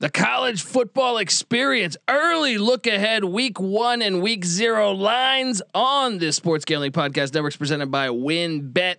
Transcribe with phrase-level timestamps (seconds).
[0.00, 1.96] The college football experience.
[2.08, 7.56] Early look ahead, week one and week zero lines on this Sports Gambling Podcast Networks
[7.56, 8.98] presented by WynnBET.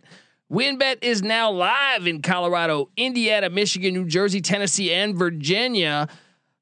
[0.51, 6.09] WynnBET is now live in Colorado, Indiana, Michigan, New Jersey, Tennessee, and Virginia.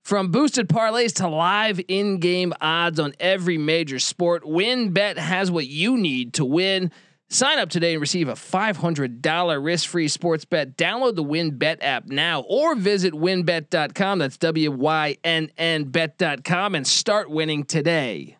[0.04, 5.66] From boosted parlays to live in game odds on every major sport, WynnBET has what
[5.66, 6.92] you need to win.
[7.30, 10.78] Sign up today and receive a $500 risk-free sports bet.
[10.78, 14.20] Download the WynnBET app now or visit wynnbet.com.
[14.20, 18.38] That's W Y N N bet.com and start winning today.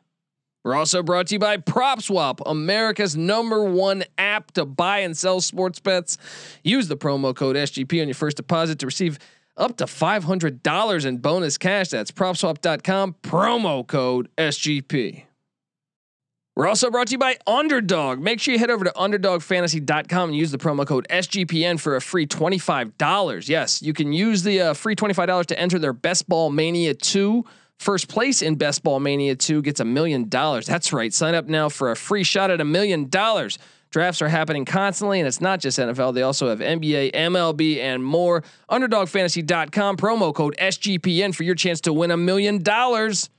[0.64, 5.40] We're also brought to you by PropSwap, America's number one app to buy and sell
[5.40, 6.18] sports bets.
[6.64, 9.18] Use the promo code SGP on your first deposit to receive
[9.56, 11.90] up to $500 in bonus cash.
[11.90, 15.27] That's propswap.com, promo code SGP.
[16.58, 18.20] We're also brought to you by Underdog.
[18.20, 22.02] Make sure you head over to underdogfantasy.com and use the promo code SGPN for a
[22.02, 23.48] free $25.
[23.48, 27.46] Yes, you can use the uh, free $25 to enter their Best Ball Mania 2.
[27.78, 30.66] First place in Best Ball Mania 2 gets a million dollars.
[30.66, 31.14] That's right.
[31.14, 33.60] Sign up now for a free shot at a million dollars.
[33.92, 36.16] Drafts are happening constantly, and it's not just NFL.
[36.16, 38.44] They also have NBA, MLB, and more.
[38.72, 43.30] UnderdogFantasy.com, promo code SGPN for your chance to win a million dollars.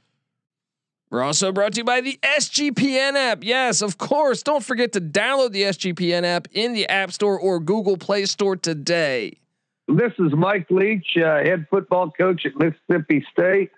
[1.10, 3.42] We're also brought to you by the SGPN app.
[3.42, 4.42] Yes, of course.
[4.42, 8.56] Don't forget to download the SGPN app in the App Store or Google Play Store
[8.56, 9.38] today.
[9.88, 13.70] This is Mike Leach, uh, head football coach at Mississippi State,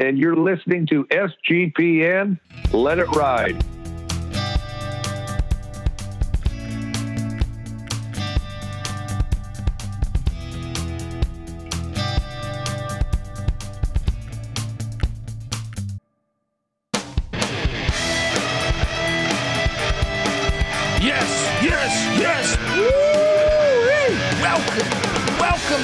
[0.00, 2.40] and you're listening to SGPN.
[2.72, 3.64] Let it ride.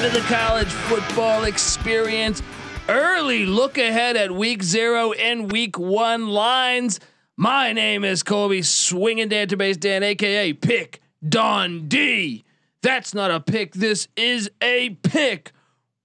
[0.09, 2.41] To the college football experience.
[2.87, 6.99] Early look ahead at week zero and week one lines.
[7.37, 12.43] My name is Colby Swinging Database Dan, aka Pick Dundee.
[12.81, 13.73] That's not a pick.
[13.73, 15.51] This is a pick.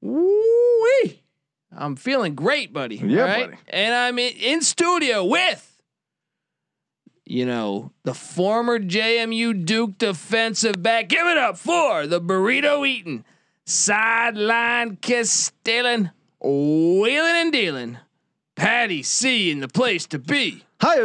[0.03, 1.23] Woo-wee.
[1.73, 2.97] I'm feeling great, buddy.
[2.97, 3.51] Yeah, right?
[3.51, 3.63] buddy.
[3.69, 5.71] And I'm in, in studio with
[7.27, 11.09] you know, the former JMU Duke defensive back.
[11.09, 13.25] Give it up for the burrito eating,
[13.65, 16.11] sideline kiss stealing,
[16.41, 17.99] wheeling and dealing.
[18.57, 20.65] Patty C in the place to be.
[20.81, 20.99] Hi.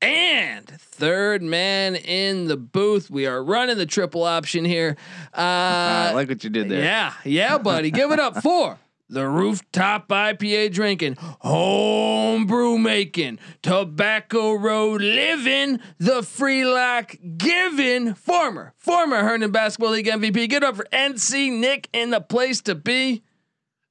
[0.00, 3.10] And third man in the booth.
[3.10, 4.96] We are running the triple option here.
[5.34, 6.82] Uh, I like what you did there.
[6.82, 7.92] yeah, yeah, buddy.
[7.92, 8.76] Give it up for
[9.08, 19.22] the rooftop IPA drinking, homebrew making, tobacco road living, the free lock giving, former, former
[19.22, 20.48] Herndon Basketball League MVP.
[20.48, 23.22] Get up for NC Nick in the place to be.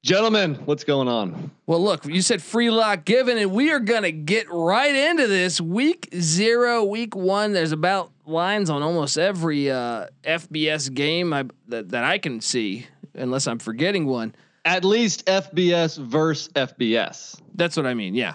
[0.04, 1.52] Gentlemen, what's going on?
[1.66, 5.60] Well, look, you said free lock given, and we are gonna get right into this.
[5.60, 7.52] Week zero, week one.
[7.52, 12.88] There's about lines on almost every uh, FBS game I, that that I can see,
[13.16, 14.34] unless I'm forgetting one.
[14.68, 17.40] At least FBS versus FBS.
[17.56, 18.14] That's what I mean.
[18.16, 18.34] Yeah.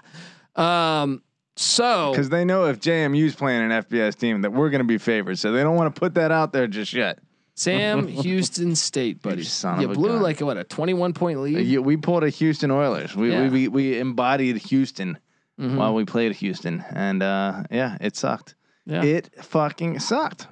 [0.57, 1.23] Um.
[1.57, 4.97] So Because they know if JMU's playing an FBS team that we're going to be
[4.99, 7.19] favored, so they don't want to put that out there just yet.
[7.55, 10.23] Sam Houston State, buddy, son you of blew gun.
[10.23, 11.67] like what a 21 point Uh, lead.
[11.67, 13.15] you- we pulled a Houston Oilers.
[13.15, 13.43] We Yeah.
[13.43, 15.19] we, we we embodied Houston
[15.61, 15.77] Mhm.
[15.77, 18.55] while we played Houston, and uh, yeah, it sucked.
[18.87, 19.05] Yeah.
[19.05, 20.47] It fucking sucked.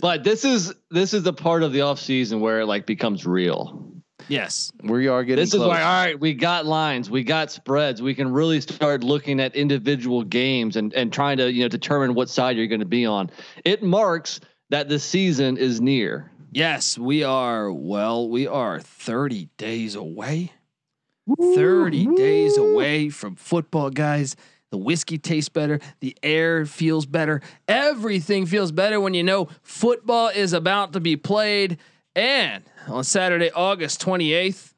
[0.00, 3.91] But this is this is the part of the offseason where it like becomes real.
[4.28, 4.72] Yes.
[4.82, 8.02] We are getting This is why all right, we got lines, we got spreads.
[8.02, 12.14] We can really start looking at individual games and and trying to, you know, determine
[12.14, 13.30] what side you're going to be on.
[13.64, 14.40] It marks
[14.70, 16.30] that the season is near.
[16.50, 17.72] Yes, we are.
[17.72, 20.52] Well, we are 30 days away.
[21.40, 24.36] 30 days away from football, guys.
[24.70, 25.80] The whiskey tastes better.
[26.00, 27.42] The air feels better.
[27.68, 31.78] Everything feels better when you know football is about to be played.
[32.14, 34.74] And on Saturday, August 28th,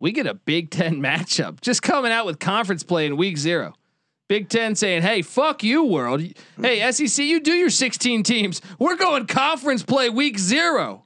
[0.00, 3.74] we get a Big Ten matchup just coming out with conference play in week zero.
[4.28, 6.22] Big Ten saying, hey, fuck you, world.
[6.60, 8.62] Hey, SEC, you do your 16 teams.
[8.78, 11.04] We're going conference play week zero.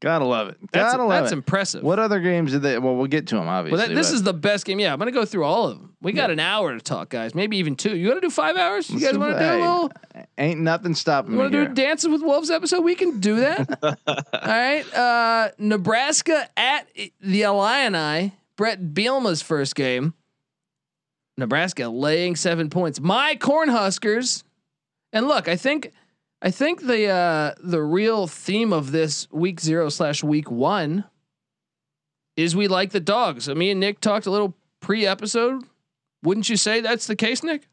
[0.00, 0.58] Gotta love it.
[0.70, 1.36] That's, Gotta love that's it.
[1.38, 1.82] impressive.
[1.82, 2.78] What other games did they?
[2.78, 3.78] Well, we'll get to them obviously.
[3.78, 4.78] Well, that, this but is the best game.
[4.78, 5.96] Yeah, I'm gonna go through all of them.
[6.00, 7.34] We got an hour to talk, guys.
[7.34, 7.96] Maybe even two.
[7.96, 8.88] You want to do five hours?
[8.88, 9.92] You guys want to do a little?
[10.36, 12.84] ain't nothing stopping You me want to do a Dances with Wolves episode?
[12.84, 13.78] We can do that.
[14.06, 14.94] all right.
[14.94, 16.86] Uh, Nebraska at
[17.20, 18.32] the Illini.
[18.56, 20.14] Brett Bielema's first game.
[21.36, 23.00] Nebraska laying seven points.
[23.00, 24.44] My Cornhuskers.
[25.12, 25.92] And look, I think,
[26.40, 31.04] I think the uh, the real theme of this week zero slash week one
[32.36, 33.48] is we like the dogs.
[33.48, 35.64] I mean, Nick talked a little pre-episode.
[36.22, 37.68] Wouldn't you say that's the case, Nick?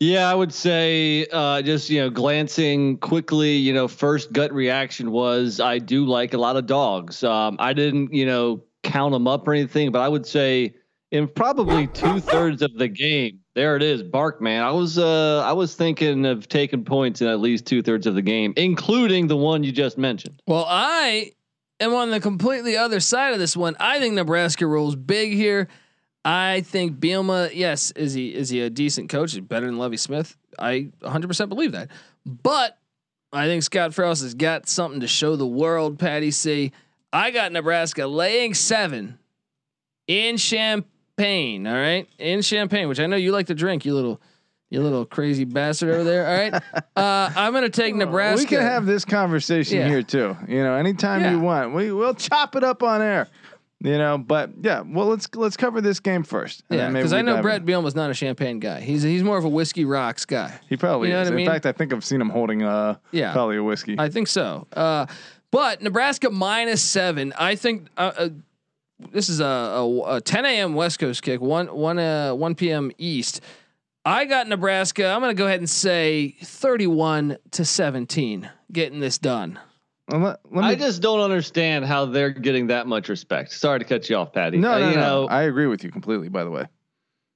[0.00, 5.12] Yeah, I would say uh, just you know glancing quickly, you know, first gut reaction
[5.12, 7.22] was I do like a lot of dogs.
[7.22, 10.74] Um, I didn't you know count them up or anything, but I would say
[11.10, 14.62] in probably two thirds of the game, there it is, bark man.
[14.62, 18.14] I was uh, I was thinking of taking points in at least two thirds of
[18.14, 20.40] the game, including the one you just mentioned.
[20.46, 21.32] Well, I
[21.80, 23.74] am on the completely other side of this one.
[23.80, 25.66] I think Nebraska rolls big here.
[26.24, 29.32] I think Bielema, yes, is he is he a decent coach?
[29.32, 30.36] He's better than Lovie Smith.
[30.56, 31.88] I 100% believe that.
[32.24, 32.78] But
[33.32, 35.98] I think Scott Frost has got something to show the world.
[35.98, 36.70] Patty C.
[37.12, 39.18] I got Nebraska laying seven
[40.06, 40.92] in Champaign.
[41.18, 43.84] Champagne, all right, in Champagne, which I know you like to drink.
[43.84, 44.20] You little,
[44.70, 46.26] you little crazy bastard over there.
[46.28, 46.62] All right,
[46.96, 48.40] uh, I'm gonna take Nebraska.
[48.42, 49.88] We can have this conversation Yeah.
[49.88, 50.36] here too.
[50.46, 51.32] You know, anytime Yeah.
[51.32, 53.28] you want, we we'll chop it up on air.
[53.80, 56.62] You know, but yeah, well, let's let's cover this game first.
[56.70, 57.64] and Yeah, because I know Brett.
[57.64, 58.80] Bielema's not a champagne guy.
[58.80, 60.58] He's he's more of a whiskey rocks guy.
[60.68, 61.28] He probably you know is.
[61.28, 61.46] I mean?
[61.46, 63.32] In fact, I think I've seen him holding uh Yeah.
[63.32, 63.96] probably a whiskey.
[63.98, 64.66] I think so.
[64.72, 65.06] Uh,
[65.50, 67.32] but Nebraska minus seven.
[67.38, 68.28] I think uh, uh,
[69.12, 70.74] this is a, a, a 10 a.m.
[70.74, 71.40] West Coast kick.
[71.40, 72.90] One one uh, one p.m.
[72.98, 73.40] East.
[74.04, 75.06] I got Nebraska.
[75.08, 79.58] I'm going to go ahead and say 31 to 17, getting this done.
[80.10, 83.52] Let, let me, I just don't understand how they're getting that much respect.
[83.52, 84.56] Sorry to cut you off, Patty.
[84.56, 85.00] no, Uh, no, you no.
[85.02, 86.30] know, I agree with you completely.
[86.30, 86.64] By the way,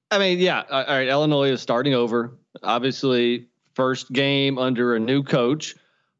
[0.09, 0.59] I mean, yeah.
[0.61, 1.07] uh, All right.
[1.07, 2.33] Illinois is starting over.
[2.63, 5.75] Obviously, first game under a new coach,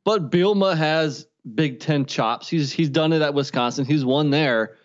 [0.06, 1.26] but Bielema has
[1.56, 2.48] Big Ten chops.
[2.48, 3.86] He's he's done it at Wisconsin.
[3.86, 4.76] He's won there.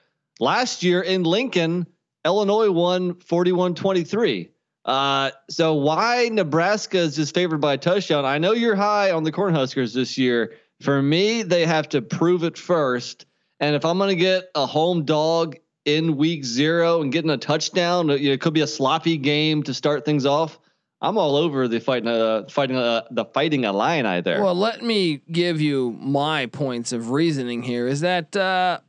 [0.40, 1.86] Last year in Lincoln,
[2.24, 4.50] Illinois won 41-23.
[4.84, 8.24] Uh, so why Nebraska is just favored by a touchdown?
[8.24, 10.54] I know you're high on the Cornhuskers this year.
[10.80, 13.26] For me, they have to prove it first.
[13.60, 17.36] And if I'm going to get a home dog in week zero and getting a
[17.36, 20.58] touchdown, it could be a sloppy game to start things off.
[21.00, 24.42] I'm all over the fighting, uh, fighting, uh, the fighting Illini there.
[24.42, 27.86] Well, let me give you my points of reasoning here.
[27.86, 28.80] Is that uh,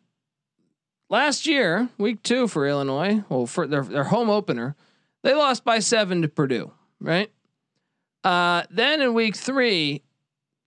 [1.10, 4.76] last year, week two for Illinois, well, for their their home opener,
[5.24, 7.32] they lost by seven to Purdue, right?
[8.24, 10.04] Uh, then in week three,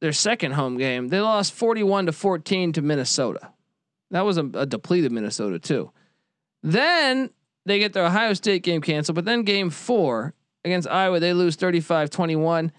[0.00, 3.52] their second home game, they lost forty-one to fourteen to Minnesota.
[4.10, 5.90] That was a, a depleted Minnesota too.
[6.62, 7.30] Then
[7.64, 10.34] they get their Ohio State game canceled, but then game four
[10.64, 12.70] against Iowa, they lose 35-21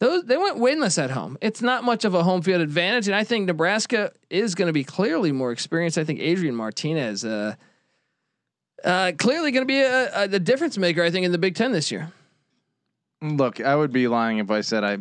[0.00, 1.38] those they went winless at home.
[1.40, 4.72] It's not much of a home field advantage, and I think Nebraska is going to
[4.72, 5.98] be clearly more experienced.
[5.98, 7.54] I think Adrian Martinez, uh,
[8.84, 11.02] uh, clearly going to be a, difference maker.
[11.02, 12.12] I think in the Big Ten this year.
[13.22, 14.98] look, I would be lying if I said I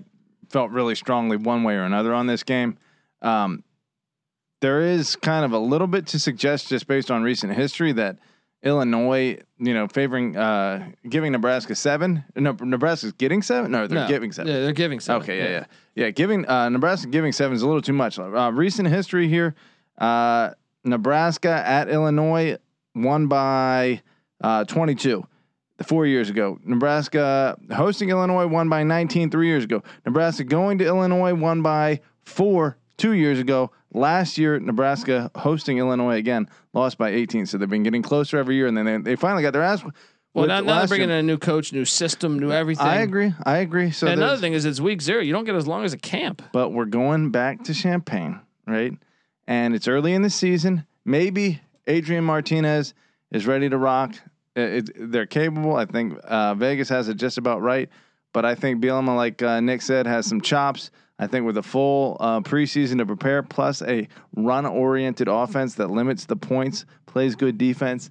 [0.49, 2.77] felt really strongly one way or another on this game.
[3.21, 3.63] Um,
[4.61, 8.17] there is kind of a little bit to suggest, just based on recent history, that
[8.63, 12.23] Illinois, you know, favoring, uh, giving Nebraska seven.
[12.35, 13.71] No, Nebraska's getting seven.
[13.71, 14.07] No, they're No.
[14.07, 14.51] giving seven.
[14.51, 15.21] Yeah, they're giving seven.
[15.21, 15.65] Okay, yeah, yeah,
[15.95, 16.09] yeah.
[16.11, 18.17] Giving uh, Nebraska giving seven is a little too much.
[18.17, 19.53] Uh, recent history here:
[19.97, 20.51] uh,
[20.85, 22.57] Nebraska at Illinois
[22.95, 24.01] won by
[24.41, 25.25] uh, 22.
[25.87, 29.83] Four years ago, Nebraska hosting Illinois won by 19 three years ago.
[30.05, 33.71] Nebraska going to Illinois won by four two years ago.
[33.93, 37.45] Last year, Nebraska hosting Illinois again lost by 18.
[37.45, 39.83] So they've been getting closer every year, and then they, they finally got their ass.
[40.33, 41.19] Well, now, now they're bringing year.
[41.19, 42.87] in a new coach, new system, new everything.
[42.87, 43.33] I agree.
[43.45, 43.91] I agree.
[43.91, 45.21] So and another thing is, it's week zero.
[45.21, 46.41] You don't get as long as a camp.
[46.51, 48.93] but we're going back to Champagne, right?
[49.47, 50.87] And it's early in the season.
[51.05, 52.93] Maybe Adrian Martinez
[53.31, 54.15] is ready to rock.
[54.55, 55.75] It, it- they're capable.
[55.75, 57.89] I think uh, Vegas has it just about right.
[58.33, 60.89] But I think Bielema, like uh, Nick said, has some chops.
[61.23, 66.25] I think with a full uh, preseason to prepare, plus a run-oriented offense that limits
[66.25, 68.09] the points, plays good defense,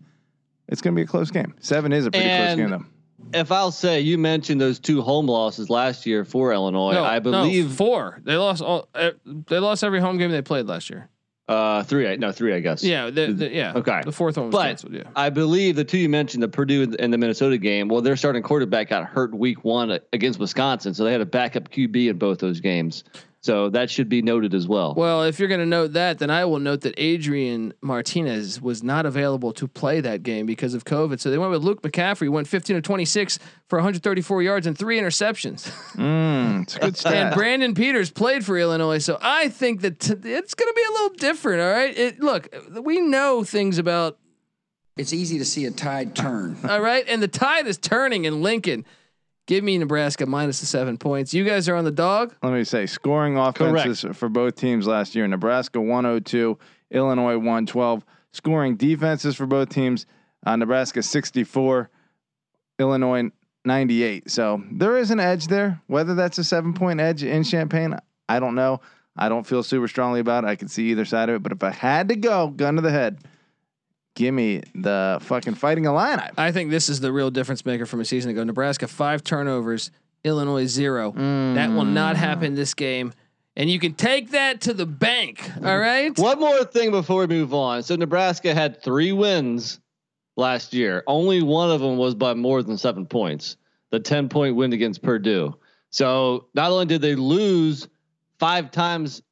[0.69, 1.55] it's going to be a close game.
[1.61, 2.87] Seven is a pretty And- close game,
[3.33, 3.39] though.
[3.39, 6.93] if I'll say, you mentioned those two home losses last year for Illinois.
[6.95, 8.21] No, I no, believe four.
[8.25, 8.89] They lost all.
[8.95, 11.09] Uh, they lost every home game they played last year.
[11.53, 12.09] Uh, three.
[12.09, 12.55] I- No, three.
[12.55, 12.83] I guess.
[12.83, 13.73] Yeah, the, the, yeah.
[13.77, 14.01] Okay.
[14.05, 14.95] The fourth one was But- canceled.
[14.95, 15.03] Yeah.
[15.15, 17.89] I believe the two you mentioned, the Purdue and the Minnesota game.
[17.89, 21.71] Well, their starting quarterback got hurt week one against Wisconsin, so they had a backup
[21.71, 23.05] QB in both those games.
[23.43, 24.95] So that should be noted as well.
[24.97, 28.85] Well, if you're going to note that, then I will note that Adrian Martinez was
[28.85, 31.19] not available to play that game because of COVID.
[31.19, 34.99] So they went with Luke McCaffrey, went 15 of 26 for 134 yards and three
[35.01, 35.71] interceptions.
[35.93, 37.35] Mm, it's a good and.
[37.35, 38.99] Brandon Peters played for Illinois.
[38.99, 41.63] So I think that t- it's going to be a little different.
[41.63, 41.97] All right.
[41.99, 42.49] It, look,
[42.81, 44.19] we know things about,
[44.97, 46.57] It's easy to see a tide turn.
[46.69, 47.05] all right.
[47.09, 48.85] And the tide is turning in Lincoln.
[49.47, 51.35] Give me Nebraska minus the seven points.
[51.35, 52.35] You guys are on the dog.
[52.43, 55.27] Let me say scoring offenses for both teams last year.
[55.27, 56.59] Nebraska 102,
[56.93, 58.05] Illinois 112.
[58.33, 60.07] scoring defenses for both teams.
[60.45, 61.91] Uh, Nebraska 64,
[62.79, 63.31] Illinois
[63.65, 64.31] 98.
[64.31, 65.81] So there is an edge there.
[65.87, 67.97] Whether that's a seven point edge in Champaign,
[68.29, 68.81] I don't know.
[69.17, 70.49] I don't feel super strongly about it.
[70.49, 71.43] I can see either side of it.
[71.43, 73.19] But if I had to go, gun to the head,
[74.15, 76.23] give me the fucking fighting Illini.
[76.37, 78.45] I think this is the real difference maker from a season ago.
[78.45, 79.91] Nebraska five turnovers,
[80.25, 81.13] Illinois zero.
[81.13, 82.19] That will not mm.
[82.19, 83.13] happen this game.
[83.55, 85.41] And you can take that to the bank.
[85.41, 85.67] Mm.
[85.67, 86.19] All right.
[86.19, 87.83] One more thing before we move on.
[87.83, 89.81] So Nebraska had three wins
[90.37, 91.03] last year.
[91.07, 93.57] Only one of them was by more than seven points.
[93.91, 95.55] The 10 point win against Purdue.
[95.91, 97.89] So not only did they lose
[98.39, 99.23] five times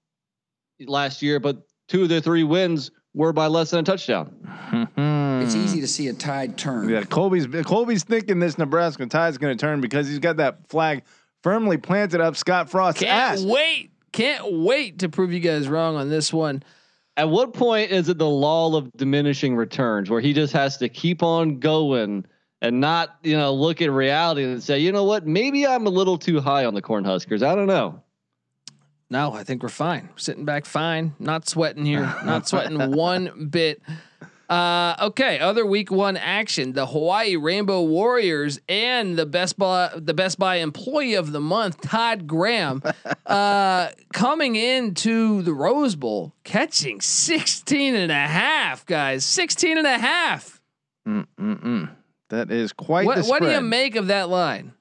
[0.81, 4.89] last year, but two of their three wins were by less than a touchdown.
[5.43, 6.89] It's easy to see a tide turn.
[6.89, 11.03] Yeah, Colby's Colby's thinking this Nebraska tide's going to turn because he's got that flag
[11.43, 13.43] firmly planted up Scott Frost's Can't ass.
[13.43, 13.91] wait.
[14.13, 16.63] Can't wait to prove you guys wrong on this one.
[17.17, 20.89] At what point is it the law of diminishing returns where he just has to
[20.89, 22.27] keep on going
[22.61, 25.91] and not, you know, look at reality and say, you know what, maybe I'm a
[25.91, 27.43] little too high on the Cornhuskers.
[27.43, 28.03] I don't know.
[29.11, 30.09] No, I think we're fine.
[30.17, 31.15] Sitting back fine.
[31.19, 32.15] Not sweating here.
[32.25, 33.83] Not sweating one bit.
[34.49, 40.15] Uh, okay, other week one action: the Hawaii Rainbow Warriors and the Best Buy, the
[40.15, 42.83] Best Buy Employee of the Month, Todd Graham,
[43.27, 49.25] uh, coming into the Rose Bowl, catching 16 and a half, guys.
[49.25, 50.61] 16 and a half.
[51.07, 51.91] Mm-mm-mm.
[52.31, 54.73] That is quite What, the what do you make of that line?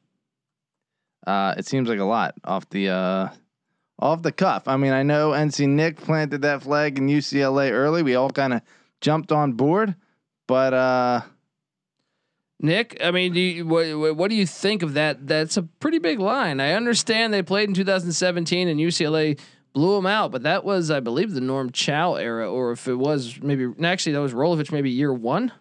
[1.25, 3.29] Uh, it seems like a lot off the uh,
[3.99, 4.67] off the cuff.
[4.67, 8.01] I mean, I know NC Nick planted that flag in UCLA early.
[8.01, 8.61] We all kind of
[9.01, 9.95] jumped on board,
[10.47, 11.21] but uh,
[12.61, 15.27] Nick, I mean, do you, what, what do you think of that?
[15.27, 16.59] That's a pretty big line.
[16.59, 19.39] I understand they played in 2017 and UCLA
[19.73, 22.95] blew them out, but that was, I believe, the Norm Chow era, or if it
[22.95, 25.51] was maybe actually that was Rolovich, maybe year one.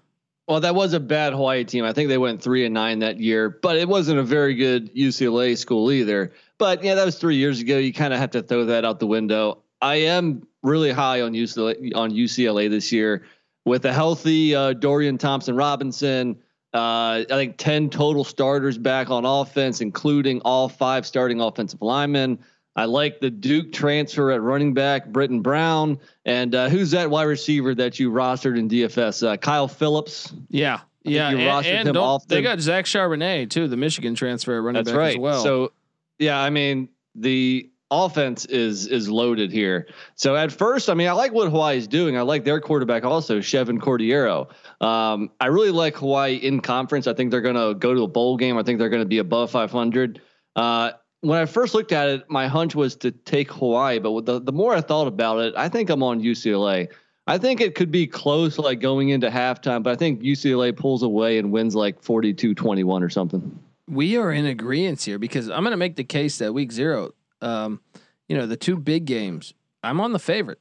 [0.49, 1.85] Well, that was a bad Hawaii team.
[1.85, 4.95] I think they went three and nine that year, but it wasn't a very good
[4.95, 6.33] UCLA school either.
[6.59, 7.79] But yeah, that was three years ago.
[7.79, 9.62] You kind of have to throw that out the window.
[9.81, 13.25] I am really high on UCLA on UCLA this year
[13.65, 16.37] with a healthy uh, Dorian Thompson Robinson.
[16.75, 22.38] Uh, I think ten total starters back on offense, including all five starting offensive linemen.
[22.77, 27.25] I like the Duke transfer at running back, Brittain Brown, and uh, who's that wide
[27.25, 29.27] receiver that you rostered in DFS?
[29.27, 30.33] Uh, Kyle Phillips.
[30.49, 34.15] Yeah, yeah, you and, rostered and him off they got Zach Charbonnet too, the Michigan
[34.15, 35.17] transfer at running That's back right.
[35.17, 35.43] as well.
[35.43, 35.73] So
[36.19, 39.87] yeah, I mean the offense is is loaded here.
[40.15, 42.17] So at first, I mean, I like what Hawaii is doing.
[42.17, 44.49] I like their quarterback also, Chevan Cordeiro.
[44.85, 47.07] Um, I really like Hawaii in conference.
[47.07, 48.59] I think they're going to go to a bowl game.
[48.59, 50.21] I think they're going to be above 500.
[50.55, 54.41] Uh, when I first looked at it, my hunch was to take Hawaii, but the
[54.41, 56.89] the more I thought about it, I think I'm on UCLA.
[57.27, 61.03] I think it could be close, like going into halftime, but I think UCLA pulls
[61.03, 63.59] away and wins like 42-21 or something.
[63.88, 67.12] We are in agreement here because I'm going to make the case that week zero,
[67.40, 67.80] um,
[68.28, 70.61] you know, the two big games, I'm on the favorite.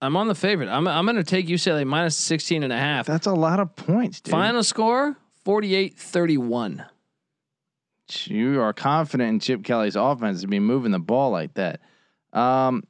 [0.00, 0.68] I'm on the favorite.
[0.68, 3.06] I'm, I'm going to take UCLA minus 16 and a half.
[3.06, 4.32] that's a lot of points, dude.
[4.32, 6.84] Final score 48 31.
[8.24, 11.80] You are confident in Chip Kelly's offense to be moving the ball like that.
[12.34, 12.84] Um,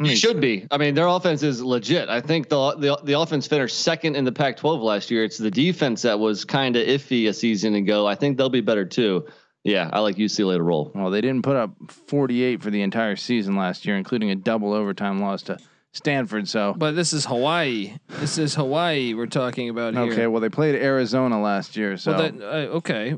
[0.00, 0.66] You should be.
[0.70, 2.08] I mean, their offense is legit.
[2.08, 5.24] I think the the the offense finished second in the Pac-12 last year.
[5.24, 8.06] It's the defense that was kind of iffy a season ago.
[8.06, 9.26] I think they'll be better too.
[9.64, 10.92] Yeah, I like UCLA to roll.
[10.94, 14.72] Well, they didn't put up 48 for the entire season last year, including a double
[14.72, 15.58] overtime loss to
[15.92, 16.48] Stanford.
[16.48, 17.98] So, But this is Hawaii.
[18.08, 20.04] This is Hawaii we're talking about here.
[20.04, 21.96] okay, well, they played Arizona last year.
[21.96, 23.16] So, Well, that, uh, okay.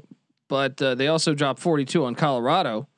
[0.48, 2.88] But uh, they also dropped 42 on Colorado.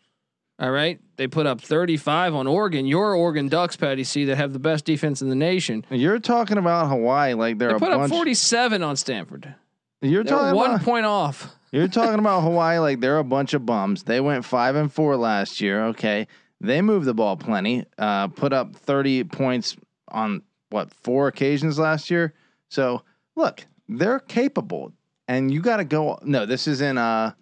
[0.62, 1.00] All right.
[1.16, 2.87] They put up 35 on Oregon.
[2.87, 5.85] Your Oregon Ducks, Patty C, that have the best defense in the nation.
[5.90, 9.52] you're talking about Hawaii like they're They put up 47 on Stanford.
[10.00, 11.52] you're They're talking one about point off.
[11.73, 14.02] You're talking about Hawaii like they're a bunch of bums.
[14.02, 15.85] They went five and four last year.
[15.87, 16.26] Okay,
[16.61, 17.87] they moved the ball plenty.
[17.97, 19.75] Uh, put up thirty points
[20.09, 22.35] on what four occasions last year.
[22.69, 23.04] So
[23.37, 24.92] look, they're capable,
[25.28, 26.19] and you got to go.
[26.23, 27.33] No, this is in uh,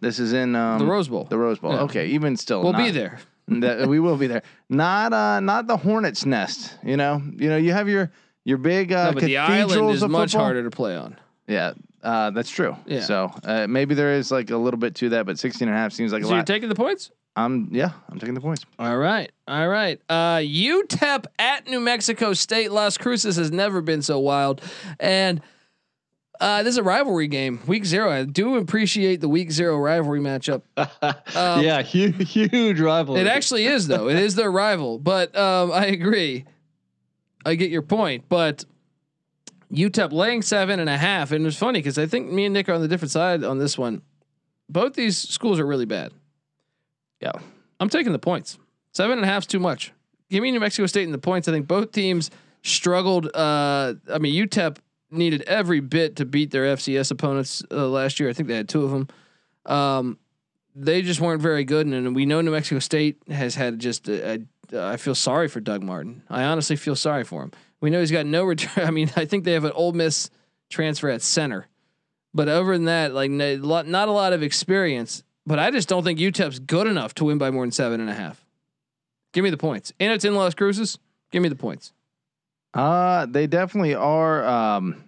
[0.00, 1.24] this is in um, the Rose Bowl.
[1.24, 1.72] The Rose Bowl.
[1.72, 1.80] Yeah.
[1.82, 3.20] Okay, even still, we'll be there.
[3.48, 4.42] that we will be there.
[4.68, 6.76] Not uh, not the Hornets' nest.
[6.84, 8.10] You know, you know, you have your
[8.44, 10.44] your big uh, No, but the island is much football.
[10.44, 11.16] harder to play on.
[11.46, 12.76] Yeah, uh, that's true.
[12.86, 13.00] Yeah.
[13.00, 15.78] So uh, maybe there is like a little bit to that, but 16 and a
[15.78, 16.30] half seems like a lot.
[16.30, 17.10] So you're taking the points?
[17.36, 18.64] I'm yeah, I'm taking the points.
[18.78, 19.30] All right.
[19.46, 20.00] All right.
[20.08, 22.72] Uh, UTEP at New Mexico State.
[22.72, 24.60] Las Cruces has never been so wild.
[24.98, 25.40] And
[26.40, 27.60] uh, this is a rivalry game.
[27.66, 28.10] Week zero.
[28.10, 30.62] I do appreciate the week zero rivalry matchup.
[31.36, 33.20] Um, yeah, huge, huge rivalry.
[33.20, 34.08] It actually is, though.
[34.08, 34.98] It is their rival.
[34.98, 36.44] But um, I agree.
[37.46, 38.24] I get your point.
[38.28, 38.64] But
[39.72, 42.52] UTEP laying seven and a half, and it was funny because I think me and
[42.52, 44.02] Nick are on the different side on this one.
[44.68, 46.12] Both these schools are really bad.
[47.20, 47.32] Yeah.
[47.78, 48.58] I'm taking the points.
[48.92, 49.92] Seven and a half is too much.
[50.30, 51.48] Give me New Mexico State in the points.
[51.48, 52.30] I think both teams
[52.62, 53.26] struggled.
[53.34, 54.76] Uh, I mean, UTEP
[55.10, 58.28] needed every bit to beat their FCS opponents uh, last year.
[58.28, 59.08] I think they had two of them.
[59.66, 60.18] Um,
[60.74, 64.08] they just weren't very good, and, and we know New Mexico State has had just.
[64.08, 64.34] A,
[64.72, 66.22] a, I feel sorry for Doug Martin.
[66.30, 67.52] I honestly feel sorry for him.
[67.80, 68.86] We know he's got no return.
[68.86, 70.30] I mean, I think they have an Ole Miss
[70.68, 71.66] transfer at center,
[72.32, 75.24] but other than that, like not a lot of experience.
[75.46, 78.10] But I just don't think UTEP's good enough to win by more than seven and
[78.10, 78.44] a half.
[79.32, 79.92] Give me the points.
[79.98, 80.98] And it's in Las Cruces.
[81.30, 81.92] Give me the points.
[82.74, 84.44] Uh, they definitely are.
[84.44, 85.04] Um,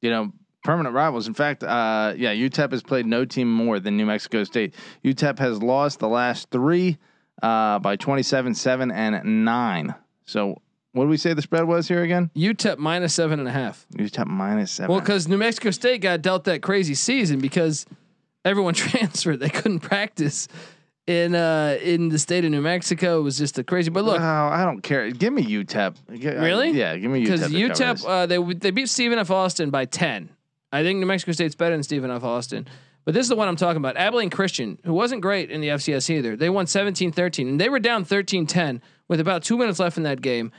[0.00, 0.32] you know,
[0.64, 1.26] permanent rivals.
[1.26, 4.74] In fact, uh, yeah, UTEP has played no team more than New Mexico State.
[5.04, 6.98] UTEP has lost the last three
[7.42, 9.94] uh, by 27, 7, and 9.
[10.26, 10.60] So,
[10.92, 12.30] what do we say the spread was here again?
[12.34, 13.86] UTEP minus seven and a half.
[13.94, 14.90] UTEP minus seven.
[14.90, 17.86] Well, because New Mexico State got dealt that crazy season because
[18.44, 19.38] everyone transferred.
[19.38, 20.48] They couldn't practice
[21.06, 23.20] in uh in the state of New Mexico.
[23.20, 23.90] It was just a crazy.
[23.90, 25.10] But look, I don't care.
[25.10, 25.96] Give me UTEP.
[26.08, 26.70] Really?
[26.70, 27.24] yeah, give me UTEP.
[27.24, 29.30] Because UTEP, uh, they they beat Stephen F.
[29.30, 30.30] Austin by ten.
[30.72, 32.22] I think New Mexico State's better than Stephen F.
[32.22, 32.66] Austin.
[33.04, 33.96] But this is the one I'm talking about.
[33.96, 36.36] Abilene Christian, who wasn't great in the FCS either.
[36.36, 40.20] They won 17-13 and they were down 13-10 with about two minutes left in that
[40.20, 40.52] game.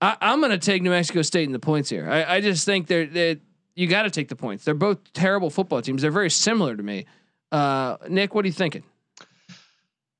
[0.00, 2.10] I, am going to take New Mexico State in the points here.
[2.10, 3.40] I, I just think they're, they
[3.74, 4.64] you got to take the points.
[4.64, 6.02] They're both terrible football teams.
[6.02, 7.06] They're very similar to me.
[7.50, 8.82] Uh, Nick, what are you thinking?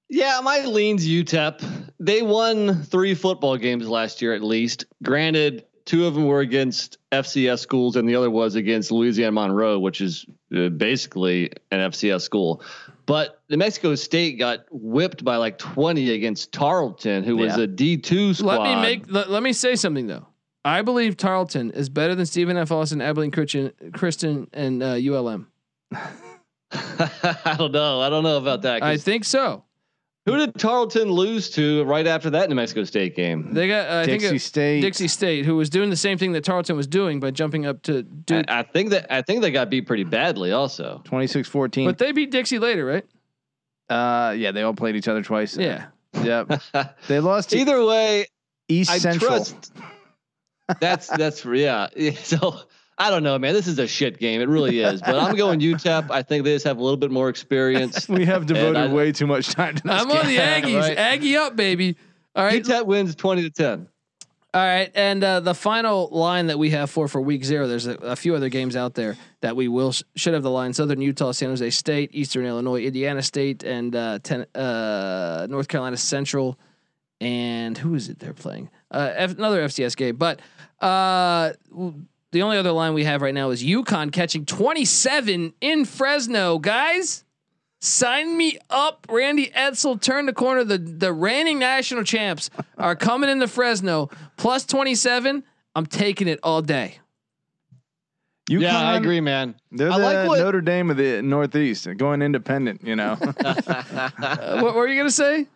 [0.08, 1.90] Yeah, my leans UTEP.
[1.98, 4.84] They won three football games last year at least.
[5.02, 9.78] Granted, two of them were against FCS schools, and the other was against Louisiana Monroe,
[9.78, 12.62] which is uh, basically an FCS school.
[13.06, 18.36] But New Mexico State got whipped by like 20 against Tarleton, who was a D2
[18.36, 18.62] squad.
[18.62, 20.26] Let me make let, let me say something though.
[20.64, 22.72] I believe Tarleton is better than Stephen F.
[22.72, 25.48] Austin, Abilene Christian, Kristen, and uh, ULM.
[25.92, 28.00] I don't know.
[28.00, 28.82] I don't know about that.
[28.82, 29.63] I think so.
[30.26, 33.52] Who did Tarleton lose to right after that New Mexico State game?
[33.52, 34.80] They got uh, Dixie think State.
[34.80, 37.82] Dixie State, who was doing the same thing that Tarleton was doing by jumping up
[37.82, 38.46] to Duke.
[38.48, 41.02] I, I think that I think they got beat pretty badly also.
[41.04, 41.84] 26-14.
[41.84, 43.04] But they beat Dixie later, right?
[43.90, 45.58] Uh, yeah, they all played each other twice.
[45.58, 45.86] Yeah.
[46.22, 46.62] Yep.
[47.08, 48.26] they lost Either way,
[48.68, 49.28] East I Central.
[49.28, 49.72] trust.
[50.80, 51.88] That's that's yeah.
[52.14, 52.60] So
[52.96, 53.54] I don't know, man.
[53.54, 54.40] This is a shit game.
[54.40, 55.00] It really is.
[55.00, 56.10] But I'm going UTEP.
[56.10, 58.08] I think they just have a little bit more experience.
[58.08, 60.16] we have devoted I, way too much time to this I'm game.
[60.18, 60.80] on the Aggies.
[60.80, 60.96] right.
[60.96, 61.96] Aggie up, baby.
[62.36, 62.62] All right.
[62.62, 63.88] UTEP wins 20 to 10.
[64.54, 67.66] All right, and uh, the final line that we have for for week zero.
[67.66, 70.50] There's a, a few other games out there that we will sh- should have the
[70.50, 75.66] line: Southern Utah, San Jose State, Eastern Illinois, Indiana State, and uh, ten, uh, North
[75.66, 76.56] Carolina Central.
[77.20, 78.70] And who is it they're playing?
[78.92, 80.38] Uh, F- another FCS game, but
[80.80, 81.50] uh,
[82.34, 87.24] the only other line we have right now is UConn catching 27 in Fresno, guys.
[87.80, 90.00] Sign me up, Randy Edsall.
[90.00, 90.64] Turn the corner.
[90.64, 95.44] The the reigning national champs are coming into Fresno plus twenty seven.
[95.74, 96.98] I'm taking it all day.
[98.50, 99.54] UConn, yeah, I agree, man.
[99.70, 102.82] They're I the like what- Notre Dame of the Northeast, going independent.
[102.84, 103.18] You know.
[103.36, 105.46] Uh, what, what were you gonna say?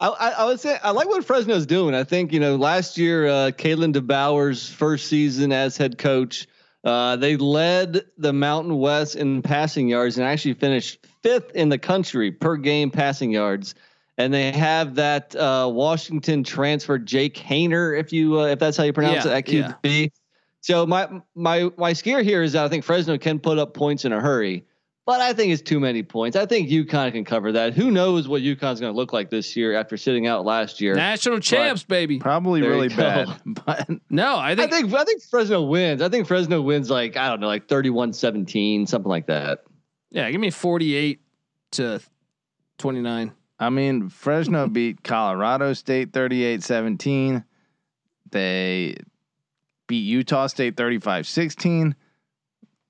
[0.00, 1.94] I, I, would say I like what Fresno's doing.
[1.94, 6.46] I think you know last year, uh, Kalen DeBoer's first season as head coach,
[6.84, 11.78] uh, they led the Mountain West in passing yards and actually finished fifth in the
[11.78, 13.74] country per game passing yards.
[14.16, 18.84] And they have that uh, Washington transfer Jake Haener, if you uh, if that's how
[18.84, 20.10] you pronounce Yeah, it, at QB.
[20.60, 24.04] So my my my scare here is that I think Fresno can put up points
[24.04, 24.64] in a hurry.
[25.08, 26.36] But I think it's too many points.
[26.36, 27.72] I think UConn can cover that.
[27.72, 30.94] Who knows what UConn's going to look like this year after sitting out last year?
[30.94, 32.18] National champs, baby.
[32.18, 36.02] Probably There really bad, but No, I I think, think I think Fresno wins.
[36.02, 39.64] I think Fresno wins like I don't know, like 31-17, something like that.
[40.10, 40.30] yeah.
[40.30, 41.22] Give me forty eight
[41.70, 42.02] to
[42.76, 43.32] twenty nine.
[43.58, 47.44] I mean, Fresno beat Colorado State 38-17.
[48.30, 48.98] They
[49.86, 51.94] beat Utah State 35-16.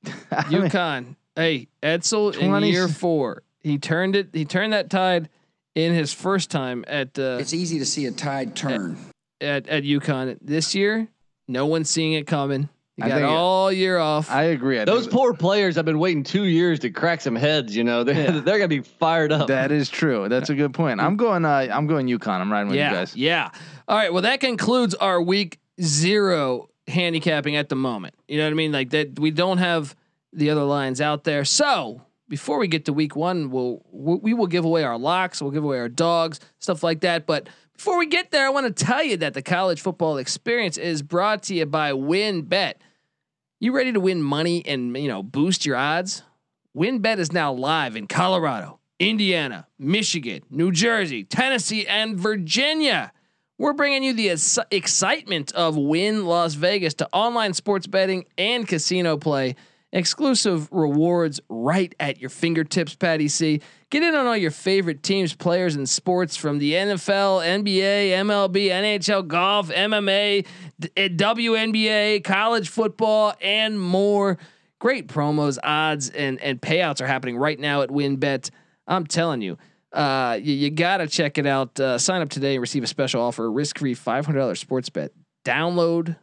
[0.32, 1.14] I mean, UConn.
[1.38, 3.44] Hey, Edsall in year four.
[3.60, 4.30] He turned it.
[4.32, 5.28] He turned that tide
[5.76, 8.96] in his first time at uh, It's easy to see a tide turn.
[9.40, 11.06] at at UConn this year.
[11.46, 12.68] No one's seeing it coming.
[12.96, 14.28] You I got all year off.
[14.28, 14.80] I agree.
[14.80, 17.76] I Those think poor players have been waiting two years to crack some heads.
[17.76, 18.40] You know, they're Yeah.
[18.40, 19.46] they're gonna be fired up.
[19.46, 20.28] that is true.
[20.28, 21.00] That's a good point.
[21.00, 21.44] I'm going.
[21.44, 22.40] Uh, I'm going UConn.
[22.40, 23.14] I'm riding with yeah, you guys.
[23.14, 23.50] yeah.
[23.86, 24.12] All right.
[24.12, 28.16] Well, that concludes our week zero handicapping at the moment.
[28.26, 28.72] You know what I mean?
[28.72, 29.20] Like that.
[29.20, 29.94] We don't have
[30.32, 31.44] the other lines out there.
[31.44, 35.40] So before we get to week one, we'll we will give away our locks.
[35.40, 37.26] We'll give away our dogs, stuff like that.
[37.26, 40.76] But before we get there, I want to tell you that the college football experience
[40.76, 42.74] is brought to you by WynnBET.
[43.60, 46.22] You ready to win money and you know boost your odds?
[46.76, 53.12] WynnBET is now live in Colorado, Indiana, Michigan, New Jersey, Tennessee, and Virginia.
[53.56, 58.68] We're bringing you the ex- excitement of Wynn Las Vegas to online sports betting and
[58.68, 59.56] casino play.
[59.90, 63.62] Exclusive rewards right at your fingertips, Patty C.
[63.88, 68.66] Get in on all your favorite teams, players, and sports from the NFL, NBA, MLB,
[68.66, 70.46] NHL, golf, MMA,
[70.78, 74.36] WNBA, college football, and more.
[74.78, 78.50] Great promos, odds, and and payouts are happening right now at WynnBET.
[78.86, 79.56] I'm telling you,
[79.94, 81.80] uh, you, you gotta check it out.
[81.80, 85.12] Uh, sign up today and receive a special offer: risk-free $500 sports bet.
[85.46, 86.16] Download,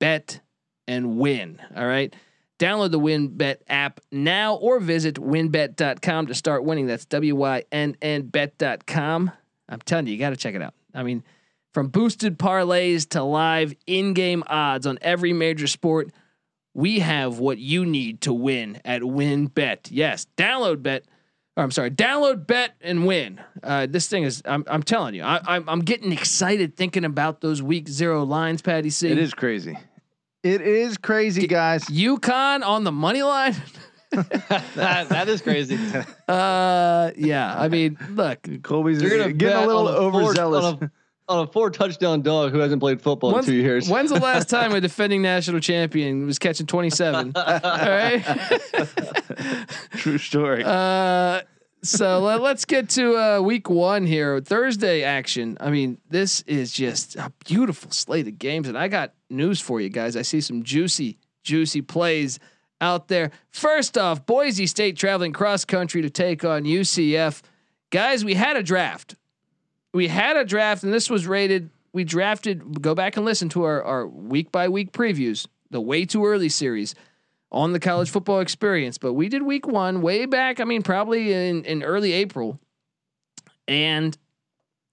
[0.00, 0.40] bet,
[0.88, 1.60] and win.
[1.76, 2.12] All right.
[2.58, 6.86] Download the WynnBET app now or visit wynnbet.com to start winning.
[6.86, 9.30] That's W Y N N bet.com.
[9.68, 10.74] I'm telling you, you got to check it out.
[10.94, 11.22] I mean,
[11.74, 16.10] from boosted parlays to live in game odds on every major sport,
[16.72, 19.88] we have what you need to win at WynnBET.
[19.90, 21.04] Yes, download bet.
[21.56, 23.40] Or I'm sorry, download bet and win.
[23.62, 27.40] Uh, this thing is, I'm, I'm telling you, I, I'm, I'm getting excited thinking about
[27.40, 29.08] those week zero lines, Patty C.
[29.08, 29.76] It is crazy.
[30.46, 31.84] It is crazy, guys.
[31.86, 33.56] UConn on the money line.
[34.12, 35.76] that, that is crazy.
[36.28, 37.54] Uh, yeah.
[37.56, 40.64] I mean, look, Colby's You're gonna getting a little on a four- overzealous.
[40.64, 40.90] on a,
[41.28, 43.88] on a four touchdown dog who hasn't played football when's, in two years.
[43.88, 47.32] when's the last time a defending national champion was catching 27?
[47.36, 48.24] All right.
[49.92, 50.64] True story.
[50.64, 51.42] Uh,
[51.82, 54.40] so let, us get to uh, week one here.
[54.40, 55.56] Thursday action.
[55.60, 59.80] I mean, this is just a beautiful slate of games, and I got news for
[59.80, 60.16] you guys.
[60.16, 62.38] I see some juicy, juicy plays
[62.80, 63.30] out there.
[63.50, 67.42] First off, Boise State traveling cross country to take on UCF.
[67.90, 69.14] Guys, we had a draft.
[69.94, 71.70] We had a draft, and this was rated.
[71.92, 72.82] We drafted.
[72.82, 76.48] Go back and listen to our, our week by week previews, the way too early
[76.48, 76.94] series
[77.52, 78.98] on the college football experience.
[78.98, 80.60] But we did week one way back.
[80.60, 82.58] I mean, probably in, in early April.
[83.68, 84.16] And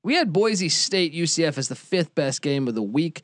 [0.03, 3.21] we had Boise State UCF as the fifth best game of the week.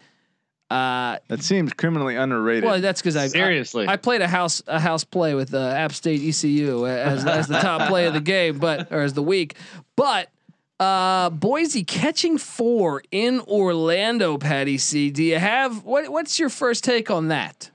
[0.70, 2.64] Uh, that seems criminally underrated.
[2.64, 3.88] well, that's because I Seriously.
[3.88, 7.48] I, I played a house a house play with uh, App State ECU as as
[7.48, 9.56] the top play of the game, but or as the week.
[9.96, 10.30] But
[10.80, 14.38] uh, Boise catching four in Orlando.
[14.38, 15.10] Patty C.
[15.10, 16.08] Do you have what?
[16.10, 17.72] What's your first take on that?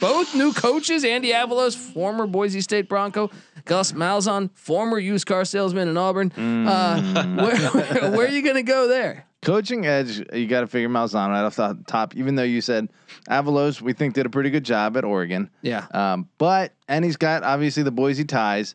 [0.00, 3.30] Both new coaches, Andy Avalos, former Boise State Bronco,
[3.66, 6.32] Gus Malzahn, former used car salesman in Auburn.
[6.32, 9.26] Uh, where, where, where are you going to go there?
[9.42, 12.14] Coaching edge, you got to figure Malzahn right off the top.
[12.16, 12.88] Even though you said
[13.28, 15.50] Avalos, we think did a pretty good job at Oregon.
[15.62, 15.86] Yeah.
[15.92, 18.74] Um, but and he's got obviously the Boise ties.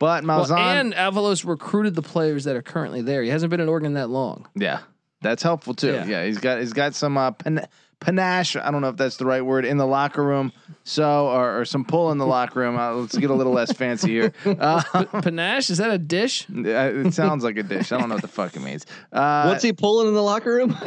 [0.00, 3.22] But Malzahn, Well, and Avalos recruited the players that are currently there.
[3.22, 4.48] He hasn't been in Oregon that long.
[4.56, 4.80] yeah,
[5.20, 5.92] that's helpful too.
[5.92, 6.06] Yeah.
[6.06, 7.68] Yeah, he's got he's got some uh, pan-
[8.00, 8.56] panache.
[8.56, 10.52] I don't know if that's the right word in the locker room.
[10.84, 12.78] So or, or some pull in the locker room.
[12.78, 14.32] Uh, let's get a little less fancy here.
[14.60, 14.82] Uh,
[15.22, 16.46] Panache, is that a dish?
[16.50, 17.92] it sounds like a dish.
[17.92, 18.84] I don't know what the fuck it means.
[19.12, 20.76] Uh, What's he pulling in the locker room?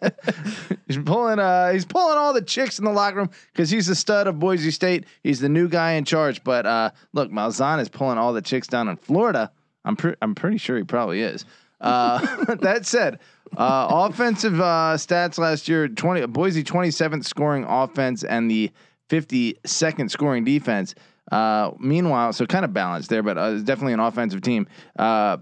[0.86, 3.94] He's pulling uh he's pulling all the chicks in the locker room because he's the
[3.94, 5.04] stud of Boise State.
[5.22, 6.42] He's the new guy in charge.
[6.42, 9.52] But uh look, Malzahn is pulling all the chicks down in Florida.
[9.84, 11.44] I'm pre- I'm pretty sure he probably is.
[11.80, 13.20] Uh that said,
[13.56, 18.70] uh offensive uh stats last year, 20 Boise 27th scoring offense and the
[19.08, 20.94] 52nd scoring defense.
[21.30, 24.66] Uh meanwhile, so kind of balanced there, but uh, definitely an offensive team.
[24.98, 25.38] Uh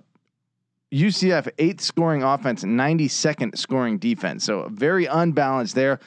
[0.92, 4.44] UCF eighth scoring offense, 92nd scoring defense.
[4.44, 6.00] So very unbalanced there.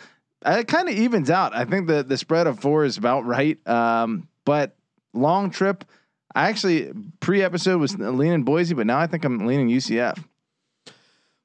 [0.44, 1.56] Uh, It kind of evens out.
[1.56, 3.60] I think the the spread of four is about right.
[3.68, 4.76] Um, but
[5.14, 5.86] long trip.
[6.34, 10.18] I actually pre episode was leaning Boise, but now I think I'm leaning UCF.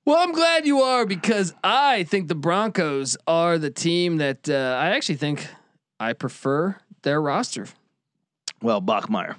[0.06, 4.78] Well, I'm glad you are because I think the Broncos are the team that uh,
[4.80, 5.44] I actually think
[5.98, 7.66] I prefer their roster.
[8.62, 9.34] Well, Bachmeier.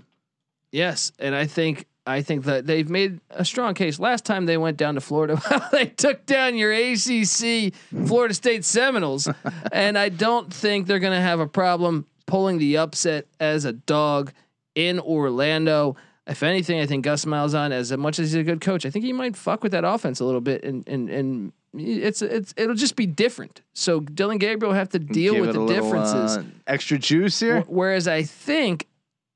[0.73, 3.97] Yes, and I think I think that they've made a strong case.
[3.97, 7.73] Last time they went down to Florida, they took down your ACC
[8.05, 9.29] Florida State Seminoles,
[9.71, 13.71] and I don't think they're going to have a problem pulling the upset as a
[13.71, 14.33] dog
[14.75, 15.95] in Orlando.
[16.27, 19.05] If anything, I think Gus Malzahn, as much as he's a good coach, I think
[19.05, 22.75] he might fuck with that offense a little bit, and and and it's it's it'll
[22.75, 23.61] just be different.
[23.73, 26.37] So Dillon Gabriel will have to deal Give with the little, differences.
[26.37, 27.61] uh, extra juice here.
[27.67, 28.87] Whereas I think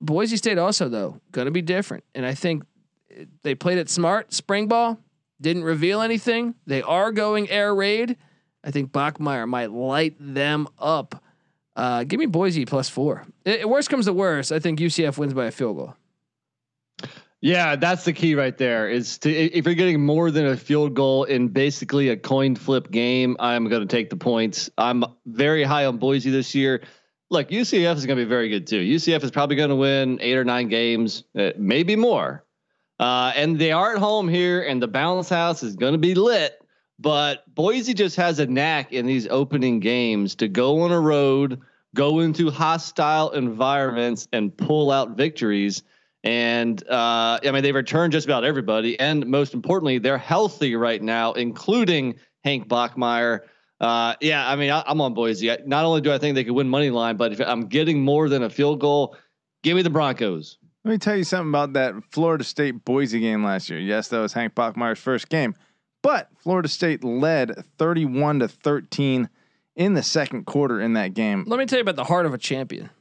[0.02, 2.64] Boise State also though going to be different, and I think
[3.44, 4.34] they played it smart.
[4.34, 5.00] Spring ball
[5.40, 6.56] didn't reveal anything.
[6.68, 8.18] They are going air raid.
[8.64, 11.24] I think Bachmeier might light them up.
[11.76, 13.26] Uh, give me Boise plus four.
[13.46, 15.96] I- worst comes to worst, I think UCF wins by a field goal.
[17.42, 18.88] Yeah, that's the key right there.
[18.88, 22.92] Is to if you're getting more than a field goal in basically a coin flip
[22.92, 24.70] game, I'm going to take the points.
[24.78, 26.84] I'm very high on Boise this year.
[27.32, 28.80] look, UCF is going to be very good too.
[28.80, 32.46] UCF is probably going to win eight or nine games, uh, maybe more.
[33.00, 36.14] Uh, and they are at home here, and the bounce house is going to be
[36.14, 36.64] lit.
[37.00, 41.62] But Boise just has a knack in these opening games to go on a road,
[41.96, 45.82] go into hostile environments, and pull out victories.
[46.24, 51.02] And uh, I mean, they've returned just about everybody, and most importantly, they're healthy right
[51.02, 53.42] now, including Hank Bachmeier.
[53.80, 55.52] Uh, yeah, I mean, I, am on Boise.
[55.52, 58.02] I, not only do I think they could win money line, but if I'm getting
[58.02, 59.18] more than a field goal,
[59.64, 60.60] give me the Broncos.
[60.84, 63.80] Let me tell you something about that Florida State Boise game last year.
[63.80, 65.56] Yes, that was Hank Bachmeier's first game,
[66.04, 69.28] but Florida State led 31 to 13
[69.76, 71.46] in the second quarter in that game.
[71.48, 72.92] Let me tell you about the heart of a champion.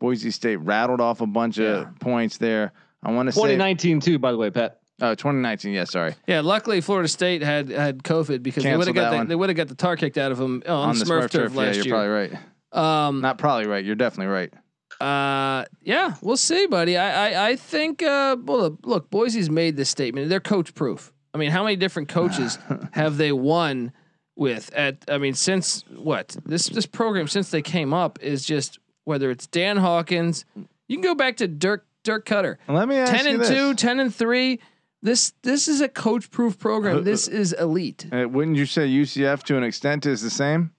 [0.00, 1.66] Boise State rattled off a bunch Yeah.
[1.88, 2.72] of points there.
[3.02, 4.80] I want to say 2019 too, by the way, Pat.
[5.00, 5.72] oh, 2019.
[5.72, 6.14] Yeah, sorry.
[6.26, 9.48] Yeah, luckily Florida State had had COVID because they would have got the, they would
[9.48, 11.84] have got the tar kicked out of them on, the Smurf, turf, yeah, last you're
[11.86, 11.94] year.
[11.94, 13.06] probably right.
[13.06, 13.84] Um, Not probably right.
[13.84, 14.52] You're definitely right.
[15.00, 16.96] Uh, yeah, we'll see, buddy.
[16.96, 18.02] I I, I think.
[18.02, 20.28] Uh, well, look, look, Boise's made this statement.
[20.28, 21.12] They're coach proof.
[21.34, 22.58] I mean, how many different coaches
[22.92, 23.92] have they won
[24.36, 24.72] with?
[24.74, 29.30] At I mean, since what this this program since they came up is just whether
[29.30, 30.44] it's Dan Hawkins.
[30.54, 32.56] You can go back to Dirk Dirk Koetter.
[32.68, 33.48] Let me ask Ten you and this.
[33.48, 34.60] two, 10 and three.
[35.02, 37.04] This this is a coach proof program.
[37.04, 38.06] This is elite.
[38.12, 40.72] Uh, wouldn't you say UCF to an extent is the same?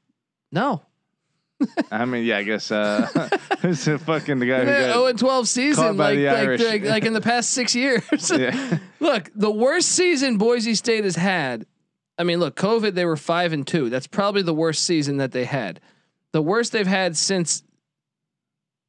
[0.52, 0.84] No,
[1.92, 3.30] I mean, yeah, I guess uh,
[3.64, 4.94] it's a fucking the guy who got.
[4.94, 8.04] zero and twelve season by like like, like like in the past six years.
[8.32, 8.78] yeah.
[9.00, 11.66] Look, the worst season Boise State has had.
[12.20, 13.92] I mean, look, COVID, they were five and two.
[13.92, 15.80] That's probably the worst season that they had.
[16.32, 17.62] The worst they've had since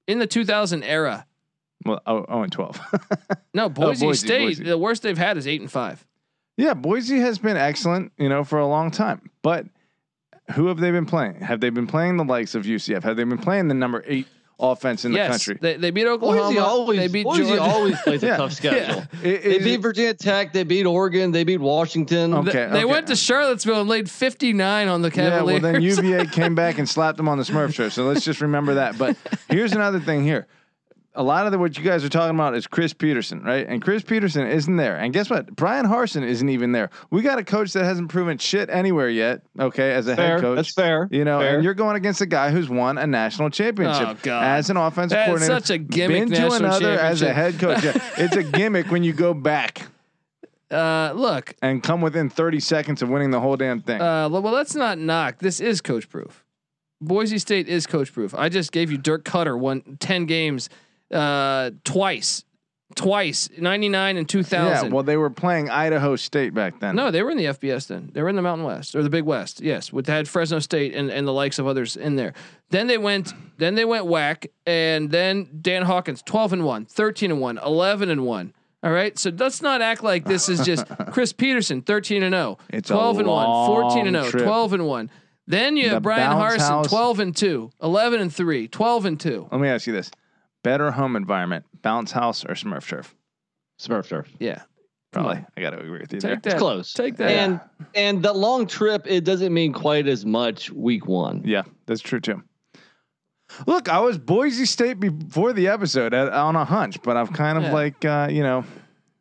[0.09, 1.27] in the 2000 era.
[1.85, 2.81] Well, oh, oh and 12.
[3.55, 4.64] No, oh, Boise, Boise, State, Boise.
[4.64, 6.05] the worst they've had is eight and five.
[6.57, 9.31] yeah, Boise has been excellent, you know, for a long time.
[9.42, 9.66] But
[10.55, 11.40] who have they been playing?
[11.40, 13.03] Have they been playing the likes of UCF?
[13.03, 14.29] Have they been playing the number eight
[14.61, 15.59] offense in the yes, country?
[15.61, 16.42] They, they beat Oklahoma.
[16.49, 17.62] Boise always, they beat Boise Georgia.
[17.62, 18.35] always plays Yeah.
[18.35, 19.03] a tough schedule.
[19.23, 20.53] It- They it- beat Virginia Tech.
[20.53, 21.31] They beat Oregon.
[21.33, 22.35] They beat Washington.
[22.35, 22.66] Okay.
[22.66, 25.62] They- they went to Charlottesville and laid 59 on the Cavaliers.
[25.62, 27.92] Yeah, well then UVA came back and slapped them on the Smurf shirt.
[27.92, 28.99] So let's just remember that.
[28.99, 29.16] But
[29.49, 30.47] here's another thing here.
[31.18, 33.66] A lot of the, what you guys are talking about is Chris Petersen, right?
[33.68, 34.96] And Chris Petersen isn't there.
[34.96, 35.54] And guess what?
[35.57, 36.90] Bryan Harsin isn't even there.
[37.11, 39.42] We got a coach that hasn't proven shit anywhere yet.
[39.59, 40.35] Okay, as a fair.
[40.37, 41.09] head coach, That's fair.
[41.11, 41.57] You know, Fair.
[41.57, 45.16] and you're going against a guy who's won a national championship Oh, as an offensive
[45.16, 45.54] That's coordinator.
[45.54, 47.83] such a gimmick Been to another as a head coach.
[47.83, 49.88] Yeah, it's a gimmick when you go back
[50.70, 54.00] uh, look, and come within 30 seconds of winning the whole damn thing.
[54.00, 55.38] Uh, well, let's not knock.
[55.38, 56.44] This is coach proof.
[57.00, 58.35] Boise State is coach proof.
[58.35, 60.68] I just gave you Dirk Koetter won ten games,
[61.12, 62.44] uh, twice,
[62.94, 64.88] twice, ninety nine and two thousand.
[64.88, 66.97] yeah, well, they were playing Idaho State back then.
[66.97, 68.11] no, they were in the FBS then.
[68.12, 69.61] They were in the Mountain West or the Big West.
[69.61, 72.33] Yes, with had Fresno State and, and the likes of others in there.
[72.71, 73.33] Then they went.
[73.59, 78.11] Then they went whack, and then Dan Hawkins, twelve and one, 13 and one, 11
[78.11, 78.53] and one.
[78.83, 82.59] All right, so let's not act like this is just Chris Petersen, thirteen and zero,
[82.71, 84.44] It's 12 and one, 14 and long 0, trip.
[84.44, 85.11] 12 and one.
[85.49, 86.88] Then you The have Brian bounce Harsin, house.
[86.88, 89.49] 12 and 2, 11 and 3, 12 and 2.
[89.51, 90.11] Let me ask you this:
[90.64, 93.14] better home environment, bounce house or Smurf turf?
[93.81, 94.29] Smurf turf.
[94.38, 94.62] Yeah.
[95.12, 95.42] Probably.
[95.57, 96.35] I got to agree with you there.
[96.35, 96.53] Take that.
[96.53, 96.92] It's close.
[96.92, 97.31] Take that.
[97.31, 97.61] And
[97.94, 101.42] and the long trip, it doesn't mean quite as much week one.
[101.47, 102.42] Yeah, that's true too.
[103.66, 107.57] Look, I was Boise State before the episode at, on a hunch, but I've kind
[107.57, 107.73] of Yeah.
[107.73, 108.64] like uh, you know,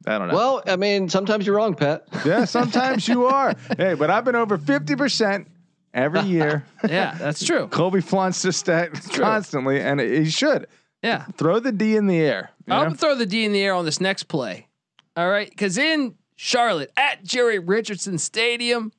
[0.06, 0.34] I don't know.
[0.34, 2.06] Well, I mean, sometimes you're wrong, Pat.
[2.26, 3.54] yeah, sometimes you are.
[3.78, 5.48] Hey, but I've been over fifty percent
[5.94, 6.66] every year.
[6.90, 7.68] yeah, that's true.
[7.70, 10.68] Colby flaunts this stat constantly, and he should
[11.04, 11.26] Yeah.
[11.38, 12.52] throw the D in the air.
[12.68, 14.68] I'm gonna throw the D in the air on this next play.
[15.16, 18.92] All right, because in Charlotte at Jerry Richardson Stadium,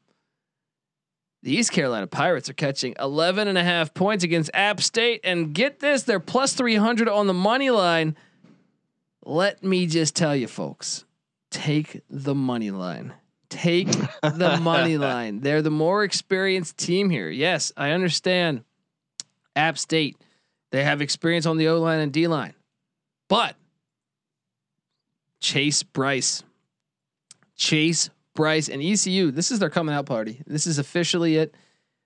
[1.43, 5.55] the East Carolina Pirates are catching 11 and a half points against App State, and
[5.55, 8.17] get this, they're plus 300 on the money line.
[9.25, 11.05] Let me just tell you, folks,
[11.51, 13.13] take the money line.
[13.51, 13.89] Take
[14.23, 15.41] the money line.
[15.41, 17.29] They're the more experienced team here.
[17.31, 18.65] Yes, I understand.
[19.55, 20.17] App State,
[20.71, 22.55] they have experience on the O line and D line,
[23.29, 23.57] but
[25.41, 26.43] Chase Brice,
[27.57, 29.31] Chase Brice, and ECU.
[29.31, 30.43] This is their coming out party.
[30.47, 31.55] This is officially it.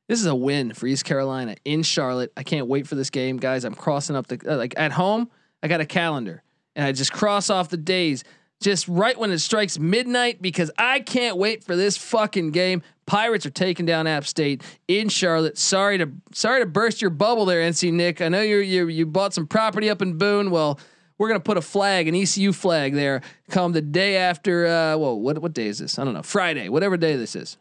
[0.09, 2.33] This is a win for East Carolina in Charlotte.
[2.37, 3.65] I can't wait for this game, guys.
[3.65, 5.31] I'm crossing up the uh, like at home.
[5.63, 6.43] I got a calendar,
[6.75, 8.25] and I just cross off the days
[8.63, 12.83] just right when it strikes midnight because I can't wait for this fucking game.
[13.07, 15.59] Pirates are taking down App State in Charlotte.
[15.59, 18.21] Sorry to sorry to burst your bubble there, NC Nick.
[18.21, 20.51] I know you you you bought some property up in Boone.
[20.51, 20.79] Well,
[21.19, 24.67] we're gonna put a flag, an ECU flag there, come the day after.
[24.67, 25.99] Uh, well, what what day is this?
[25.99, 26.23] I don't know.
[26.23, 27.59] Friday, whatever day this is.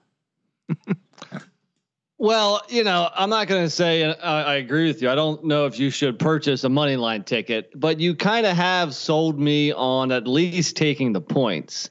[2.21, 5.09] Well, you know, I'm not going to say uh, I agree with you.
[5.09, 8.55] I don't know if you should purchase a money line ticket, but you kind of
[8.55, 11.89] have sold me on at least taking the points.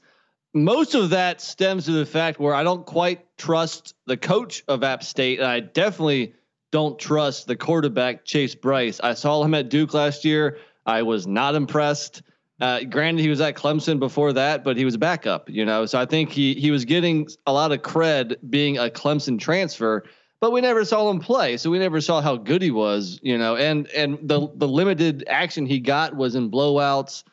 [0.53, 4.85] Most of that stems to the fact where I don't quite trust the coach of
[4.85, 6.33] App State, and I definitely
[6.71, 9.01] don't trust the quarterback Chase Brice.
[9.01, 10.59] I saw him at Duke last year.
[10.85, 12.21] I was not impressed.
[12.61, 15.85] Uh, granted, he was at Clemson before that, but he was a backup, you know.
[15.85, 20.05] So I think he he was getting a lot of cred being a Clemson transfer
[20.41, 23.37] but we never saw him play, so we never saw how good he was, you
[23.37, 23.55] know.
[23.55, 27.23] And and the the limited action he got was in blowouts.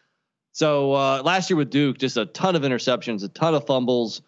[0.53, 4.21] So uh, last year with Duke, just a ton of interceptions, a ton of fumbles.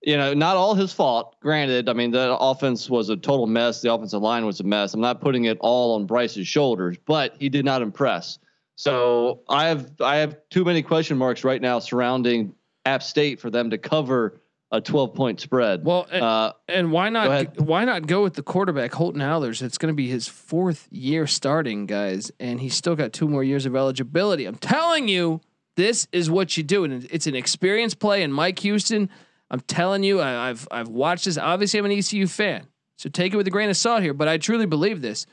[0.00, 1.34] You know, not all his fault.
[1.40, 3.82] Granted, I mean the offense was a total mess.
[3.82, 4.94] The offensive line was a mess.
[4.94, 8.38] I'm not putting it all on Brice's shoulders, but he did not impress.
[8.76, 13.50] So I have I have too many question marks right now surrounding App State for
[13.50, 14.40] them to cover
[14.74, 15.84] a 12 point spread.
[15.84, 17.60] Well, and, uh, and why not?
[17.60, 19.62] Why not go with the quarterback Holton Ahlers?
[19.62, 23.44] It's going to be his fourth year starting, guys, and he's still got two more
[23.44, 24.46] years of eligibility.
[24.46, 25.40] I'm telling you,
[25.76, 28.22] this is what you do, and it's an experience play.
[28.22, 29.08] And Mike Houston,
[29.50, 31.38] I'm telling you, I, I've I've watched this.
[31.38, 34.14] Obviously, I'm an ECU fan, so take it with a grain of salt here.
[34.14, 35.26] But I truly believe this.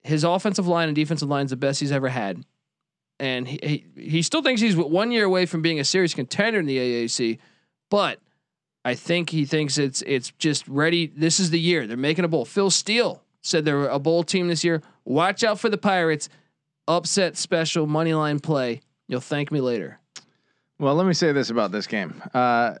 [0.00, 2.42] His offensive line and defensive line is the best he's ever had,
[3.20, 6.58] and he, he he still thinks he's one year away from being a serious contender
[6.58, 7.38] in the AAC,
[7.90, 8.18] but
[8.84, 11.06] I think he thinks it's it's just ready.
[11.06, 12.44] This is the year they're making a bowl.
[12.44, 14.82] Phil Steele said they're a bowl team this year.
[15.04, 16.28] Watch out for the Pirates.
[16.88, 18.80] Upset special money line play.
[19.06, 20.00] You'll thank me later.
[20.78, 22.20] Well, let me say this about this game.
[22.34, 22.74] Uh,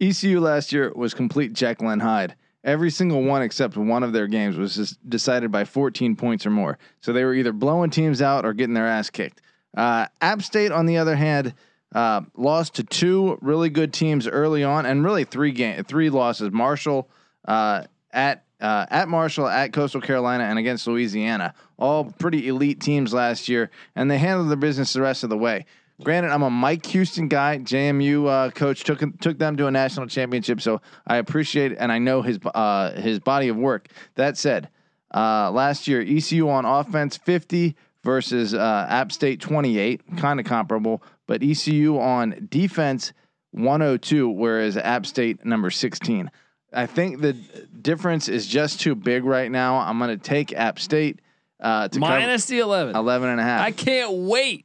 [0.00, 2.36] ECU last year was complete Jekyll and Hyde.
[2.62, 6.78] Every single one except one of their games was decided by 14 points or more.
[7.00, 9.42] So they were either blowing teams out or getting their ass kicked.
[9.76, 11.54] Uh, App State, on the other hand,
[11.94, 16.50] uh, lost to two really good teams early on, and really three game three losses.
[16.52, 17.08] Marshall
[17.46, 21.54] uh, at uh, at Marshall, at Coastal Carolina, and against Louisiana.
[21.78, 25.38] All pretty elite teams last year, and they handled their business the rest of the
[25.38, 25.64] way.
[26.02, 27.58] Granted, I'm a Mike Houston guy.
[27.58, 31.98] JMU uh, coach took took them to a national championship, so I appreciate and I
[31.98, 33.88] know his uh, his body of work.
[34.14, 34.68] That said,
[35.14, 41.44] uh, last year ECU on offense 50 versus App State 28, kind of comparable but
[41.44, 43.12] ECU on defense
[43.52, 46.28] 102, whereas App State number 16.
[46.72, 47.34] I think the
[47.80, 49.76] difference is just too big right now.
[49.76, 51.20] I'm going to take App State
[51.60, 53.60] uh, to minus the 11, 11 and a half.
[53.60, 54.64] I can't wait.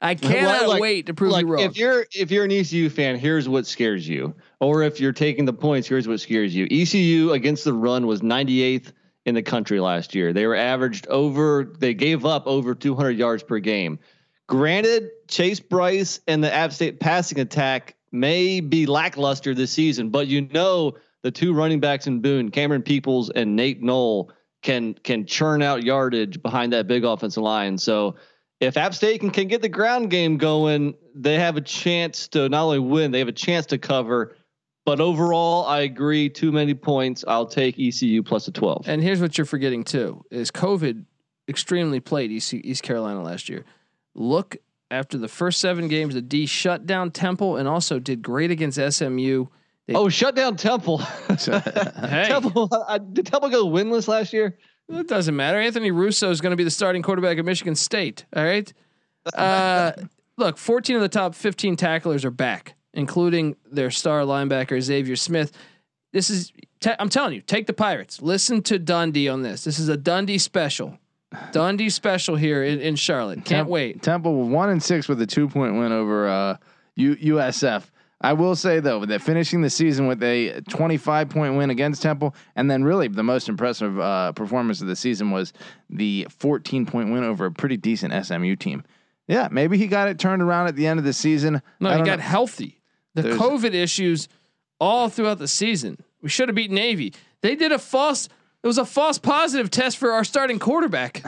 [0.00, 1.62] I cannot well, like, wait to prove like, you wrong.
[1.62, 4.34] If you're if you're an ECU fan, here's what scares you.
[4.60, 6.66] Or if you're taking the points, here's what scares you.
[6.70, 8.92] ECU against the run was 98th
[9.24, 10.34] in the country last year.
[10.34, 11.64] They were averaged over.
[11.78, 13.98] They gave up over 200 yards per game.
[14.46, 20.26] Granted, Chase Brice and the App State passing attack may be lackluster this season, but
[20.26, 24.30] you know the two running backs in Boone, Cameron Peoples and Nate Noel,
[24.62, 27.76] can can churn out yardage behind that big offensive line.
[27.78, 28.16] So
[28.60, 32.48] if App State can, can get the ground game going, they have a chance to
[32.48, 34.36] not only win, they have a chance to cover.
[34.86, 36.28] But overall, I agree.
[36.28, 37.24] Too many points.
[37.26, 38.86] I'll take ECU plus a twelve.
[38.88, 41.04] And here's what you're forgetting too: is COVID
[41.48, 43.64] extremely played East, East Carolina last year.
[44.14, 44.56] Look
[44.90, 48.78] after the first seven games, the D shut down Temple and also did great against
[48.78, 49.46] SMU.
[49.86, 50.98] They oh, shut down Temple.
[51.28, 52.24] hey.
[52.28, 54.56] Temple uh, did Temple go winless last year?
[54.88, 55.58] It doesn't matter.
[55.58, 58.24] Anthony Russo is going to be the starting quarterback at Michigan State.
[58.34, 58.72] All right.
[59.34, 59.92] Uh,
[60.36, 65.52] look, 14 of the top 15 tacklers are back, including their star linebacker Xavier Smith.
[66.12, 66.52] This is,
[66.84, 68.22] i I'm telling you, take the Pirates.
[68.22, 69.64] Listen to Dundee on this.
[69.64, 70.98] This is a Dundee special.
[71.52, 73.36] Dundee special here in, in Charlotte.
[73.36, 74.02] Can't Temp- wait.
[74.02, 76.56] Temple one and six with a two point win over uh,
[76.96, 77.84] U- USF.
[78.20, 82.34] I will say though that finishing the season with a 25 point win against Temple,
[82.56, 85.52] and then really the most impressive uh, performance of the season was
[85.90, 88.82] the 14 point win over a pretty decent SMU team.
[89.26, 91.62] Yeah, maybe he got it turned around at the end of the season.
[91.80, 92.24] No, he got know.
[92.24, 92.80] healthy.
[93.14, 94.28] The There's COVID issues
[94.80, 95.98] all throughout the season.
[96.20, 97.12] We should have beat Navy.
[97.42, 98.28] They did a false
[98.64, 101.22] it was a false positive test for our starting quarterback.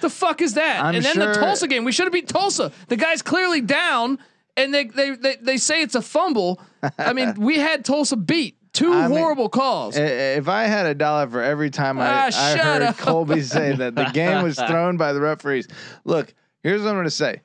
[0.00, 0.82] the fuck is that?
[0.82, 2.72] I'm and then sure the Tulsa game, we should have beat Tulsa.
[2.88, 4.18] The guy's clearly down,
[4.56, 6.58] and they they they, they say it's a fumble.
[6.98, 8.56] I mean, we had Tulsa beat.
[8.72, 9.96] Two I horrible mean, calls.
[9.98, 12.96] If I had a dollar for every time I, ah, I heard up.
[12.96, 15.68] Colby say that the game was thrown by the referees,
[16.04, 17.42] look, here's what I'm going to say.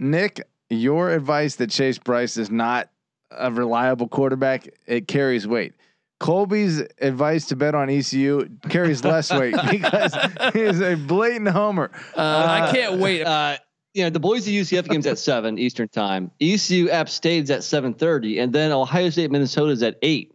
[0.00, 0.40] Nick,
[0.70, 2.90] your advice that Chase Brice is not
[3.30, 5.74] a reliable quarterback, it carries weight.
[6.18, 10.14] Colby's advice to bet on ECU carries less weight because
[10.52, 11.90] he is a blatant homer.
[12.16, 13.22] Uh, uh, I can't wait.
[13.24, 13.56] Uh,
[13.92, 16.30] you know, the Boise UCF game's at seven Eastern time.
[16.40, 20.32] ECU App State's at seven thirty, and then Ohio State Minnesota is at eight.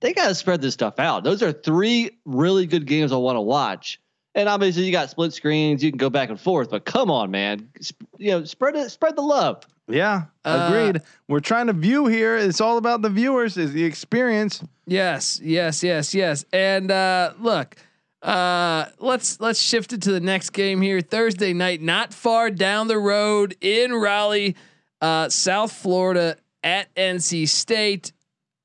[0.00, 1.24] they got to spread this stuff out.
[1.24, 4.00] Those are three really good games I want to watch.
[4.36, 5.82] And obviously, you got split screens.
[5.82, 8.90] You can go back and forth, but come on, man, Sp- you know, spread it,
[8.90, 9.64] spread the love.
[9.90, 11.02] Yeah, Uh, agreed.
[11.28, 12.36] We're trying to view here.
[12.36, 14.62] It's all about the viewers, is the experience.
[14.86, 16.44] Yes, yes, yes, yes.
[16.52, 17.76] And uh, look,
[18.22, 21.00] uh, let's let's shift it to the next game here.
[21.00, 24.56] Thursday night, not far down the road in Raleigh,
[25.00, 28.12] uh, South Florida at NC State.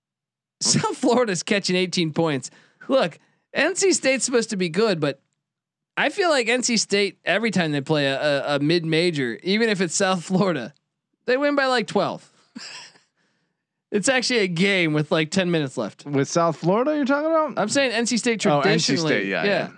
[0.61, 2.49] South Florida's catching 18 points.
[2.87, 3.19] Look,
[3.55, 5.21] NC State's supposed to be good, but
[5.97, 9.69] I feel like NC State every time they play a, a, a mid major, even
[9.69, 10.73] if it's South Florida,
[11.25, 12.31] they win by like 12.
[13.91, 16.05] it's actually a game with like 10 minutes left.
[16.05, 17.57] With South Florida, you're talking about?
[17.57, 18.57] I'm saying NC oh, State traditionally.
[18.57, 19.13] Oh, NC traditionally.
[19.13, 19.69] State, yeah, yeah.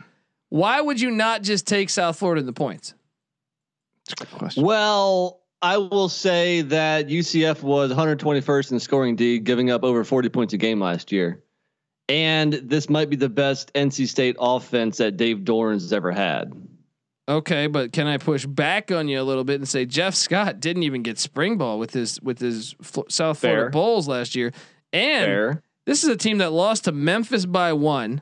[0.49, 2.93] Why would you not just take South Florida in the points?
[4.09, 4.63] It's a good question.
[4.63, 10.29] Well, I will say that UCF was 121st in scoring D, giving up over 40
[10.29, 11.43] points a game last year.
[12.07, 16.53] And this might be the best NC State offense that Dave Doeren has ever had.
[17.29, 20.61] Okay, but can I push back on you a little bit and say Jeff Scott
[20.61, 23.69] didn't even get spring ball with his with his Fl- South Florida Fair.
[23.69, 24.53] Bulls last year,
[24.93, 25.63] and Fair.
[25.85, 28.21] this is a team that lost to Memphis by one,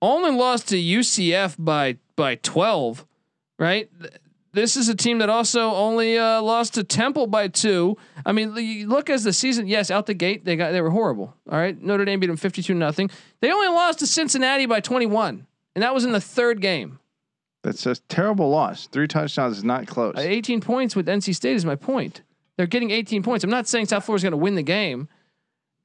[0.00, 3.04] only lost to UCF by by twelve,
[3.58, 3.90] right?
[4.52, 7.96] This is a team that also only uh, lost to Temple by two.
[8.24, 8.54] I mean,
[8.88, 9.66] look as the season.
[9.66, 11.34] Yes, out the gate they got they were horrible.
[11.50, 13.10] All right, Notre Dame beat them fifty two nothing.
[13.40, 17.00] They only lost to Cincinnati by twenty one, and that was in the third game.
[17.64, 18.86] That's a terrible loss.
[18.86, 20.14] Three touchdowns is not close.
[20.16, 22.22] Uh, 18 points with NC State is my point.
[22.56, 23.42] They're getting 18 points.
[23.42, 25.08] I'm not saying South Florida's going to win the game.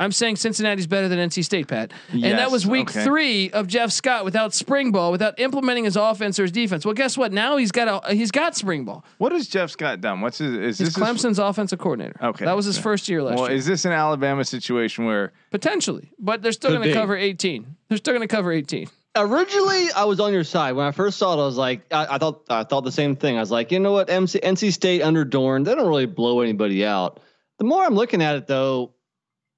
[0.02, 1.92] I'm saying Cincinnati's better than NC State, Pat.
[2.12, 3.04] and that was week okay.
[3.04, 6.86] three of Jeff Scott without spring ball, without implementing his offense or his defense.
[6.86, 7.34] Well, guess what?
[7.34, 9.04] Now he's got a he's got spring ball.
[9.18, 10.22] What has Jeff Scott done?
[10.22, 10.54] What's his?
[10.54, 12.16] Is He's this his- Clemson's offensive coordinator.
[12.24, 12.46] Okay.
[12.46, 12.84] that was his Yeah.
[12.84, 16.70] first year last well, year, is this an Alabama situation where potentially, but they're still
[16.70, 16.98] Could going to be.
[16.98, 17.76] cover 18.
[17.90, 18.88] They're still going to cover 18.
[19.20, 21.42] Originally, I was on your side when I first saw it.
[21.42, 23.36] I was like, I, I thought, I thought the same thing.
[23.36, 26.40] I was like, you know what, MC, NC State under Doeren, they don't really blow
[26.40, 27.20] anybody out.
[27.58, 28.94] The more I'm looking at it, though,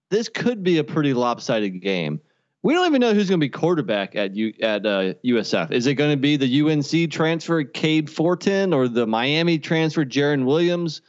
[0.09, 2.21] this could be a pretty lopsided game.
[2.63, 5.71] We don't even know who's going to be quarterback at U, at uh, USF.
[5.71, 10.45] Is it going to be the UNC transfer Cade Fortin or the Miami transfer Jarren
[10.45, 11.01] Williams?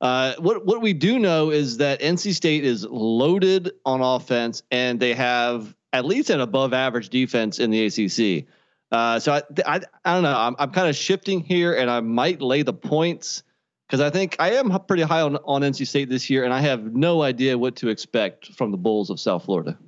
[0.00, 5.00] Uh, what what we do know is that NC State is loaded on offense, and
[5.00, 8.46] they have at least an above average defense in the ACC.
[8.92, 10.36] Uh, so I, I I don't know.
[10.36, 13.42] I'm I'm kind of shifting here, and I might lay the points
[13.86, 16.60] because I think I am pretty high on on NC State this year, and I
[16.60, 19.78] have no idea what to expect from the Bulls of South Florida.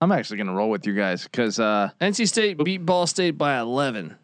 [0.00, 3.32] I'm actually going to roll with you guys because uh, NC State beat Ball State
[3.32, 4.16] by 11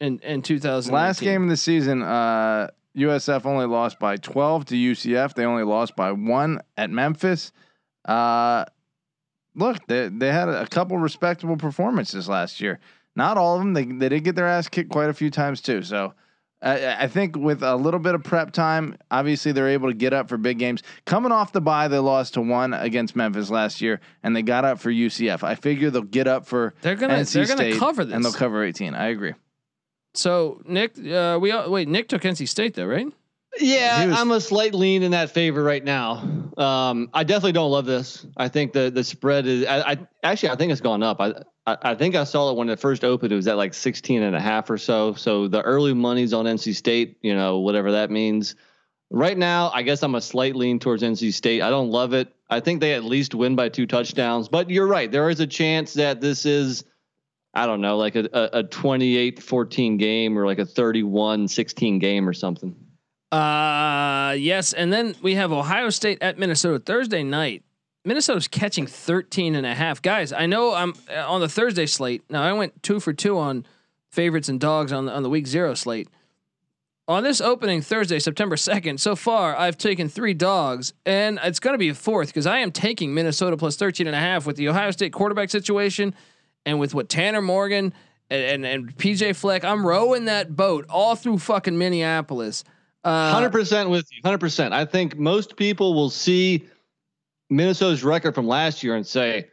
[0.00, 0.92] in in 2000.
[0.92, 5.34] last game of the season, uh, USF only lost by 12 to UCF.
[5.34, 7.52] They only lost by one at Memphis.
[8.04, 8.64] Uh,
[9.58, 12.78] look, they they had a couple respectable performances last year.
[13.16, 13.74] Not all of them.
[13.74, 15.82] They they did get their ass kicked quite a few times too.
[15.82, 16.14] So.
[16.60, 20.12] I I think with a little bit of prep time, obviously they're able to get
[20.12, 20.82] up for big games.
[21.06, 24.64] Coming off the bye, they lost to one against Memphis last year, and they got
[24.64, 25.44] up for UCF.
[25.44, 28.12] I figure they'll get up for They're gonna NC they're gonna cover this.
[28.12, 28.96] and they'll cover 18.
[28.96, 29.34] I agree.
[30.14, 31.86] so Nick, uh, we all, wait.
[31.86, 33.06] Nick took NC State though, right?
[33.58, 36.22] Yeah, was- I'm a slight lean in that favor right now.
[36.56, 38.26] Um, I definitely don't love this.
[38.36, 39.64] I think the the spread is.
[39.66, 41.20] I, I actually I think it's gone up.
[41.20, 41.34] I,
[41.66, 43.32] I I think I saw it when it first opened.
[43.32, 45.14] It was at like 16 and a half or so.
[45.14, 47.18] So the early money's on NC State.
[47.22, 48.54] You know whatever that means.
[49.10, 51.62] Right now, I guess I'm a slight lean towards NC State.
[51.62, 52.28] I don't love it.
[52.50, 54.48] I think they at least win by two touchdowns.
[54.48, 55.10] But you're right.
[55.10, 56.84] There is a chance that this is.
[57.54, 62.34] I don't know, like a, a, a 28-14 game or like a 31-16 game or
[62.34, 62.76] something.
[63.30, 67.62] Uh yes, and then we have Ohio State at Minnesota Thursday night.
[68.04, 70.00] Minnesota's catching 13 and a half.
[70.00, 72.22] Guys, I know I'm uh, on the Thursday slate.
[72.30, 73.66] Now I went 2 for 2 on
[74.10, 76.08] favorites and dogs on the, on the week 0 slate.
[77.06, 81.74] On this opening Thursday, September 2nd, so far I've taken 3 dogs and it's going
[81.74, 84.56] to be a fourth cuz I am taking Minnesota plus 13 and a half with
[84.56, 86.14] the Ohio State quarterback situation
[86.64, 87.92] and with what Tanner Morgan
[88.30, 92.64] and and, and PJ Fleck, I'm rowing that boat all through fucking Minneapolis.
[93.08, 94.20] Uh, Hundred percent with you.
[94.24, 94.74] Hundred percent.
[94.74, 96.68] I think most people will see
[97.50, 99.48] Minnesota's record from last year and say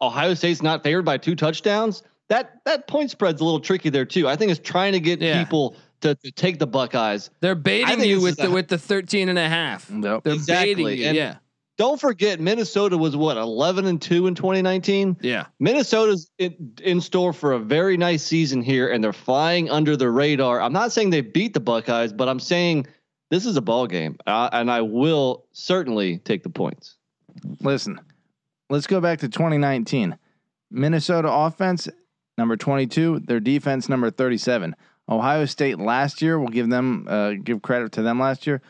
[0.00, 2.02] Ohio State's not favored by two touchdowns.
[2.28, 4.28] That that point spread's a little tricky there too.
[4.28, 5.42] I think it's trying to get Yeah.
[5.42, 7.30] people to, to take the Buckeyes.
[7.40, 9.90] They're baiting you with the a- with the 13 and a half.
[9.90, 10.24] Nope.
[10.24, 11.06] They're Exactly, baiting you.
[11.08, 11.36] and- yeah.
[11.78, 15.16] Don't forget Minnesota was what eleven and two in 2019.
[15.20, 15.46] Yeah.
[15.58, 20.10] Minnesota's in, in store for a very nice season here, and they're flying under the
[20.10, 20.60] radar.
[20.60, 22.86] I'm not saying they beat the Buckeyes, but I'm saying
[23.30, 26.96] this is a ball game, uh, and I will certainly take the points.
[27.60, 27.98] Listen,
[28.68, 30.18] let's go back to 2019.
[30.70, 31.88] Minnesota offense
[32.36, 34.76] number 22, their defense number 37.
[35.08, 38.60] Ohio State last year, we'll give them uh, give credit to them last year,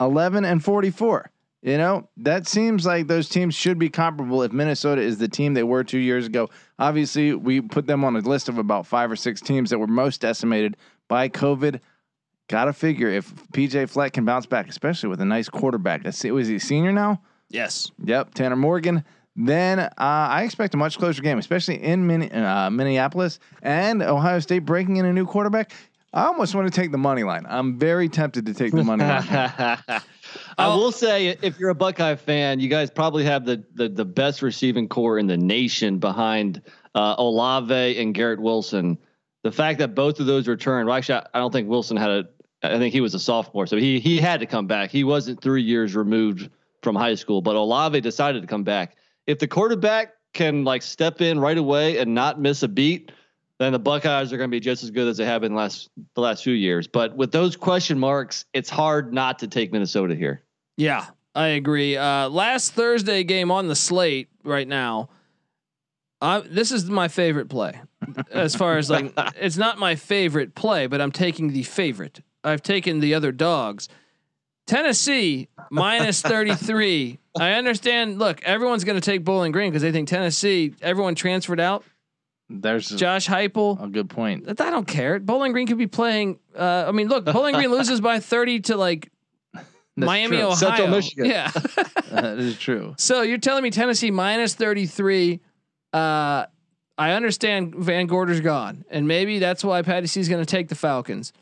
[0.00, 1.30] 11 and 44.
[1.60, 5.54] You know, that seems like those teams should be comparable if Minnesota is the team
[5.54, 6.48] they were 2 years ago.
[6.78, 9.88] Obviously, we put them on a list of about 5 or 6 teams that were
[9.88, 10.76] most decimated
[11.08, 11.80] by COVID.
[12.48, 16.04] Got to figure if PJ Fleck can bounce back, especially with a nice quarterback.
[16.04, 17.20] That's was he a senior now?
[17.50, 17.90] Yes.
[18.04, 19.04] Yep, Tanner Morgan.
[19.34, 24.40] Then uh, I expect a much closer game, especially in Min- uh, Minneapolis and Ohio
[24.40, 25.72] State breaking in a new quarterback.
[26.12, 27.46] I almost want to take the money line.
[27.48, 29.78] I'm very tempted to take the money line.
[30.56, 34.04] I will say, if you're a Buckeye fan, you guys probably have the the, the
[34.04, 36.62] best receiving core in the nation behind
[36.94, 38.98] uh, Olave and Garrett Wilson.
[39.44, 42.10] The fact that both of those returned, well, actually, I, I don't think Wilson had
[42.10, 42.24] a.
[42.62, 44.90] I think he was a sophomore, so he he had to come back.
[44.90, 46.50] He wasn't three years removed
[46.82, 48.96] from high school, but Olave decided to come back.
[49.26, 53.12] If the quarterback can like step in right away and not miss a beat,
[53.58, 55.58] then the Buckeyes are going to be just as good as they have been the
[55.58, 56.86] last the last few years.
[56.86, 60.42] But with those question marks, it's hard not to take Minnesota here.
[60.76, 61.96] Yeah, I agree.
[61.96, 65.10] Uh, last Thursday game on the slate right now.
[66.20, 67.80] I, this is my favorite play.
[68.32, 72.20] As far as like, it's not my favorite play, but I'm taking the favorite.
[72.42, 73.88] I've taken the other dogs.
[74.66, 77.18] Tennessee minus 33.
[77.38, 78.18] I understand.
[78.18, 80.74] Look, everyone's going to take Bowling Green because they think Tennessee.
[80.82, 81.84] Everyone transferred out.
[82.50, 83.82] There's Josh Heupel.
[83.82, 84.48] a good point.
[84.48, 85.18] I don't care.
[85.18, 86.38] Bowling Green could be playing.
[86.56, 89.10] Uh, I mean, look, Bowling Green loses by 30 to like
[89.96, 90.46] Miami, true.
[90.46, 90.54] Ohio.
[90.54, 91.26] Central Michigan.
[91.26, 91.50] Yeah.
[92.10, 92.94] that is true.
[92.98, 95.40] so you're telling me Tennessee minus 33.
[95.92, 96.46] Uh,
[96.96, 100.68] I understand Van Gorder's gone, and maybe that's why Patty C is going to take
[100.68, 101.32] the Falcons.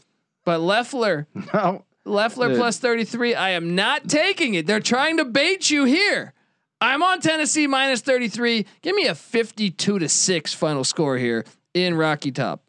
[0.44, 2.58] But Loeffler, No, Loeffler Dude.
[2.58, 3.34] plus 33.
[3.34, 4.66] I am not taking it.
[4.66, 6.34] They're trying to bait you here.
[6.80, 8.66] I'm on Tennessee minus 33.
[8.82, 12.62] Give me a 52 to 6 final score here in Rocky Top.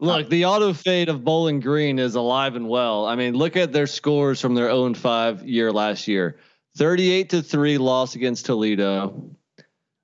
[0.00, 3.06] Look, the auto fade of Bowling Green is alive and well.
[3.06, 6.38] I mean, look at their scores from their own five year last year
[6.76, 9.30] 38 to 3 loss against Toledo,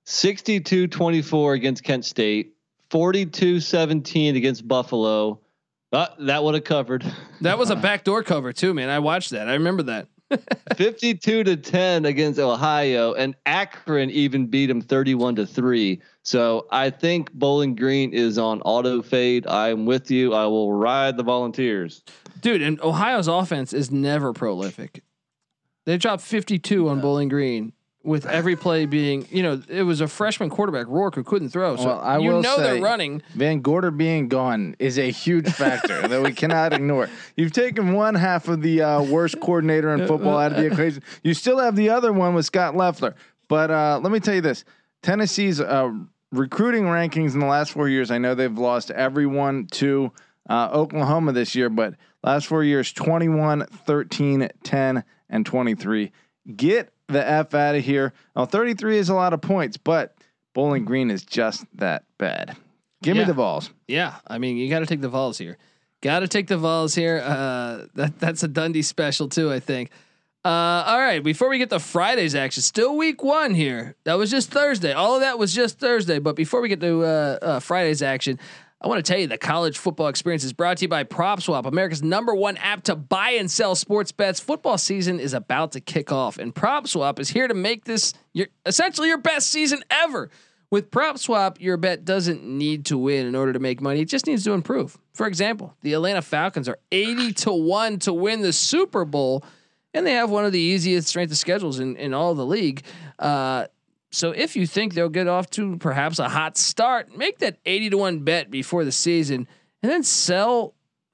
[0.05, 2.53] 62 24 against Kent State,
[2.91, 5.41] 42 17 against Buffalo.
[5.91, 7.03] Uh, that would have covered.
[7.41, 8.87] That was a backdoor cover too, man.
[8.87, 9.49] I watched that.
[9.49, 10.07] I remember that.
[10.75, 16.01] 52 to 10 against Ohio, and Akron even beat him 31 to 3.
[16.23, 19.47] So I think Bowling Green is on auto fade.
[19.47, 20.33] I'm with you.
[20.33, 22.03] I will ride the volunteers.
[22.41, 25.03] Dude, and Ohio's offense is never prolific.
[25.85, 27.73] They dropped 52 on Bowling Green
[28.03, 31.75] with every play being, you know, it was a freshman quarterback, Rourke, who couldn't throw.
[31.75, 33.21] So Well, I you will know say- they're running.
[33.35, 37.09] Van Gorder being gone is a huge factor that we cannot ignore.
[37.35, 41.03] You've taken one half of the uh, worst coordinator in football out of the equation.
[41.23, 43.15] You still have the other one with Scott Loeffler.
[43.49, 44.63] But uh, let me tell you this:
[45.03, 45.91] Tennessee's uh,
[46.31, 48.11] recruiting rankings in the last four years.
[48.11, 50.11] I know they've lost everyone to
[50.49, 56.11] uh, Oklahoma this year, but last four years 21, 13, 10, and 23.
[56.55, 58.13] Get the F out of here.
[58.35, 60.15] Now, 33 is a lot of points, but
[60.53, 62.55] Bowling Green is just that bad.
[63.01, 63.69] Give me the balls.
[63.87, 65.57] Yeah, I mean, you got to take the Vols here.
[66.01, 67.21] Got to take the Vols here.
[67.23, 69.89] Uh, that that's a Dundee special too, I think.
[70.43, 73.95] Uh, all right, before we get to Friday's action, still week one here.
[74.05, 74.93] That was just Thursday.
[74.93, 76.19] All of that was just Thursday.
[76.19, 78.39] But before we get to uh, uh, Friday's action,
[78.81, 81.65] I want to tell you the college football experience is brought to you by PropSwap,
[81.65, 84.39] America's number one app to buy and sell sports bets.
[84.39, 88.47] Football season is about to kick off, and PropSwap is here to make this your
[88.65, 90.29] essentially your best season ever.
[90.71, 94.27] With PropSwap, your bet doesn't need to win in order to make money; it just
[94.27, 94.97] needs to improve.
[95.13, 99.43] For example, the Atlanta Falcons are eighty to one to win the Super Bowl,
[99.93, 102.83] and they have one of the easiest strength of schedules in in all the league.
[103.17, 103.65] Uh,
[104.11, 107.91] so if you think they'll get off to perhaps a hot start, make that 80
[107.91, 109.47] to 1 bet before the season
[109.83, 110.73] and then sell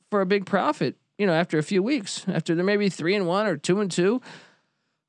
[0.10, 3.28] for a big profit, you know, after a few weeks, after they're maybe 3 and
[3.28, 4.22] 1 or 2 and 2.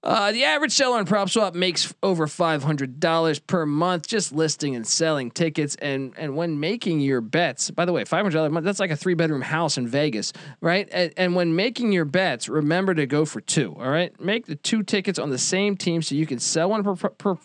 [0.06, 5.32] Uh, the average seller on PropSwap makes over $500 per month just listing and selling
[5.32, 5.74] tickets.
[5.82, 8.96] And and when making your bets, by the way, $500 a month, that's like a
[8.96, 10.88] three bedroom house in Vegas, right?
[10.92, 14.18] And, and when making your bets, remember to go for two, all right?
[14.20, 17.36] Make the two tickets on the same team so you can sell one per, per,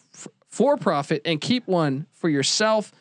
[0.47, 2.91] for profit and keep one for yourself.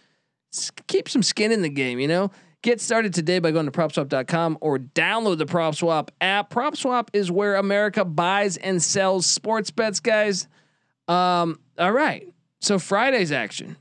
[0.87, 2.31] Keep some skin in the game, you know?
[2.63, 6.51] Get started today by going to propswap.com or download the PropSwap app.
[6.51, 10.47] PropSwap is where America buys and sells sports bets, guys.
[11.09, 12.29] Um, all right.
[12.61, 13.77] So Friday's action.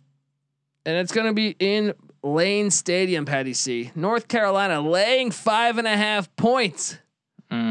[0.85, 3.91] And it's gonna be in Lane Stadium, Patty C.
[3.95, 6.97] North Carolina laying five and a half points.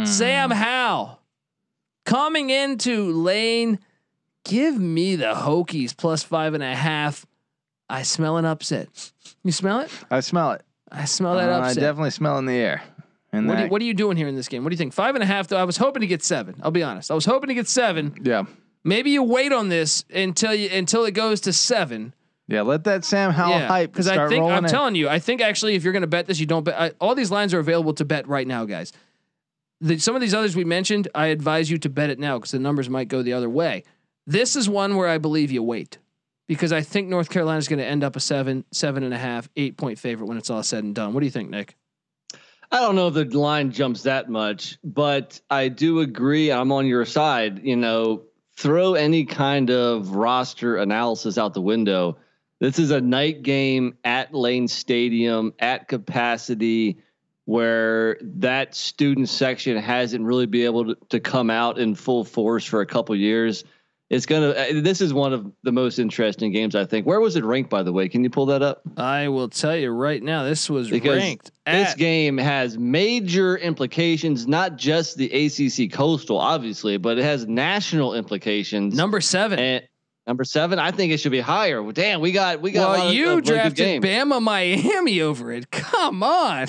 [0.04, 1.20] Sam Howell
[2.04, 3.78] coming into Lane
[4.44, 7.26] Give me the Hokies plus five and a half.
[7.90, 9.12] I smell an upset.
[9.44, 9.90] You smell it?
[10.10, 10.62] I smell it.
[10.90, 12.82] I smell that Uh, I definitely smell in the air.
[13.32, 14.64] And what, are that, you, what are you doing here in this game?
[14.64, 14.94] What do you think?
[14.94, 15.58] Five and a half, though.
[15.58, 16.56] I was hoping to get seven.
[16.62, 17.10] I'll be honest.
[17.10, 18.14] I was hoping to get seven.
[18.22, 18.44] yeah,
[18.84, 22.14] Maybe you wait on this until you until it goes to seven.
[22.46, 22.62] yeah.
[22.62, 24.70] Let that Sam Howell hype because I think I'm in.
[24.70, 26.80] telling you, I think actually if you're going to bet this, you don't bet.
[26.80, 28.92] I, all these lines are available to bet right now, guys.
[29.80, 32.50] The, some of these others we mentioned, I advise you to bet it now because
[32.52, 33.84] the numbers might go the other way.
[34.26, 35.98] This is one where I believe you wait
[36.48, 39.18] because I think North Carolina is going to end up a seven, seven and a
[39.18, 41.12] half, eight point favorite when it's all said and done.
[41.14, 41.76] What do you think, Nick?
[42.72, 46.50] I don't know if the line jumps that much, but I do agree.
[46.50, 47.60] I'm on your side.
[47.64, 48.24] You know,
[48.56, 52.18] throw any kind of roster analysis out the window.
[52.60, 56.98] This is a night game at Lane Stadium at capacity
[57.44, 62.64] where that student section hasn't really been able to, to come out in full force
[62.64, 63.64] for a couple years.
[64.10, 64.48] It's gonna.
[64.50, 67.06] uh, This is one of the most interesting games I think.
[67.06, 68.08] Where was it ranked, by the way?
[68.08, 68.80] Can you pull that up?
[68.96, 73.56] I will tell you right now, this was Because ranked This at game has major
[73.58, 78.94] implications, not just the ACC Coastal, obviously, but it has national implications.
[78.94, 79.58] number seven.
[79.58, 79.88] and
[80.26, 81.82] number seven, I think it should be higher.
[81.82, 82.80] Well, damn, we got we got.
[82.80, 84.02] a lot well, of- you of really drafted.
[84.02, 85.70] Bama Miami over it.
[85.70, 86.68] Come on.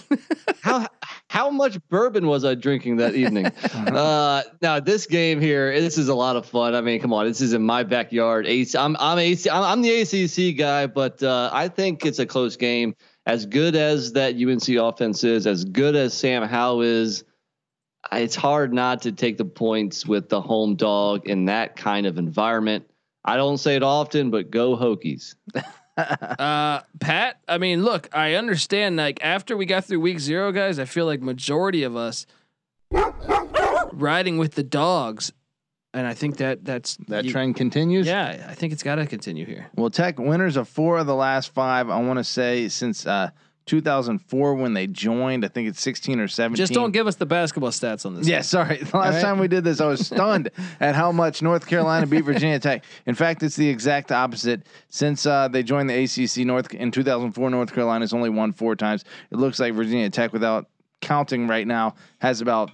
[0.62, 0.88] how
[1.30, 3.46] how much bourbon was I drinking that evening?
[3.74, 6.74] uh, now this game here, this is a lot of fun.
[6.74, 8.48] I mean, come on, this is in my backyard.
[8.48, 12.26] AC, I'm I'm AC, I'm, I'm the ACC guy, but uh, I think it's a
[12.26, 12.96] close game.
[13.28, 17.24] As good as that UNC offense is, as good as Sam Howell is,
[18.12, 22.18] it's hard not to take the points with the home dog in that kind of
[22.18, 22.90] environment.
[23.24, 25.36] I don't say it often, but go Hokies.
[26.00, 28.96] Uh, Pat, I mean, look, I understand.
[28.98, 32.26] Like after we got through week zero, guys, I feel like majority of us
[33.92, 35.32] riding with the dogs,
[35.94, 38.08] and I think that that's that you- trend continues.
[38.08, 39.68] Yeah, I think it's got to continue here.
[39.76, 41.90] Well, Tech winners of four of the last five.
[41.90, 43.30] I want to say since uh,
[43.70, 45.46] 2004 when they joined.
[45.46, 46.56] I think it's 16 or 17.
[46.58, 48.28] Just don't give us the basketball stats on this.
[48.28, 48.78] Yeah, sorry.
[48.78, 49.22] The last right.
[49.22, 50.50] time we did this, I was stunned
[50.80, 52.84] at how much North Carolina beat Virginia Tech.
[53.06, 54.66] In fact, it's the exact opposite.
[54.90, 59.06] Since uh, they joined the ACC, North in 2004, North Carolina's only won four times.
[59.30, 60.68] It looks like Virginia Tech, without
[61.00, 62.72] counting right now, has about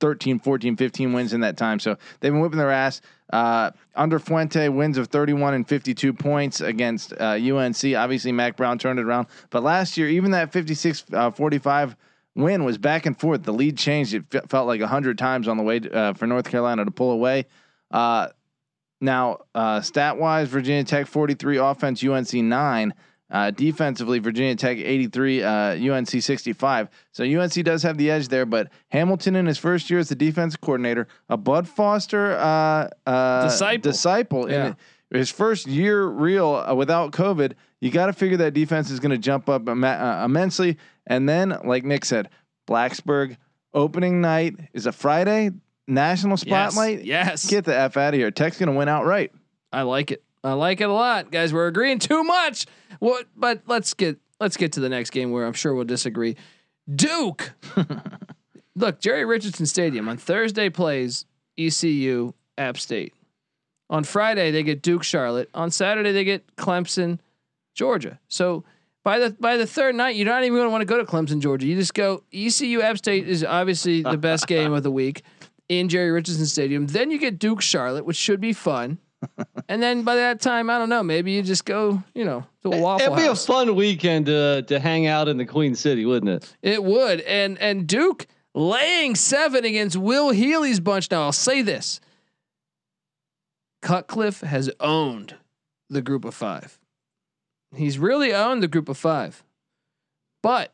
[0.00, 1.78] 13, 14, 15 wins in that time.
[1.78, 3.00] So they've been whipping their ass.
[3.32, 7.84] Uh, under Fuente, wins of 31 and 52 points against uh, UNC.
[7.96, 9.28] Obviously, Mack Brown turned it around.
[9.50, 11.96] But last year, even that 56 uh, 45
[12.34, 13.42] win was back and forth.
[13.44, 14.14] The lead changed.
[14.14, 17.12] It fe- felt like 100 times on the way uh, for North Carolina to pull
[17.12, 17.46] away.
[17.90, 18.28] Uh,
[19.00, 22.94] now, uh, stat wise, Virginia Tech 43, offense, UNC 9.
[23.30, 26.88] Uh, defensively, Virginia Tech 83, uh, UNC 65.
[27.12, 30.16] So UNC does have the edge there, but Hamilton in his first year as the
[30.16, 33.82] defense coordinator, a Bud Foster uh, uh, Disciple.
[33.90, 34.66] disciple Yeah.
[35.12, 37.52] in his first year real uh, without COVID.
[37.80, 40.76] You got to figure that defense is going to jump up Im- uh, immensely.
[41.06, 42.28] And then, like Nick said,
[42.68, 43.36] Blacksburg
[43.72, 45.50] opening night is a Friday
[45.86, 46.40] national Yes.
[46.72, 47.04] spotlight.
[47.04, 47.46] Yes.
[47.48, 48.30] Get the f out of here.
[48.30, 49.32] Tech's going to win outright.
[49.72, 50.22] I like it.
[50.42, 51.52] I like it a lot, guys.
[51.52, 52.66] We're agreeing too much.
[52.98, 53.26] What?
[53.36, 56.36] But let's get let's get to the next game where I'm sure we'll disagree.
[56.92, 57.52] Duke.
[58.76, 61.26] Look, Jerry Richardson Stadium on Thursday plays
[61.58, 63.12] ECU App State.
[63.90, 65.50] On Friday they get Duke Charlotte.
[65.52, 67.18] On Saturday they get Clemson
[67.74, 68.18] Georgia.
[68.28, 68.64] So
[69.02, 71.04] by the by the third night, you're not even going to want to go to
[71.04, 71.66] Clemson Georgia.
[71.66, 75.22] You just go ECU App State is obviously the best game of the week
[75.68, 76.86] in Jerry Richardson Stadium.
[76.86, 78.98] Then you get Duke Charlotte, which should be fun.
[79.68, 82.72] And then by that time, I don't know, maybe you just go, you know, to
[82.72, 86.04] a Waffle It'd be a fun weekend to to hang out in the Queen City,
[86.04, 86.56] wouldn't it?
[86.62, 87.20] It would.
[87.22, 91.10] And and Duke laying seven against Will Healy's bunch.
[91.10, 92.00] Now I'll say this.
[93.82, 95.36] Cutcliffe has owned
[95.88, 96.78] the group of five.
[97.74, 99.42] He's really owned the group of five.
[100.42, 100.72] But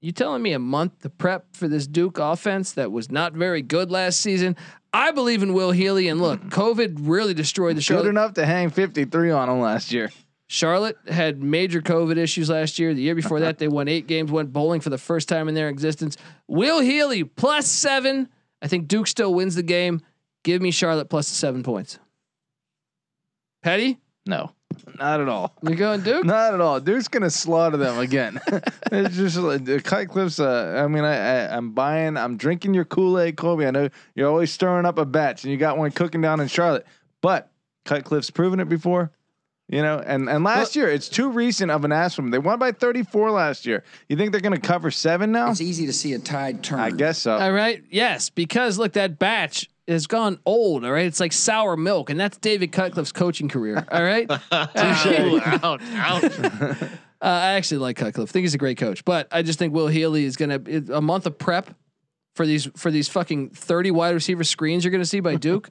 [0.00, 3.62] you telling me a month to prep for this Duke offense that was not very
[3.62, 4.56] good last season?
[4.92, 6.08] I believe in Will Healy.
[6.08, 8.02] And look, COVID really destroyed the show.
[8.02, 10.10] Good enough to hang 53 on them last year.
[10.48, 12.92] Charlotte had major COVID issues last year.
[12.92, 15.54] The year before that, they won eight games, went bowling for the first time in
[15.54, 16.16] their existence.
[16.48, 18.28] Will Healy plus seven.
[18.60, 20.00] I think Duke still wins the game.
[20.42, 21.98] Give me Charlotte plus seven points.
[23.62, 24.52] Petty, No,
[24.98, 25.54] not at all.
[25.62, 26.24] you're going Duke?
[26.24, 26.78] Not at all.
[26.78, 28.40] Duke's gonna slaughter them again.
[28.92, 30.38] it's just like the Cutcliffe's.
[30.38, 32.16] Uh, I mean, I, I I'm buying.
[32.16, 33.66] I'm drinking your Kool Aid, Kobe.
[33.66, 36.48] I know you're always stirring up a batch, and you got one cooking down in
[36.48, 36.86] Charlotte.
[37.22, 37.50] But
[37.84, 39.10] Cutcliffe's proven it before.
[39.70, 42.30] You know, and and last year it's too recent of an ass from.
[42.30, 43.84] They won by 34 last year.
[44.08, 45.50] You think they're gonna cover seven now?
[45.50, 46.80] It's easy to see a tide turn.
[46.80, 47.38] I guess so.
[47.38, 47.82] All right.
[47.88, 50.84] Yes, because look, that batch has gone old.
[50.84, 53.86] All right, it's like sour milk, and that's David Cutcliffe's coaching career.
[53.90, 56.76] All right, ouch, ouch.
[57.22, 58.30] Uh, I actually like Cutcliffe.
[58.30, 60.58] think he's a great coach, but I just think Will Healy is gonna
[60.90, 61.68] a month of prep
[62.34, 65.68] for these for these fucking thirty wide receiver screens you're gonna see by Duke.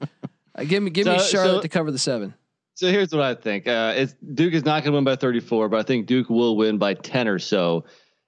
[0.54, 2.34] uh, give me give me Charlotte so- to cover the seven.
[2.74, 3.66] So here's what I think.
[3.66, 6.56] Uh, it's Duke is not going to win by 34, but I think Duke will
[6.56, 7.84] win by 10 or so.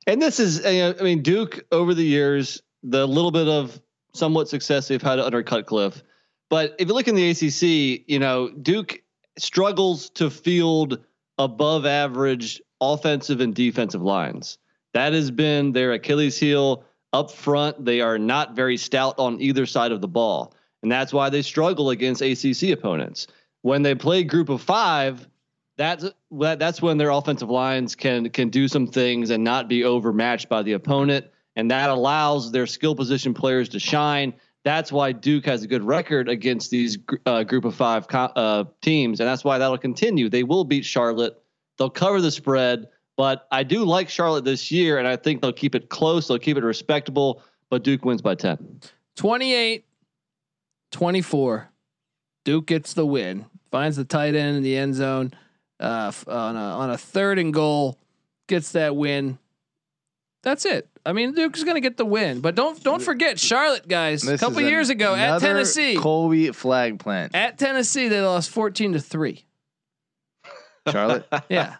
[0.06, 3.80] And this is, uh, I mean, Duke over the years, the little bit of
[4.14, 6.02] somewhat success they've had under Cutcliffe.
[6.50, 9.02] But if you look in the ACC, you know, Duke
[9.38, 11.04] struggles to field
[11.38, 14.58] above average offensive and defensive lines.
[14.92, 17.84] That has been their Achilles heel up front.
[17.84, 20.54] They are not very stout on either side of the ball.
[20.82, 23.28] And that's why they struggle against ACC opponents
[23.62, 25.26] when they play group of five,
[25.78, 29.84] that's that, that's when their offensive lines can can do some things and not be
[29.84, 31.26] overmatched by the opponent,
[31.56, 34.34] and that allows their skill position players to shine.
[34.64, 36.96] That's why Duke has a good record against these
[37.26, 40.28] uh, group of five co- uh, teams, and that's why that'll continue.
[40.28, 41.42] They will beat Charlotte.
[41.78, 42.86] They'll cover the spread,
[43.16, 46.28] but I do like Charlotte this year, and I think they'll keep it close.
[46.28, 48.80] They'll keep it respectable, but Duke wins by ten.
[49.16, 49.84] 28
[50.92, 51.68] 24.
[52.44, 53.46] Duke gets the win.
[53.70, 55.32] Finds the tight end in the end zone
[55.80, 57.98] uh, on a on a third and goal.
[58.48, 59.38] Gets that win.
[60.42, 60.88] That's it.
[61.04, 64.22] I mean, Duke's going to get the win, but don't don't forget Charlotte, guys.
[64.22, 67.34] This a couple is years ago at Tennessee, Colby flag plant.
[67.34, 69.44] at Tennessee, they lost fourteen to three.
[70.90, 71.26] Charlotte.
[71.48, 71.76] Yeah,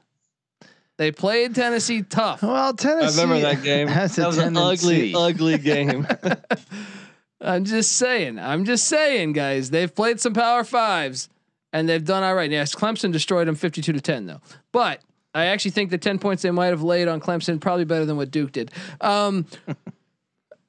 [0.99, 2.43] they played Tennessee tough.
[2.43, 3.89] well, Tennessee, I remember that game.
[3.89, 6.07] Has that was an ugly, ugly game.
[7.41, 8.39] I'm just saying.
[8.39, 9.71] I'm just saying, guys.
[9.71, 11.29] They've played some Power Fives,
[11.73, 12.51] and they've done all right.
[12.51, 14.41] Yes, Clemson destroyed them 52 to 10, though.
[14.71, 15.01] But
[15.35, 18.17] I actually think the 10 points they might have laid on Clemson probably better than
[18.17, 18.71] what Duke did.
[19.01, 19.47] Um,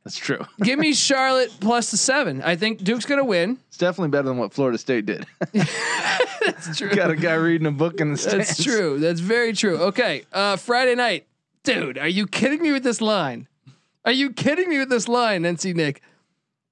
[0.03, 0.45] That's true.
[0.61, 2.41] give me Charlotte plus the seven.
[2.41, 3.57] I think Duke's gonna win.
[3.69, 5.25] It's definitely better than what Florida State did.
[5.53, 6.93] That's true.
[6.93, 8.49] Got a guy reading a book in the stands.
[8.49, 8.99] That's true.
[8.99, 9.77] That's very true.
[9.77, 11.25] Okay, uh, Friday night,
[11.63, 11.97] dude.
[11.97, 13.47] Are you kidding me with this line?
[14.05, 16.01] Are you kidding me with this line, NC Nick?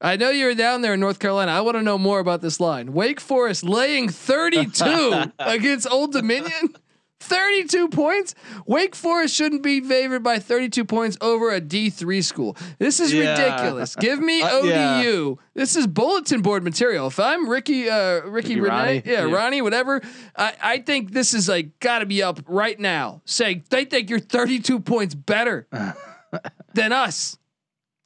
[0.02, 1.52] I know you were down there in North Carolina.
[1.52, 2.92] I want to know more about this line.
[2.92, 6.76] Wake Forest laying 32 against Old Dominion.
[7.22, 8.36] 32 points.
[8.66, 12.58] Wake Forest shouldn't be favored by 32 points over a D3 school.
[12.80, 13.32] This is Yeah.
[13.32, 13.96] ridiculous.
[13.96, 15.38] Give me Uh, ODU.
[15.40, 15.46] yeah.
[15.54, 17.08] This is bulletin board material.
[17.08, 19.02] If I'm Ricky, uh, Ricky, Ricky Renee, Ronnie.
[19.06, 19.34] yeah, Yeah.
[19.36, 20.02] Ronnie, whatever.
[20.36, 23.22] I, I think this is like got to be up right now.
[23.26, 25.68] Saying they think you're 32 points better
[26.74, 27.38] than us.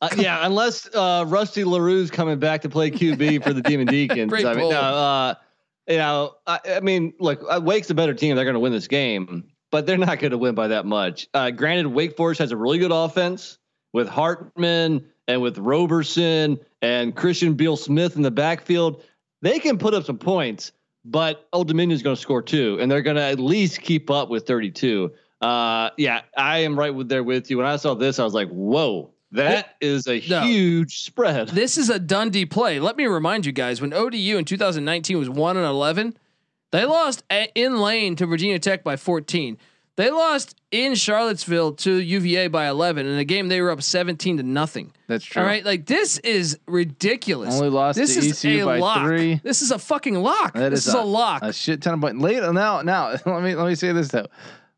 [0.01, 4.29] Uh, yeah, unless uh, Rusty Larue's coming back to play QB for the Demon Deacons.
[4.29, 5.33] Great I mean, no, uh,
[5.87, 8.35] you know, I, I mean, look, uh, Wake's a better team.
[8.35, 11.27] They're going to win this game, but they're not going to win by that much.
[11.33, 13.57] Uh, granted, Wake Forest has a really good offense
[13.93, 19.03] with Hartman and with Roberson and Christian Beal Smith in the backfield.
[19.41, 20.71] They can put up some points,
[21.03, 24.29] but Old Dominion's going to score two, and they're going to at least keep up
[24.29, 25.11] with 32.
[25.41, 27.57] Uh, yeah, I am right with there with you.
[27.57, 29.11] When I saw this, I was like, whoa.
[29.35, 30.41] That is a No.
[30.41, 31.49] huge spread.
[31.49, 32.79] This is a Dundee play.
[32.79, 36.15] Let me remind you guys: when ODU in 2019 was one and 11,
[36.71, 39.57] they lost a- in lane to Virginia Tech by 14.
[39.97, 44.35] They lost in Charlottesville to UVA by 11 in a game they were up 17
[44.37, 44.91] to nothing.
[45.07, 45.41] That's true.
[45.41, 47.55] All right, like this is ridiculous.
[47.55, 49.05] Only lost this is ECU a by lock.
[49.05, 49.39] three.
[49.41, 50.53] This is a fucking lock.
[50.53, 51.43] That this is is a, lock.
[51.43, 52.21] A shit ton of points.
[52.21, 54.27] Later now, now let me let me say this though.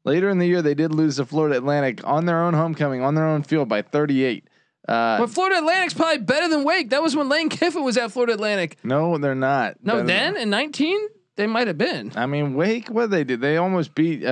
[0.08, 3.14] Later in the year, they did lose to Florida Atlantic on their own homecoming on
[3.14, 4.48] their own field by 38.
[4.88, 6.92] Uh, but Florida Atlantic's probably better than Wake.
[6.92, 8.78] That was when Lane Kiffin was at Florida Atlantic.
[8.86, 9.76] no, they're not.
[9.84, 10.98] No, Better than- then in 19
[11.36, 12.14] they might have been.
[12.16, 12.88] I mean, Wake.
[12.88, 13.42] What they did?
[13.42, 14.32] They almost beat uh, uh,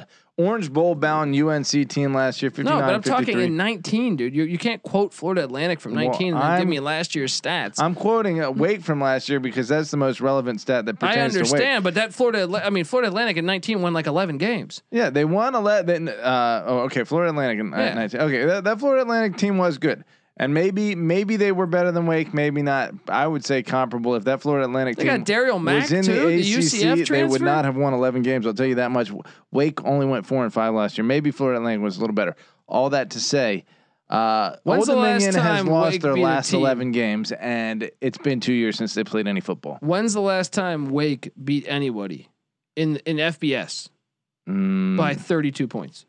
[0.00, 0.04] uh,
[0.38, 2.50] Orange Bowl bound UNC team last year.
[2.50, 4.34] 59 No, but I'm talking in 19, dude.
[4.36, 7.38] You you can't quote Florida Atlantic from Well, 19 and then give me last year's
[7.38, 7.80] stats.
[7.80, 11.08] I'm quoting uh, Wake from last year because that's the most relevant stat that I
[11.08, 11.46] pertains to Wake.
[11.46, 14.82] understand, but that Florida, I mean Florida Atlantic in 19 won like 11 games.
[14.90, 16.08] Yeah, they won 11.
[16.08, 17.94] Uh, oh, okay, Florida Atlantic in uh, Yeah.
[17.94, 18.20] 19.
[18.20, 20.04] Okay, that, that Florida Atlantic team was good.
[20.38, 22.92] And maybe maybe they were better than Wake, maybe not.
[23.08, 24.16] I would say comparable.
[24.16, 26.58] If that Florida Atlantic They team got Daryl Mack was in too, the the, ACC,
[26.58, 27.26] UCF they transfer.
[27.32, 28.46] would not have won 11 games.
[28.46, 29.10] I'll tell you that much.
[29.50, 31.06] Wake only went four and five last year.
[31.06, 32.36] Maybe Florida Atlantic was a little better.
[32.68, 33.64] All that to say,
[34.10, 38.18] uh, When's Old the last Dominion has lost Wake their last 11 games, and it's
[38.18, 39.78] been two years since they played any football.
[39.80, 42.28] When's the last time Wake beat anybody
[42.76, 43.88] in in FBS
[44.48, 46.04] Mm, by 32 points?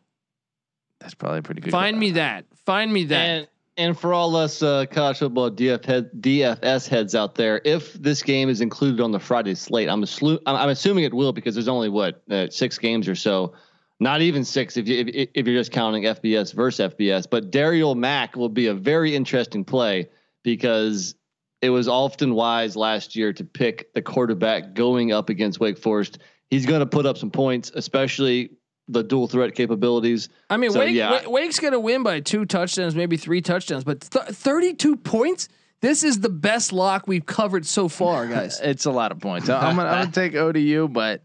[1.00, 1.72] that's probably a pretty good.
[1.72, 2.46] Find me that.
[2.66, 3.16] Find me that.
[3.30, 3.48] And
[3.78, 8.24] and for all us uh, college football DF head, DFS heads out there, if this
[8.24, 10.04] game is included on the Friday slate, I'm,
[10.48, 13.54] I'm assuming it will because there's only what uh, six games or so.
[14.00, 17.28] Not even six if you if, if you're just counting FBS versus FBS.
[17.30, 20.10] But Daryl Mack will be a very interesting play
[20.44, 21.16] because
[21.62, 26.20] it was often wise last year to pick the quarterback going up against Wake Forest.
[26.50, 28.52] He's going to put up some points, especially
[28.88, 30.30] the dual threat capabilities.
[30.50, 31.24] I mean, So, Wake, yeah.
[31.26, 35.50] Wa- Wake's going to win by two touchdowns, maybe three touchdowns, but th- 32 points.
[35.82, 38.60] This is the best lock we've covered so far, guys.
[38.62, 39.48] It's a lot of points.
[39.50, 41.22] I'm gonna, I'm gonna take ODU, but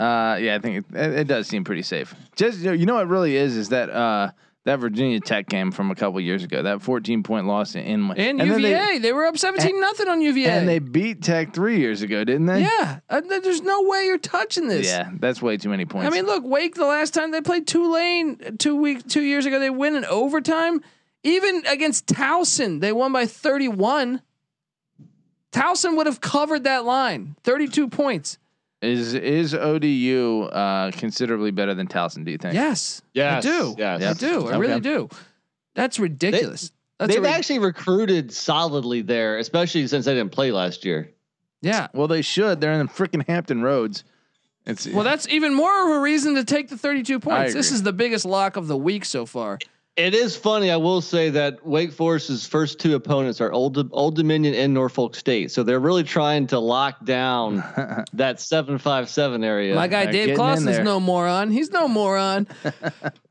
[0.00, 2.14] uh, yeah, I think it, it, it does seem pretty safe.
[2.36, 4.30] Just you know, you know what really is is that uh,
[4.64, 8.40] that Virginia Tech game from a couple years ago, that 14 point loss in, in
[8.40, 10.50] and, UVA, they, they, were up 17 nothing on UVA.
[10.50, 12.62] and they beat Tech three years ago, didn't they?
[12.62, 14.86] yeah, uh, there's no way you're touching this.
[14.86, 16.06] Yeah, that's way too many points.
[16.06, 16.74] I mean, look, Wake.
[16.74, 20.80] The last time they played Tulane two week two years ago, they win in overtime.
[21.24, 24.22] Even against Towson, they won by 31.
[25.52, 28.38] Towson would have covered that line, 32 points.
[28.82, 32.24] Is is ODU uh, considerably better than Towson?
[32.24, 32.54] Do you think?
[32.54, 33.74] Yes, Yes, I do.
[33.78, 34.02] yes.
[34.02, 34.46] I do.
[34.46, 34.58] I Okay.
[34.58, 35.08] really do.
[35.74, 36.72] That's ridiculous.
[36.98, 41.10] That's They've ri- actually recruited solidly there, especially since they didn't play last year.
[41.62, 41.88] yeah.
[41.94, 42.60] Well, they should.
[42.60, 44.04] They're in the freaking Hampton Roads.
[44.66, 47.52] It's Well, that's even more of a reason to take the 32 points.
[47.54, 49.58] This is the biggest lock of the week so far.
[49.94, 50.70] It is funny.
[50.70, 55.14] I will say that Wake Forest's first two opponents are Old Old Dominion and Norfolk
[55.14, 57.56] State, so they're really trying to lock down
[58.14, 59.74] that seven five seven area.
[59.74, 60.84] My guy they're Dave getting in Clawson's there.
[60.84, 61.50] no moron.
[61.50, 62.46] He's no moron.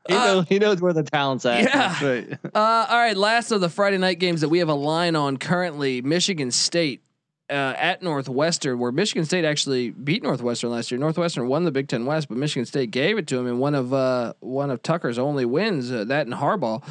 [0.08, 1.64] he, know, he knows where the talent's at.
[1.64, 2.04] Yeah.
[2.04, 2.38] Right.
[2.54, 5.38] Uh, all right, last of the Friday night games that we have a line on
[5.38, 7.02] currently: Michigan State
[7.52, 10.98] uh, at Northwestern, where Michigan State actually beat Northwestern last year.
[10.98, 13.74] Northwestern won the Big Ten West, but Michigan State gave it to him in one
[13.74, 15.92] of uh, one of Tucker's only wins.
[15.92, 16.82] Uh, that and Harbaugh.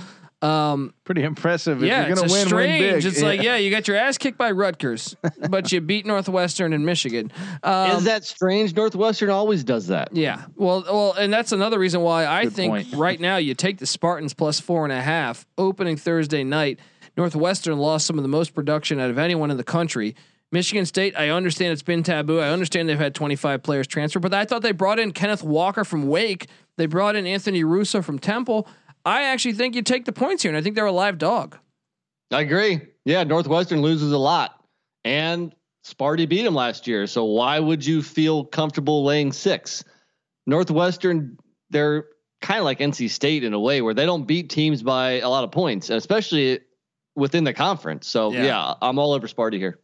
[0.41, 1.83] Um, Pretty impressive.
[1.83, 2.81] If yeah, you're it's gonna a win, strange.
[2.81, 3.05] win big.
[3.05, 5.15] It's like yeah, you got your ass kicked by Rutgers,
[5.49, 7.31] but you beat Northwestern and Michigan.
[7.61, 8.75] Um, is that strange?
[8.75, 10.15] Northwestern always does that.
[10.15, 10.45] Yeah.
[10.55, 13.85] Well, well, and that's another reason why I Good think right now you take the
[13.85, 16.79] Spartans plus four and a half opening Thursday night.
[17.17, 20.15] Northwestern lost some of the most production out of anyone in the country.
[20.51, 22.39] Michigan State, I understand it's been taboo.
[22.39, 25.85] I understand they've had 25 players transfer, but I thought they brought in Kenneth Walker
[25.85, 26.47] from Wake.
[26.77, 28.67] They brought in Anthony Russo from Temple.
[29.05, 31.57] I actually think you take the points here, and I think they're a live dog.
[32.31, 32.81] I agree.
[33.05, 34.61] Yeah, Northwestern loses a lot,
[35.05, 37.07] and Sparty beat them last year.
[37.07, 39.83] So why would you feel comfortable laying six?
[40.47, 41.37] Northwestern,
[41.69, 42.05] they're
[42.41, 45.29] kind of like NC State in a way where they don't beat teams by a
[45.29, 46.59] lot of points, and especially
[47.15, 48.07] within the conference.
[48.07, 48.43] So Yeah.
[48.43, 49.79] yeah, I'm all over Sparty here.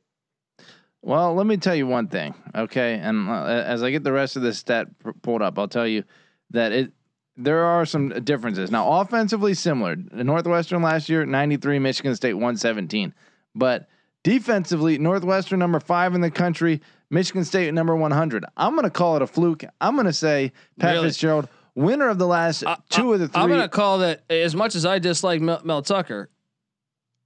[1.01, 2.95] Well, let me tell you one thing, okay?
[2.95, 5.87] And uh, as I get the rest of this stat p- pulled up, I'll tell
[5.87, 6.03] you
[6.51, 6.91] that it
[7.37, 8.71] there are some differences.
[8.71, 9.95] Now, offensively similar.
[9.95, 13.13] Northwestern last year 93, Michigan State 117.
[13.53, 13.87] But
[14.23, 16.81] defensively, Northwestern number 5 in the country,
[17.11, 18.43] Michigan State number 100.
[18.57, 19.63] I'm going to call it a fluke.
[19.79, 21.09] I'm going to say Pat Really?
[21.09, 24.55] Fitzgerald winner of the last two of the 3 I'm going to call that as
[24.55, 26.29] much as I dislike Mel, Mel Tucker,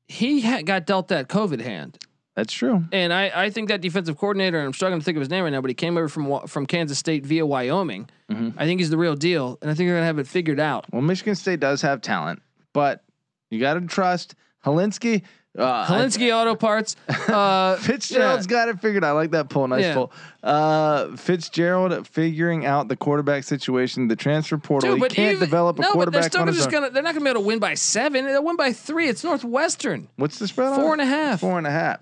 [0.07, 1.97] he ha- got dealt that COVID hand.
[2.35, 2.83] That's true.
[2.93, 5.43] And I, I think that defensive coordinator, and I'm struggling to think of his name
[5.43, 8.09] right now, but he came over from from Kansas State via Wyoming.
[8.31, 8.53] Mhm.
[8.57, 10.85] I think he's the real deal, and I think they're gonna have it figured out.
[10.93, 12.41] Well, Michigan State does have talent,
[12.73, 13.03] but
[13.49, 15.23] you got to trust Holinsky.
[15.57, 16.95] Uh, Holinsky Auto Parts.
[17.27, 19.09] Uh, Fitzgerald's got it figured out.
[19.09, 19.67] I like that pull.
[19.67, 19.93] Nice Yeah.
[19.93, 20.11] pull.
[20.41, 24.91] Uh, Fitzgerald figuring out the quarterback situation, the transfer portal.
[24.91, 26.89] Dude, he but can't even- develop a no, but they're quarterback still just gonna.
[26.91, 28.25] They're not gonna be able to win by seven.
[28.25, 29.07] They'll win by three.
[29.09, 30.07] It's Northwestern.
[30.15, 30.75] What's the spread?
[30.75, 31.39] Four on and a half.
[31.41, 31.99] Four and a half.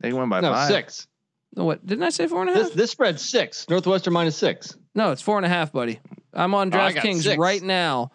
[0.00, 0.68] They win by No, five.
[0.68, 1.06] six.
[1.56, 2.26] No, what didn't I say?
[2.26, 2.62] Four and a half.
[2.66, 3.68] This this spread six.
[3.68, 4.76] Northwestern minus six.
[4.94, 6.00] no, it's four and a half, buddy.
[6.32, 7.38] I'm on Oh, I got DraftKings six.
[7.38, 8.12] right now.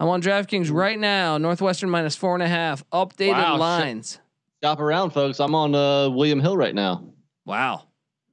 [0.00, 1.38] I'm on DraftKings right now.
[1.38, 2.88] Northwestern minus four and a half.
[2.90, 4.20] Updated Wow, lines.
[4.62, 5.38] Shop around, folks.
[5.40, 7.04] I'm on uh, William Hill right now.
[7.44, 7.84] Wow.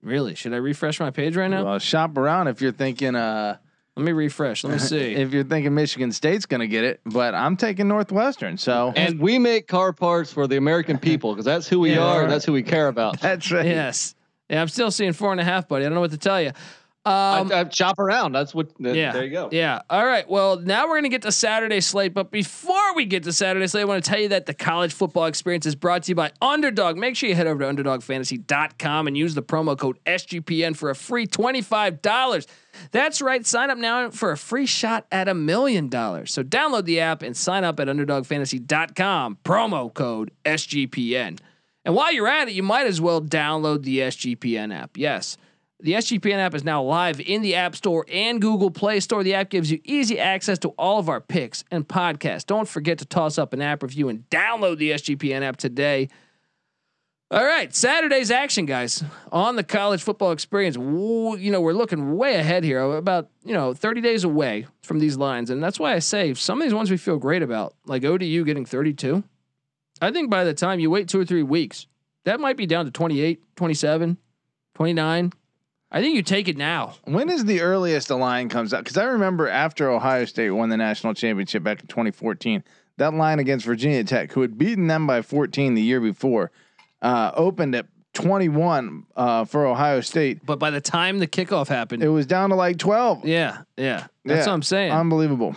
[0.01, 0.35] Really?
[0.35, 1.63] Should I refresh my page right now?
[1.65, 3.15] Well, shop around if you're thinking.
[3.15, 3.57] Uh,
[3.97, 4.63] Let me refresh.
[4.63, 5.15] Let me see.
[5.15, 8.57] if you're thinking Michigan State's going to get it, but I'm taking Northwestern.
[8.57, 12.03] So And we make car parts for the American people because that's who we Yeah.
[12.03, 13.19] are and that's who we care about.
[13.21, 13.65] that's right.
[13.65, 14.15] yes.
[14.49, 15.85] Yeah, I'm still seeing four and a half, buddy.
[15.85, 16.51] I don't know what to tell you.
[17.07, 18.31] Um, I, I shop around.
[18.31, 18.71] That's what.
[18.79, 19.11] yeah.
[19.11, 19.49] There you go.
[19.51, 19.81] Yeah.
[19.91, 20.27] All right.
[20.27, 22.15] Well, now we're going to get to Saturday slate.
[22.15, 24.91] But before we get to Saturday slate, I want to tell you that the college
[24.91, 26.97] football experience is brought to you by Underdog.
[26.97, 30.95] Make sure you head over to UnderdogFantasy.com and use the promo code SGPN for a
[30.95, 32.47] free $25.
[32.91, 33.45] That's right.
[33.45, 36.31] Sign up now for a free shot at a million dollars.
[36.33, 39.37] So download the app and sign up at UnderdogFantasy.com.
[39.43, 41.39] Promo code SGPN.
[41.83, 44.97] And while you're at it, you might as well download the SGPN app.
[44.97, 45.37] Yes.
[45.81, 49.23] The SGPN app is now live in the App Store and Google Play Store.
[49.23, 52.45] The app gives you easy access to all of our picks and podcasts.
[52.45, 56.09] Don't forget to toss up an app review and download the SGPN app today.
[57.31, 60.75] All right, Saturday's action, guys, on the college football experience.
[60.75, 65.17] You know, we're looking way ahead here, about you know 30 days away from these
[65.17, 68.05] lines, and that's why I say some of these ones we feel great about, like
[68.05, 69.23] ODU getting 32.
[70.01, 71.87] I think by the time you wait two or three weeks,
[72.25, 74.17] That might be down to 28, 27,
[74.73, 75.33] 29.
[75.91, 76.95] I think you take it now.
[77.05, 78.83] When is the earliest the line comes out?
[78.83, 82.63] Because I remember after Ohio State won the national championship back in 2014,
[82.97, 86.51] that line against Virginia Tech, who had beaten them by 14 the year before,
[87.05, 90.45] uh, opened at 21 uh, for Ohio State.
[90.45, 93.25] But by the time the kickoff happened, It was down to like 12.
[93.25, 94.45] yeah, yeah, that's Yeah.
[94.47, 94.91] what I'm saying.
[94.91, 95.55] Unbelievable.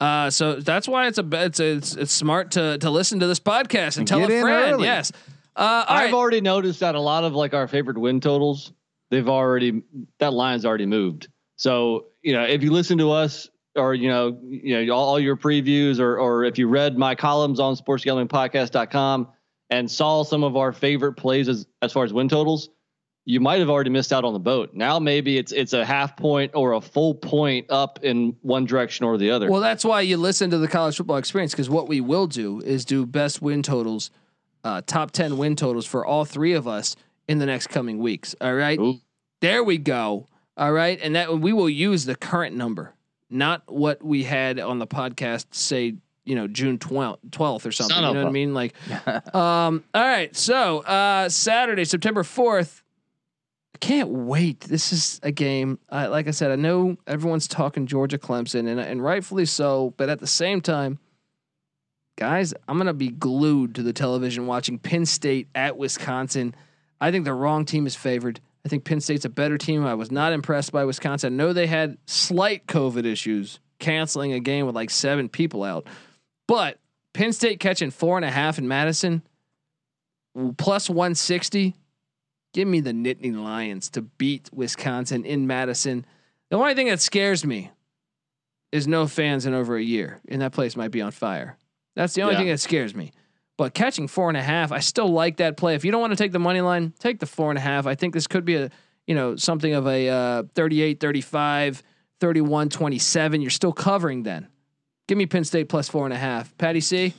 [0.00, 3.40] Uh, so that's why it's a it's it's, it's smart to to listen to this
[3.40, 4.72] podcast and, And tell a friend.
[4.74, 4.84] early.
[4.84, 5.10] Yes.
[5.56, 6.14] Uh, I've right.
[6.14, 8.72] already noticed that a lot of like our favorite win totals,
[9.10, 9.82] they've already
[10.20, 11.26] that line's already moved.
[11.56, 15.20] So you know, if you listen to us or you know, you know, all, all
[15.20, 19.28] your previews, or or if you read my columns on sportsgamblingpodcast.com
[19.70, 22.70] and saw some of our favorite plays as as far as win totals,
[23.24, 24.70] you might have already missed out on the boat.
[24.72, 29.04] Now maybe it's it's a half point or a full point up in one direction
[29.04, 29.50] or the other.
[29.50, 32.60] Well, that's why you listen to the college football experience because what we will do
[32.60, 34.10] is do best win totals,
[34.64, 36.96] uh, top ten win totals for all three of us
[37.28, 38.34] in the next coming weeks.
[38.40, 38.98] All right, Ooh.
[39.40, 40.26] there we go.
[40.56, 42.94] All right, and that we will use the current number,
[43.28, 45.54] not what we had on the podcast.
[45.54, 45.96] Say
[46.28, 47.94] you know June twelfth or something.
[47.94, 48.52] Son you know what I mean?
[48.52, 48.74] Like,
[49.34, 50.34] um, all right.
[50.36, 52.82] So uh, Saturday, September fourth.
[53.74, 54.60] I can't wait.
[54.60, 55.78] This is a game.
[55.88, 59.94] Uh, like I said, I know everyone's talking Georgia Clemson, and and rightfully so.
[59.96, 60.98] But at the same time,
[62.16, 66.54] guys, I'm gonna be glued to the television watching Penn State at Wisconsin.
[67.00, 68.40] I think the wrong team is favored.
[68.66, 69.86] I think Penn State's a better team.
[69.86, 71.32] I was not impressed by Wisconsin.
[71.32, 75.86] I know they had slight COVID issues, canceling a game with like seven people out,
[76.48, 76.78] but
[77.14, 79.22] Penn State catching four and a half in Madison,
[80.56, 81.74] plus 160.
[82.54, 86.04] Give me the Nittany Lions to beat Wisconsin in Madison.
[86.50, 87.70] The only thing that scares me
[88.72, 91.56] is no fans in over a year, and that place might be on fire.
[91.94, 92.38] That's the only Yeah.
[92.40, 93.12] thing that scares me.
[93.56, 95.74] But catching four and a half, I still like that play.
[95.74, 97.86] If you don't want to take the money line, take the four and a half.
[97.86, 98.70] I think this could be a,
[99.06, 101.82] you know, something of a uh, 38, 35,
[102.20, 103.40] 31, 27.
[103.40, 104.46] You're still covering then.
[105.08, 106.56] Give me Penn State plus four and a half.
[106.58, 107.14] Patty C.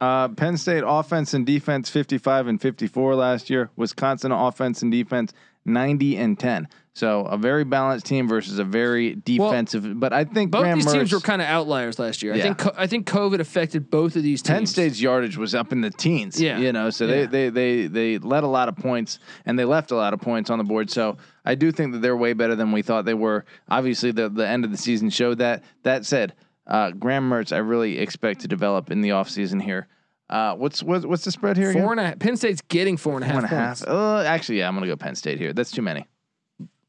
[0.00, 3.70] Uh, Penn State offense and defense 55 and 54 last year.
[3.76, 5.32] Wisconsin offense and defense
[5.66, 6.68] 90 and 10.
[6.94, 9.98] So a very balanced team versus a very defensive.
[10.00, 12.32] but I think Both Graham these teams were kind of outliers last year.
[12.34, 14.56] I think co- I think COVID affected both of these teams.
[14.58, 16.40] Penn State's yardage was up in the teens.
[16.40, 16.58] Yeah.
[16.58, 17.26] You know, so Yeah.
[17.26, 20.20] they, they they they let a lot of points and they left a lot of
[20.20, 20.90] points on the board.
[20.90, 23.44] So I do think that they're way better than we thought they were.
[23.68, 25.62] Obviously the the end of the season showed that.
[25.84, 26.34] That said,
[26.70, 29.88] uh, Graham Mertz I really expect to develop in the offseason here.
[30.28, 31.72] Uh, what's what's what's the spread here?
[31.72, 31.90] four again?
[31.92, 32.18] and a half.
[32.20, 33.66] Penn State's getting four and a half Four and a half.
[33.80, 33.82] points.
[33.84, 35.52] Uh, actually, yeah, I'm gonna go Penn State here.
[35.52, 36.06] That's too many.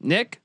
[0.00, 0.40] Nick,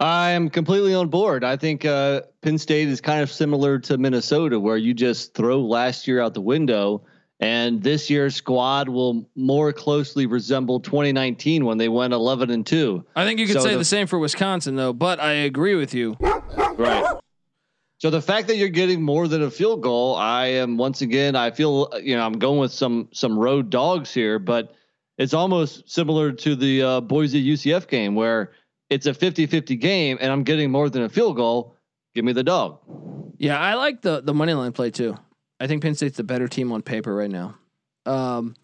[0.00, 1.44] I am completely on board.
[1.44, 5.60] I think uh, Penn State is kind of similar to Minnesota, where you just throw
[5.60, 7.02] last year out the window,
[7.40, 13.04] and this year's squad will more closely resemble 2019 when they went 11 and two.
[13.14, 14.92] I think you could So say the- the same for Wisconsin though.
[14.92, 16.16] But I agree with you.
[16.20, 17.04] Right.
[18.02, 21.36] So the fact that you're getting more than a field goal, I am once again.
[21.36, 24.74] I feel you know I'm going with some some road dogs here, but
[25.18, 28.50] it's almost similar to the uh, Boise UCF game where
[28.90, 31.76] it's a 50-50 game, and I'm getting more than a field goal.
[32.16, 32.80] Give me the dog.
[33.38, 35.16] Yeah, I like the the money line play too.
[35.60, 37.54] I think Penn State's the better team on paper right now.
[38.04, 38.56] Um,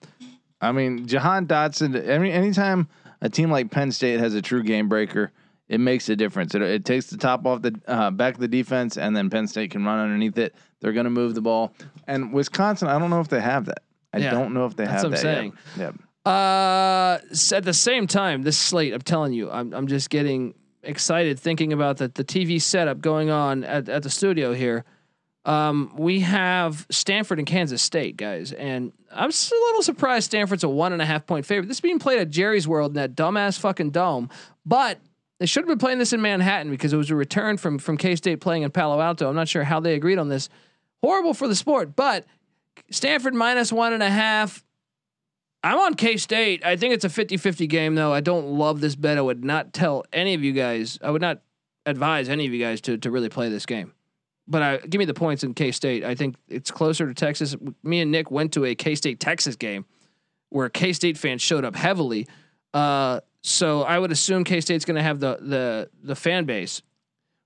[0.60, 1.94] I mean, Jahan Dotson.
[1.94, 2.88] Any anytime
[3.22, 5.30] a team like Penn State has a true game breaker,
[5.68, 6.54] it makes a difference.
[6.54, 9.46] It, it takes the top off the uh, back of the defense, and then Penn
[9.46, 10.54] State can run underneath it.
[10.80, 11.74] They're going to move the ball.
[12.06, 13.82] And Wisconsin, I don't know if they have that.
[14.12, 15.36] I Yeah, don't know if they that's have what I'm that.
[15.36, 15.52] saying.
[15.76, 15.94] Yet.
[15.94, 15.94] Yep.
[16.24, 17.18] Uh,
[17.54, 21.72] at the same time, this slate, I'm telling you, I'm I'm just getting excited thinking
[21.72, 24.84] about the the TV setup going on at at the studio here.
[25.44, 30.68] Um, we have Stanford and Kansas State, guys, and I'm a little surprised Stanford's a
[30.68, 31.68] one and a half point favorite.
[31.68, 34.28] This is being played at Jerry's World in that dumbass fucking dome,
[34.66, 34.98] but
[35.38, 37.96] they should have been playing this in Manhattan because it was a return from from
[37.96, 39.28] K State playing in Palo Alto.
[39.28, 40.48] I'm not sure how they agreed on this.
[41.02, 42.26] Horrible for the sport, but
[42.90, 44.64] Stanford minus one and a half.
[45.62, 46.64] I'm on K State.
[46.64, 48.12] I think it's a 50 50 game, though.
[48.12, 49.18] I don't love this bet.
[49.18, 51.40] I would not tell any of you guys, I would not
[51.86, 53.92] advise any of you guys to, to really play this game.
[54.46, 56.04] But I, give me the points in K State.
[56.04, 57.56] I think it's closer to Texas.
[57.82, 59.84] Me and Nick went to a K State Texas game
[60.48, 62.26] where K State fans showed up heavily.
[62.72, 66.82] Uh, so I would assume K State's going to have the, the, the fan base.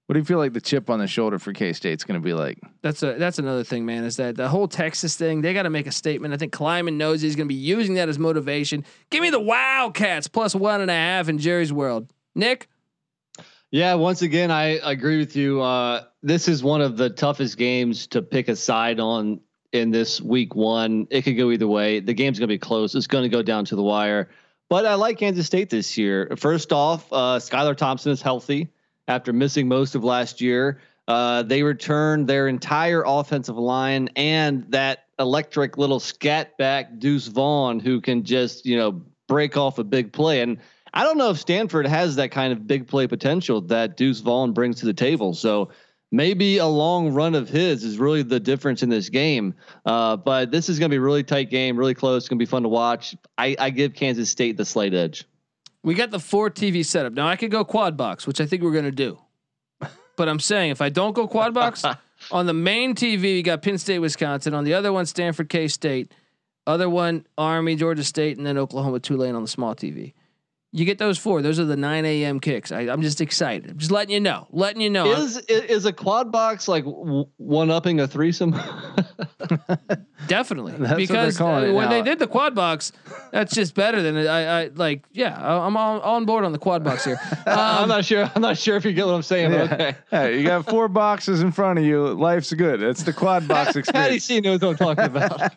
[0.06, 2.24] What do you feel like the chip on the shoulder for K State's going to
[2.24, 2.58] be like?
[2.82, 4.04] That's a that's another thing, man.
[4.04, 5.40] Is that the whole Texas thing?
[5.40, 6.34] They got to make a statement.
[6.34, 8.84] I think Klieman knows he's going to be using that as motivation.
[9.10, 12.12] Give me the Wildcats plus one and a half in Jerry's world.
[12.34, 12.68] Nick,
[13.70, 15.62] Yeah, once again, I agree with you.
[15.62, 19.40] Uh, this is one of the toughest games to pick a side on
[19.72, 21.06] in this week one.
[21.10, 22.00] It could go either way.
[22.00, 22.94] The game's going to be close.
[22.94, 24.28] It's going to go down to the wire.
[24.72, 26.32] But I like Kansas State this year.
[26.38, 28.70] First off, uh, Skylar Thompson is healthy
[29.06, 30.80] after missing most of last year.
[31.06, 37.80] Uh, they returned their entire offensive line and that electric little scat back Deuce Vaughn
[37.80, 40.40] who can just you know break off a big play.
[40.40, 40.56] And
[40.94, 44.52] I don't know if Stanford has that kind of big play potential that Deuce Vaughn
[44.54, 45.34] brings to the table.
[45.34, 45.68] So
[46.12, 49.54] maybe a long run of his is really the difference in this game.
[49.84, 52.22] Uh, but this is going to be a really tight game, really close.
[52.22, 53.16] It's going to be fun to watch.
[53.36, 55.24] I, I give Kansas State the slight edge.
[55.82, 57.14] We got the four TV setup.
[57.14, 59.18] Now I could go quad box, which I think we're going to do.
[60.16, 61.82] But I'm saying if I don't go quad box
[62.30, 64.54] on the main TV, you got Penn State, Wisconsin.
[64.54, 66.12] On the other one, Stanford, K State.
[66.64, 70.12] Other one, Army, Georgia State, and then Oklahoma, Tulane on the small TV.
[70.74, 71.42] You get those four.
[71.42, 72.40] Those are the 9 a.m.
[72.40, 72.72] kicks.
[72.72, 73.70] I, am just excited.
[73.72, 74.46] I'm just letting you know.
[74.52, 75.12] Letting you know.
[75.12, 78.52] Is is a quad box like w- one upping a threesome?
[80.28, 81.90] Definitely, That's because what they're calling uh, it when now.
[81.90, 82.92] they did the quad box,
[83.32, 84.26] that's just better than it.
[84.28, 85.04] I, I like.
[85.12, 87.20] Yeah, I- I'm on, on board on the quad box here.
[87.46, 88.30] I'm Um, not sure.
[88.34, 89.50] I'm not sure if you get what I'm saying.
[89.50, 89.74] But Yeah.
[89.74, 89.96] okay.
[90.10, 92.06] Hey, you got four boxes in front of you.
[92.14, 92.82] Life's good.
[92.82, 94.24] It's the quad box Patty experience.
[94.24, 95.52] C knows what I'm talking about.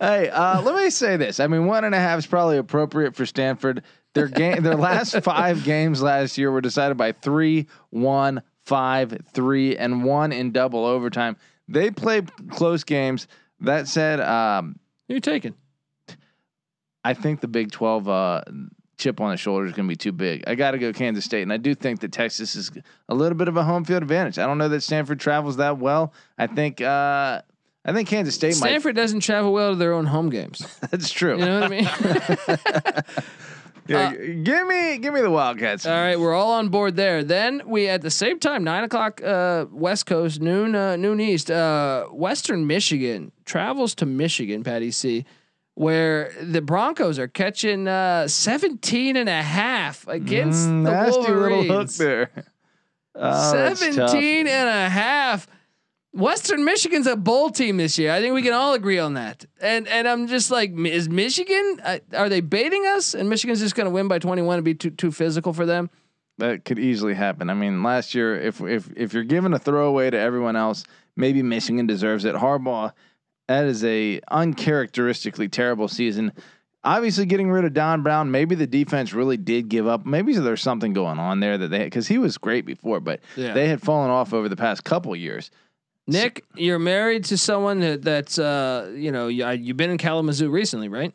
[0.00, 1.38] Hey, uh, let me say this.
[1.38, 3.82] I mean, one and a half is probably appropriate for Stanford.
[4.14, 9.76] Their game, their last five games last year were decided by three, one, five, three,
[9.76, 11.36] and one in double overtime.
[11.68, 13.26] They played close games.
[13.60, 15.54] That said, um, who you taking?
[17.04, 18.42] I think the Big Twelve uh,
[18.98, 20.44] chip on the shoulder is going to be too big.
[20.46, 22.70] I got to go Kansas State, and I do think that Texas is
[23.08, 24.38] a little bit of a home field advantage.
[24.38, 26.12] I don't know that Stanford travels that well.
[26.38, 27.42] I think uh,
[27.84, 30.64] I think Kansas State Stanford doesn't travel well to their own home games.
[30.90, 31.38] That's true.
[31.38, 33.04] You know what I mean?
[33.88, 35.86] Yeah, give me give me the Wildcats.
[35.86, 37.24] All right, we're all on board there.
[37.24, 41.50] Then we at the same time, nine o'clock uh, West Coast, noon uh, noon East.
[41.50, 45.24] Uh, Western Michigan travels to Michigan, Patty C,
[45.74, 51.68] where the Broncos are catching uh, 17 and a half against Mm, the nasty Wolverines.
[51.68, 52.30] little hook there.
[53.14, 54.08] Oh, that's tough.
[54.10, 55.46] 17 and a half.
[56.12, 58.12] Western Michigan's a bowl team this year.
[58.12, 59.46] I think we can all agree on that.
[59.60, 61.80] And and I'm just like, is Michigan?
[61.82, 63.14] Uh, are they baiting us?
[63.14, 65.88] And Michigan's just going to win by 21 and be too too physical for them.
[66.38, 67.48] That could easily happen.
[67.50, 70.84] I mean, last year, if if if you're giving a throwaway to everyone else,
[71.16, 72.34] maybe Michigan deserves it.
[72.34, 72.92] Harbaugh,
[73.48, 76.32] that is a uncharacteristically terrible season.
[76.84, 80.04] Obviously, getting rid of Don Brown, maybe the defense really did give up.
[80.04, 83.54] Maybe there's something going on there that they because he was great before, but Yeah.
[83.54, 85.50] they had fallen off over the past couple years.
[86.06, 90.50] Nick, you're married to someone that, that's uh, you know, you, you've been in Kalamazoo
[90.50, 91.14] recently, right?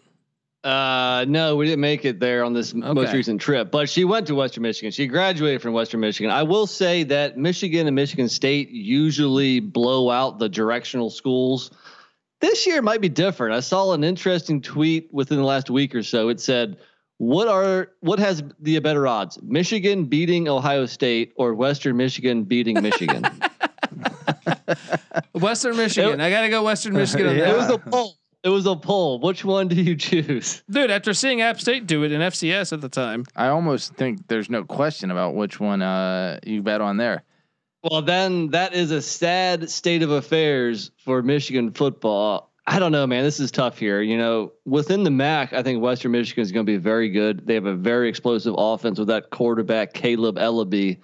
[0.63, 4.27] Uh, no, we didn't make it there on this most recent trip, but she went
[4.27, 4.91] to Western Michigan.
[4.91, 6.31] She graduated from Western Michigan.
[6.31, 11.71] I will say that Michigan and Michigan State usually blow out the directional schools.
[12.41, 13.55] This year might be different.
[13.55, 16.27] I saw an interesting tweet within the last week or so.
[16.27, 16.77] It said,
[17.17, 19.39] "What are what has the better odds?
[19.41, 23.23] Michigan beating Ohio State or Western Michigan beating Michigan?"
[25.33, 26.21] Western Michigan.
[26.21, 27.45] I got to go Western Michigan on Yeah.
[27.45, 27.53] that.
[27.53, 28.15] It was a poll.
[28.43, 29.19] It was a poll.
[29.19, 30.63] Which one do you choose?
[30.69, 33.25] Dude, after seeing App State do it in FCS at the time.
[33.35, 37.23] I almost think there's no question about which one uh, you bet on there.
[37.83, 42.51] Well, then that is a sad state of affairs for Michigan football.
[42.65, 43.23] I don't know, man.
[43.23, 44.01] This is tough here.
[44.01, 47.45] You know, within the MAC, I think Western Michigan is going to be very good.
[47.47, 50.99] They have a very explosive offense with that quarterback Kaleb Eleby,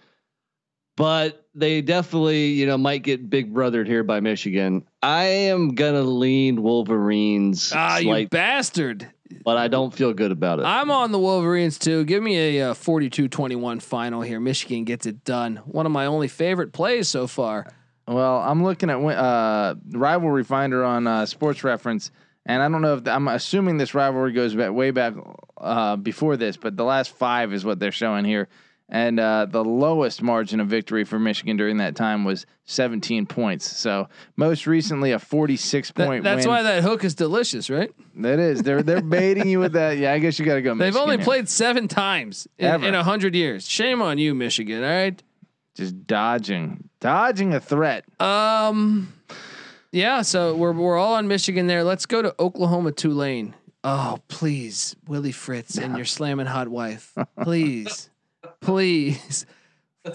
[0.95, 4.83] but they definitely, you know, might get big brothered here by Michigan.
[5.01, 9.07] I am gonna lean Wolverines, Ah, you bastard.
[9.43, 10.65] but I don't feel good about it.
[10.65, 12.03] I'm on the Wolverines too.
[12.05, 14.39] Give me a uh, 42-21 final here.
[14.39, 15.57] Michigan gets it done.
[15.65, 17.65] One of my only favorite plays so far.
[18.07, 22.11] Well, I'm looking at win- uh, rivalry finder on uh, Sports Reference,
[22.45, 25.13] and I don't know if I'm assuming this rivalry goes back way back
[25.57, 28.49] uh, before this, but the last five is what they're showing here,
[28.93, 33.65] and uh, the lowest margin of victory for Michigan during that time was 17 points.
[33.75, 34.07] So
[34.37, 36.55] most recently, a 46 That- point that's win.
[36.55, 37.91] why that hook is delicious, right?
[38.17, 38.61] that is.
[38.61, 39.97] They're they're baiting you with that.
[39.97, 40.75] Yeah, I guess you got to go.
[40.75, 41.25] They've only here.
[41.25, 42.87] played seven times Ever.
[42.87, 43.67] in a hundred years.
[43.67, 44.83] Shame on you, Michigan.
[44.83, 45.21] All right.
[45.75, 48.05] just dodging, dodging a threat.
[48.21, 49.11] Um,
[49.91, 50.21] yeah.
[50.21, 51.83] So we're we're all on Michigan there.
[51.83, 53.55] Let's go to Oklahoma Tulane.
[53.83, 57.13] Oh, please, Willie Fritz and your slamming hot wife.
[57.41, 58.09] Please,
[58.63, 59.45] please.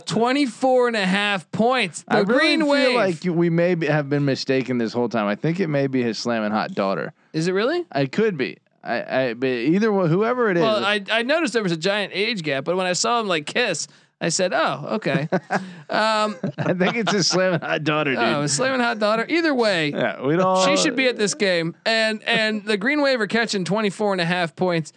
[0.06, 2.02] 24 and a half points.
[2.02, 2.94] The I really Green feel Wave.
[2.96, 5.26] like you- we may be, have been mistaken this whole time.
[5.26, 7.12] I think it may be his slamming hot daughter.
[7.32, 7.86] Is it really?
[7.90, 8.58] I could be.
[8.84, 10.62] I, I but either one, whoever it is.
[10.62, 13.26] Well, I, I noticed there was a giant age gap, but when I saw him
[13.28, 13.88] like kiss,
[14.20, 15.28] I said, "Oh, okay."
[15.90, 18.22] um, I think it's his slim hot daughter, dude.
[18.22, 19.26] oh, slamming hot daughter.
[19.28, 20.64] Either way, yeah, we don't.
[20.64, 21.74] she should be at this game.
[21.84, 24.92] And and the Green Wave are catching 24 and a half points.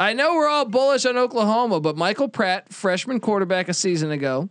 [0.00, 4.48] I know we're all bullish on Oklahoma, but Michael Pratt, freshman quarterback a season ago.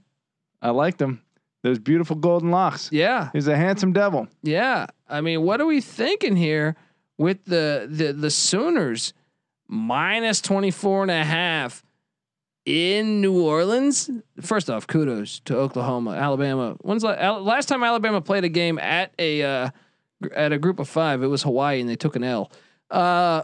[0.61, 1.23] I liked him.
[1.63, 2.89] Those beautiful golden locks.
[2.91, 3.31] Yeah.
[3.34, 4.27] He's a handsome devil.
[4.43, 4.85] Yeah.
[5.09, 6.76] I mean, what are we thinking here
[7.17, 9.13] with the the the Sooners
[9.67, 11.84] minus 24 and a half
[12.63, 14.07] in New Orleans?
[14.41, 16.77] First off, kudos to Oklahoma, Alabama.
[16.81, 19.69] When's la- Al- last time Alabama played a game at a uh,
[20.35, 21.23] at a group of 5?
[21.23, 22.51] It was Hawaii and they took an L.
[22.91, 23.43] Uh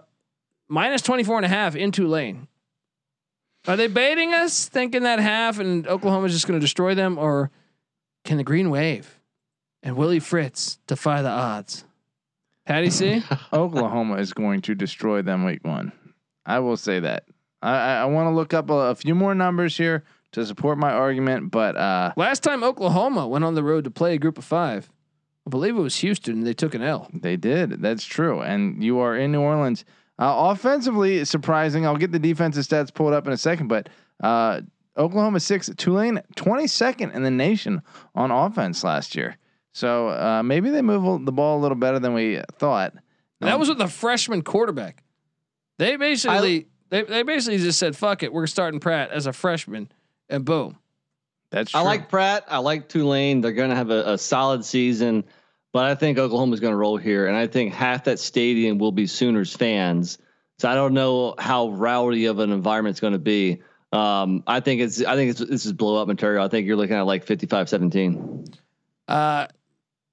[0.68, 2.48] minus 24 and a half in Tulane.
[3.68, 7.52] Are they baiting us thinking that half and Oklahoma's just going to destroy them or
[8.24, 9.20] can the Green Wave
[9.82, 11.84] and Willie Fritz defy the odds?
[12.66, 13.24] Patty C?
[13.54, 15.92] Oklahoma is going to destroy them week one.
[16.46, 17.26] I will say that.
[17.62, 20.92] I, I, want to look up a, a few more numbers here to support my
[20.92, 24.44] argument, but uh, Last time Oklahoma went on the road to play a group of
[24.44, 24.92] five,
[25.48, 27.10] I believe it was Houston, and they took an L.
[27.14, 27.82] they did.
[27.82, 28.42] That's true.
[28.42, 29.86] And you are in New Orleans.
[30.18, 31.86] Uh, offensively, it's surprising.
[31.86, 33.90] I'll get the defensive stats pulled up in a second, but
[34.24, 34.62] uh,
[34.98, 37.82] Oklahoma six, Tulane twenty second in the nation
[38.14, 39.38] on offense last year.
[39.74, 42.94] So uh, maybe they move the ball a little better than we thought.
[43.42, 45.04] And that Um, was with the freshman quarterback.
[45.80, 49.92] They basically they, they basically just said, "Fuck it, we're starting Pratt as a freshman,"
[50.30, 50.78] and boom.
[51.52, 51.82] That's true.
[51.82, 52.46] I like Pratt.
[52.48, 53.42] I like Tulane.
[53.42, 55.26] They're going to have a, a solid season,
[55.76, 58.94] but I think Oklahoma's going to roll here, and I think half that stadium will
[58.94, 60.20] be Sooners fans.
[60.58, 63.62] So I don't know how rowdy of an environment it's going to be.
[63.92, 66.46] Um, I think it's I think it's this is blow up material.
[66.46, 68.56] I think you're looking at like 55-17.
[69.10, 69.48] Uh,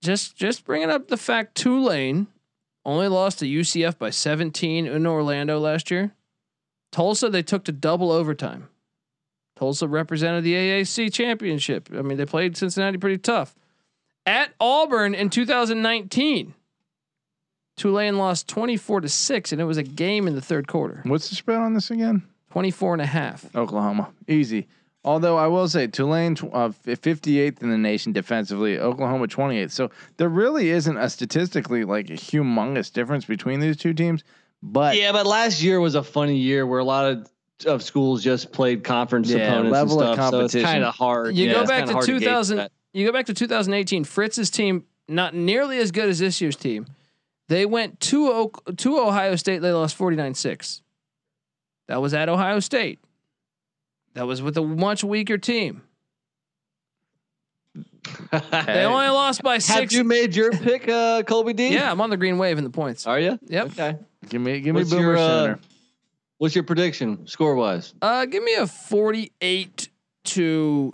[0.03, 2.27] just just bringing up the fact Tulane
[2.85, 6.13] only lost to UCF by 17 in Orlando last year.
[6.91, 8.69] Tulsa they took to double overtime.
[9.55, 11.89] Tulsa represented the AAC championship.
[11.97, 13.55] I mean, they played Cincinnati pretty tough.
[14.27, 16.55] At Auburn in 2019,
[17.77, 21.03] Tulane lost 24 to 6 and it was a game in the third quarter.
[21.05, 22.23] What's the spread on this again?
[22.51, 23.55] 24 and a half.
[23.57, 24.69] Oklahoma, easy.
[25.05, 29.73] Although I will say Tulane uh, 58th in the nation defensively, Oklahoma 28th.
[29.73, 34.23] So there really isn't a statistically like a humongous difference between these two teams.
[34.63, 37.29] But Yeah, but last year was a funny year where a lot of
[37.67, 40.31] of schools just played conference Yeah, opponents level of and stuff.
[40.31, 41.35] So it's kind of hard.
[41.37, 42.73] You Yeah, go back to hard gauge 2000 that.
[42.93, 46.87] You go back to 2018 Fritz's team not nearly as good as this year's team.
[47.49, 50.81] They went to Oak, to Ohio State they lost 49-6.
[51.89, 53.01] That was at Ohio State.
[54.15, 55.83] That was with a much weaker team.
[58.31, 59.95] They only lost by Have 6.
[59.95, 61.69] you made your pick, uh, Colby D?
[61.75, 63.07] yeah, I'm on the green wave in the points.
[63.07, 63.39] Are you?
[63.47, 63.67] Yep.
[63.73, 63.97] Okay.
[64.29, 65.57] give me give me What's Boomer your, uh,
[66.39, 67.95] What's your prediction, score wise?
[68.03, 69.89] Uh give me a 48
[70.25, 70.93] to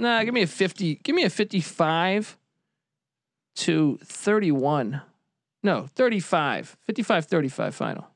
[0.00, 0.96] Nah, give me a 50.
[0.96, 2.38] Give me a 55
[3.56, 5.02] to 31.
[5.62, 6.76] No, 35.
[6.86, 8.06] 55 35 final.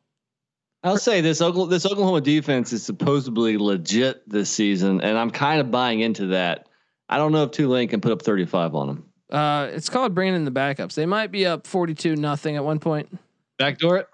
[0.82, 5.61] I'll say this Oklahoma, this Oklahoma defense is supposedly legit this season, and I'm kind
[5.61, 6.69] of buying into that.
[7.09, 9.05] I don't know if Tulane can put up 35 on them.
[9.31, 10.94] Uh, it's called bringing in the backups.
[10.94, 13.19] They might be up 42 nothing at one point.
[13.59, 14.09] Backdoor it.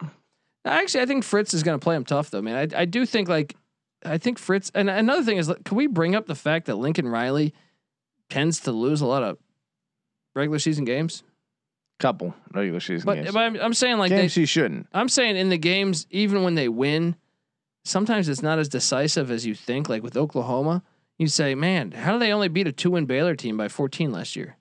[0.65, 2.71] Actually, I think Fritz is going to play him tough though, man.
[2.73, 3.57] I, I do think like,
[4.05, 7.07] I think Fritz, and another thing is, can we bring up the fact that Lincoln
[7.09, 7.55] Riley
[8.29, 9.39] tends to lose a lot of
[10.35, 11.23] regular season games?
[11.99, 13.33] Couple regular season But, games.
[13.33, 14.87] but I'm, I'm saying like games they, he shouldn't.
[14.93, 17.15] I'm saying in the games, even when they win,
[17.85, 19.91] sometimes it's not as decisive as you think.
[19.91, 20.83] Like with Oklahoma,
[21.19, 24.13] you say, man, how do they only beat a two win Baylor team by 14
[24.13, 24.57] last year?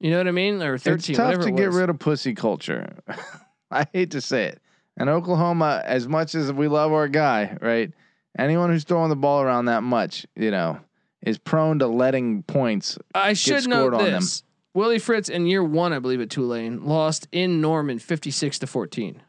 [0.00, 0.60] You know what I mean?
[0.60, 2.96] Or 13, It's tough to it get rid of pussy culture.
[3.70, 4.60] I hate to say it.
[4.96, 7.92] And Oklahoma, as much as we love our guy, right?
[8.38, 10.78] Anyone who's throwing the ball around that much, you know,
[11.22, 12.96] is prone to letting points.
[13.14, 14.14] I should note scored on them.
[14.20, 14.42] this.
[14.72, 19.20] Willie Fritz in year one, I believe, at Tulane, lost in Norman 56 to 14.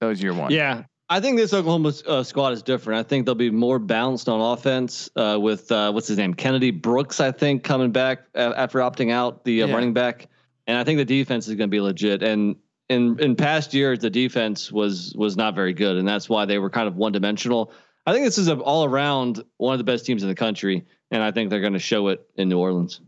[0.00, 0.50] That was year one.
[0.52, 0.84] Yeah.
[1.08, 2.98] I think this Oklahoma uh, squad is different.
[2.98, 6.72] I think they'll be more balanced on offense uh, with uh, what's his name, Kennedy
[6.72, 7.20] Brooks.
[7.20, 9.74] I think coming back uh, after opting out, the uh, Yeah.
[9.74, 10.26] running back,
[10.66, 12.24] and I think the defense is going to be legit.
[12.24, 12.56] And
[12.88, 16.58] in in past years, the defense was was not very good, and that's why they
[16.58, 17.72] were kind of one dimensional.
[18.06, 20.84] I think this is a, all around one of the best teams in the country,
[21.10, 23.00] and I think they're going to show it in New Orleans.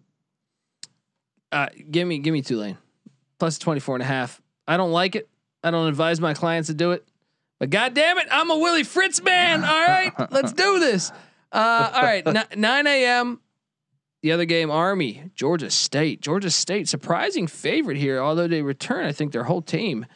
[1.52, 2.76] Uh, give me, give me Tulane
[3.38, 4.42] plus 24 and a half.
[4.66, 5.28] I don't like it.
[5.62, 7.06] I don't advise my clients to do it,
[7.58, 9.64] but God damn it, I'm a Willie Fritz man.
[9.64, 11.10] All right, let's do this.
[11.50, 13.40] Uh, all right, n- 9 a.m.
[14.22, 16.20] The other game, Army, Georgia State.
[16.20, 20.06] Georgia State, surprising favorite here, although they return, I think, their whole team.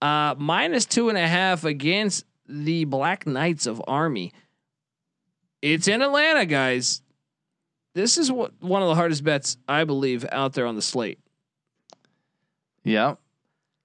[0.00, 4.32] Uh, minus two and a half against the Black Knights of Army.
[5.60, 7.02] It's in Atlanta, guys.
[7.94, 11.18] This is what one of the hardest bets I believe out there on the slate.
[12.84, 13.16] Yeah,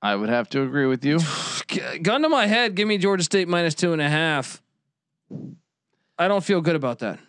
[0.02, 1.20] I would have to agree with you.
[2.02, 4.62] Gun to my head, give me Georgia State minus two and a half.
[6.18, 7.20] I don't feel good about that.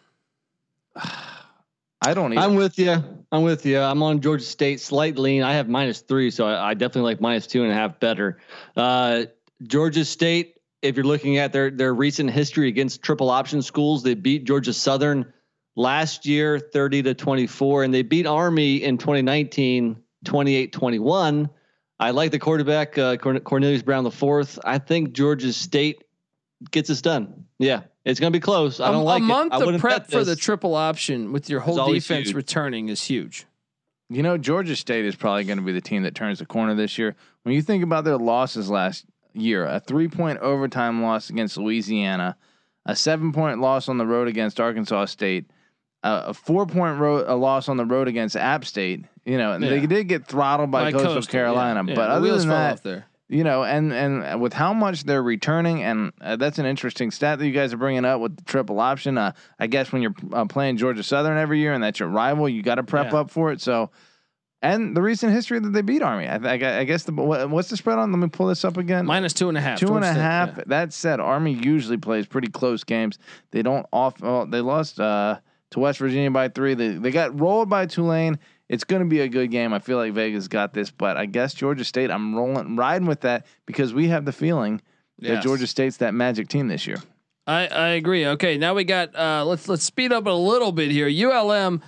[2.00, 2.42] I don't even.
[2.42, 3.02] I'm with you.
[3.32, 3.80] I'm with you.
[3.80, 5.42] I'm on Georgia State, slight lean.
[5.42, 8.38] I have minus three, so I, I definitely like minus two and a half better.
[8.76, 9.24] Uh,
[9.64, 14.14] Georgia State, if you're looking at their their recent history against triple option schools, they
[14.14, 15.32] beat Georgia Southern
[15.76, 21.50] last year 30 to 24, and they beat Army in 2019 28 21.
[22.00, 24.58] I like the quarterback uh, Corn- Cornelius Brown the fourth.
[24.64, 26.04] I think Georgia State
[26.70, 27.46] gets this done.
[27.58, 28.80] Yeah, it's going to be close.
[28.80, 29.56] I A- don't like a month it.
[29.60, 32.34] Of wouldn't prep for the triple option with your whole defense huge.
[32.34, 33.46] returning is huge.
[34.10, 36.74] You know, Georgia State is probably going to be the team that turns the corner
[36.74, 37.14] this year.
[37.42, 39.04] When you think about their losses last
[39.34, 42.36] year, a three point overtime loss against Louisiana,
[42.86, 45.50] a seven point loss on the road against Arkansas State,
[46.02, 49.04] a, a four point ro- a loss on the road against App State.
[49.26, 52.12] You know, and they did get throttled by, Coastal, Coastal, Carolina, yeah, yeah, but the
[52.12, 53.04] other wheels than that, off there.
[53.28, 57.38] You know, and and with how much they're returning, and uh, that's an interesting stat
[57.38, 59.18] that you guys are bringing up with the triple option.
[59.18, 62.48] Uh, I guess when you're uh, playing Georgia Southern every year, and that's your rival,
[62.48, 63.20] you got to prep Yeah.
[63.20, 63.60] up for it.
[63.60, 63.90] So,
[64.62, 67.68] and the recent history that they beat Army, I, th- I guess the what, what's
[67.68, 68.10] the spread on?
[68.10, 69.04] Let me pull this up again.
[69.06, 69.78] Minus two and a half.
[69.78, 70.56] Two and a half.
[70.56, 70.64] yeah.
[70.66, 73.18] That said, Army usually plays pretty close games.
[73.50, 74.20] They don't off.
[74.20, 75.38] Well, they lost uh,
[75.72, 76.72] to West Virginia by three.
[76.74, 78.38] They they got rolled by Tulane.
[78.68, 79.72] It's going to be a good game.
[79.72, 82.10] I feel like Vegas got this, but I guess Georgia State.
[82.10, 84.82] I'm rolling riding with that because we have the feeling
[85.20, 86.98] that Georgia State's that magic team this year.
[87.46, 88.26] I, I agree.
[88.26, 91.08] Okay, now we got uh, let's let's speed up a little bit here.
[91.08, 91.82] ULM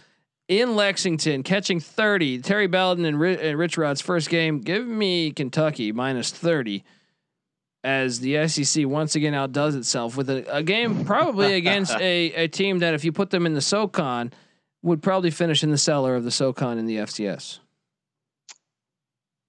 [0.48, 2.40] in Lexington catching 30.
[2.40, 4.60] Terry Bowden and, Ri- and Rich Rod's first game.
[4.60, 6.82] Give me Kentucky minus 30
[7.84, 12.48] as the SEC once again outdoes itself with a, a game probably against a, a
[12.48, 14.32] team that if you put them in the SoCon
[14.82, 17.58] would probably finish in the cellar of the SoCon in the FCS.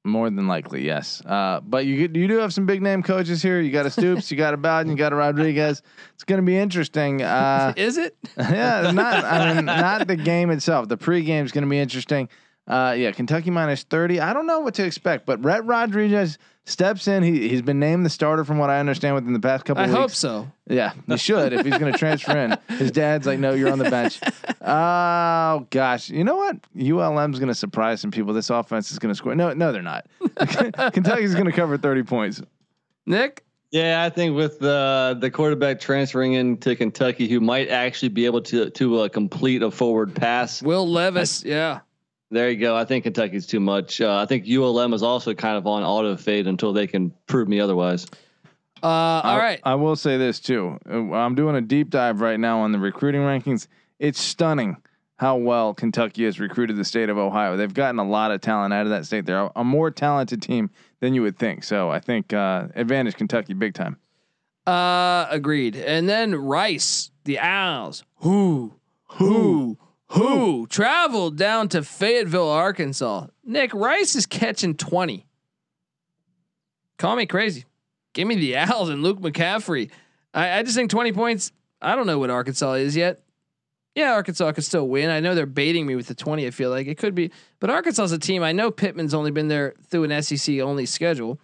[0.04, 1.22] More than likely, yes.
[1.24, 3.62] Uh, but you you do have some big name coaches here.
[3.62, 5.84] You got a Stoops, you got a Bowden, you got a Rodriguez.
[6.16, 7.22] It's going to be interesting.
[7.22, 8.18] Uh, Is it?
[8.38, 10.88] yeah, not I mean not the game itself.
[10.88, 12.30] The pregame is going to be interesting.
[12.72, 14.22] Uh, yeah, Kentucky minus thirty.
[14.22, 17.22] I don't know what to expect, but Rhett Rodriguez steps in.
[17.22, 19.84] He he's been named the starter from what I understand within the past couple.
[19.84, 19.98] I weeks.
[19.98, 20.52] I hope so.
[20.68, 22.58] Yeah, he should if he's going to transfer in.
[22.78, 24.20] His dad's like, no, you're on the bench.
[24.64, 26.56] Oh gosh, you know what?
[26.80, 28.32] ULM's going to surprise some people.
[28.32, 29.34] This offense is going to score.
[29.34, 30.06] No, no, they're not.
[30.94, 32.42] Kentucky's going to cover thirty points.
[33.08, 33.44] Nick?
[33.72, 38.42] Yeah, I think with the the quarterback transferring into Kentucky, who might actually be able
[38.44, 40.62] to to uh, complete a forward pass.
[40.62, 41.44] Will Levis.
[41.44, 41.80] Yeah.
[42.32, 42.78] There you go.
[42.78, 44.00] I think Kentucky's too much.
[44.00, 47.50] Uh, I think ULM is also kind of on auto fade until they can prove
[47.50, 48.08] me otherwise.
[48.82, 49.60] Uh, all I, right.
[49.64, 50.78] I will say this too.
[50.90, 53.68] Uh, I'm doing a deep dive right now on the recruiting rankings.
[54.00, 54.78] It's stunning
[55.18, 57.58] how well Kentucky has recruited the state of Ohio.
[57.58, 59.26] They've gotten a lot of talent out of that state.
[59.26, 60.72] They're a, a more talented team
[61.02, 61.66] than you would think.
[61.66, 63.98] So I think uh, advantage Kentucky big time.
[64.66, 65.76] Uh, agreed.
[65.76, 68.74] And then Rice, the Owls, who,
[69.10, 69.78] who,
[70.12, 73.28] who traveled down to Fayetteville, Arkansas.
[73.44, 75.26] Nick Rice is catching twenty.
[76.98, 77.66] Call me crazy.
[78.14, 79.90] Give me the Owls and Luke McCaffrey.
[80.34, 81.52] I, I just think twenty points.
[81.82, 83.24] I don't know what Arkansas is yet.
[83.96, 85.10] Yeah, Arkansas could still win.
[85.10, 86.46] I know they're baiting me with the twenty.
[86.48, 88.44] I feel like it could be, but Arkansas is a team.
[88.44, 91.40] I know Pittman's only been there through an SEC only schedule.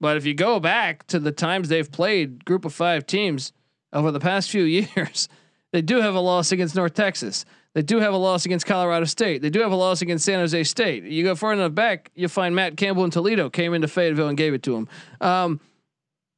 [0.00, 3.52] But if you go back to the times they've played group of five teams
[3.92, 4.62] over the past few
[4.96, 5.28] years,
[5.70, 7.44] they do have a loss against North Texas.
[7.74, 9.40] They do have a loss against Colorado State.
[9.40, 11.04] They do have a loss against San Jose State.
[11.04, 14.36] You go far enough back, you find Matt Campbell in Toledo came into Fayetteville and
[14.36, 14.88] gave it to him.
[15.20, 15.60] Um,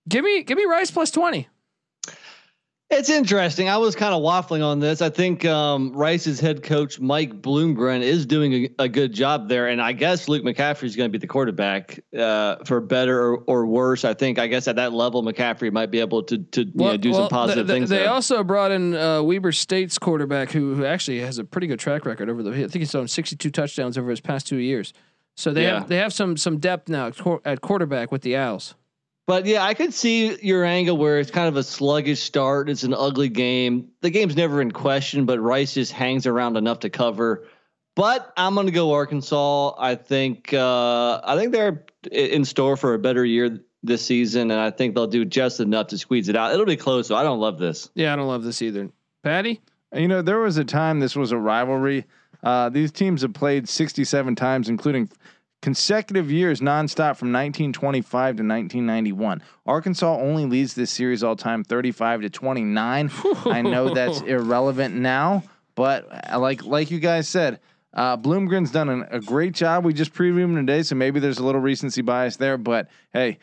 [0.09, 1.49] give me give me Rice plus twenty.
[2.97, 3.69] It's interesting.
[3.69, 5.03] I was kind of waffling on this.
[5.03, 9.69] I think um, Rice's head coach Mike Bloomgren is doing a, a good job there,
[9.69, 13.37] and I guess Luke McCaffrey is going to be the quarterback uh, for better or,
[13.47, 14.05] or worse.
[14.05, 14.39] I think.
[14.39, 17.29] I guess at that level, McCaffrey might be able to to you know, do some
[17.29, 17.91] positive th- things.
[17.91, 18.11] They there.
[18.11, 22.07] also brought in uh, Weber State's quarterback, who, who actually has a pretty good track
[22.07, 22.51] record over the.
[22.53, 24.93] I think he's thrown 62 touchdowns over his past two years.
[25.37, 25.81] So they Yeah.
[25.81, 28.77] have they have some some depth now at at quarterback with the Owls.
[29.27, 32.69] But yeah, I could see your angle where it's kind of a sluggish start.
[32.69, 33.89] It's an ugly game.
[34.03, 37.47] The game's never in question, but Rice just hangs around enough to cover.
[37.97, 39.75] But I'm going to go Arkansas.
[39.79, 44.61] I think uh, I think they're in store for a better year this season, and
[44.61, 46.53] I think they'll do just enough to squeeze it out.
[46.53, 47.91] It'll be close, so I don't love this.
[47.95, 48.91] Yeah, I don't love this either.
[49.23, 49.63] Patty,
[49.95, 52.05] You know, there was a time this was a rivalry.
[52.43, 55.09] Uh, these teams have played 67 times, including
[55.65, 59.43] consecutive years nonstop from 1925 to 1991.
[59.65, 63.11] Arkansas only leads this series all time 35 to 29.
[63.47, 65.43] I know that's irrelevant now,
[65.75, 67.61] but uh, like like you guys said,
[67.95, 69.87] uh, Bloomgren's done an, a great job.
[69.87, 72.59] We just previewed him today, so maybe there's a little recency bias there.
[72.59, 73.39] But hey,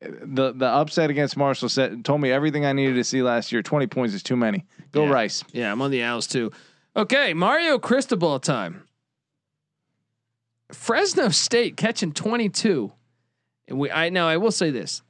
[0.00, 3.60] the the upset against Marshall said told me everything I needed to see last year.
[3.60, 4.64] 20 points is too many.
[4.92, 5.10] Go Yeah.
[5.10, 5.44] Rice.
[5.52, 6.52] Yeah, I'm on the Owls too.
[6.96, 8.84] Okay, Mario Cristobal time.
[10.72, 12.92] Fresno State catching 22.
[13.68, 15.02] And we I know I will say this.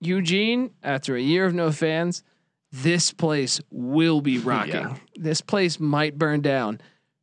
[0.00, 2.22] Eugene, after a year of no fans,
[2.70, 4.74] this place will be rocking.
[4.74, 4.96] Yeah.
[5.16, 6.80] This place might burn down.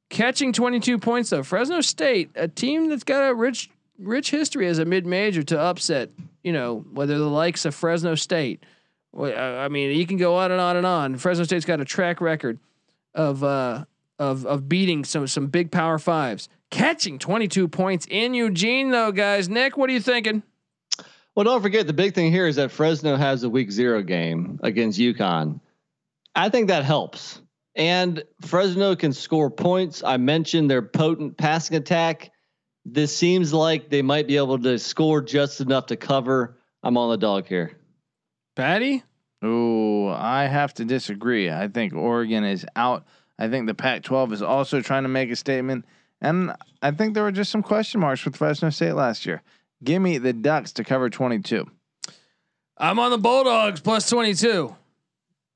[0.09, 1.43] Catching 22 points though.
[1.43, 6.09] Fresno State, a team that's got a rich rich history as a mid-major to upset,
[6.43, 8.63] you know, whether the likes of Fresno State.
[9.17, 11.17] I I mean, you can go on and on and on.
[11.17, 12.59] Fresno State's got a track record
[13.13, 13.85] of uh
[14.19, 16.49] of of beating some some big power fives.
[16.71, 19.47] Catching 22 points in Eugene though, guys.
[19.49, 20.43] Nick, what are you thinking?
[21.35, 24.59] Well, don't forget the big thing here is that Fresno has a week zero game
[24.63, 25.59] against UConn.
[26.33, 27.41] I think that helps.
[27.75, 30.01] And Fresno can score points.
[30.03, 32.31] I mentioned their potent passing attack.
[32.85, 36.57] This seems like they might be able to score just enough to cover.
[36.83, 37.77] I'm on the dog here.
[38.55, 39.03] Patty?
[39.43, 41.51] Ooh, I have to disagree.
[41.51, 43.05] I think Oregon is out.
[43.37, 45.85] I think the Pac-12 is also trying to make a statement,
[46.21, 49.41] and I think there were just some question marks with Fresno State last year.
[49.83, 51.69] Give me the Ducks to cover 22.
[52.77, 54.75] I'm on the Bulldogs plus 22.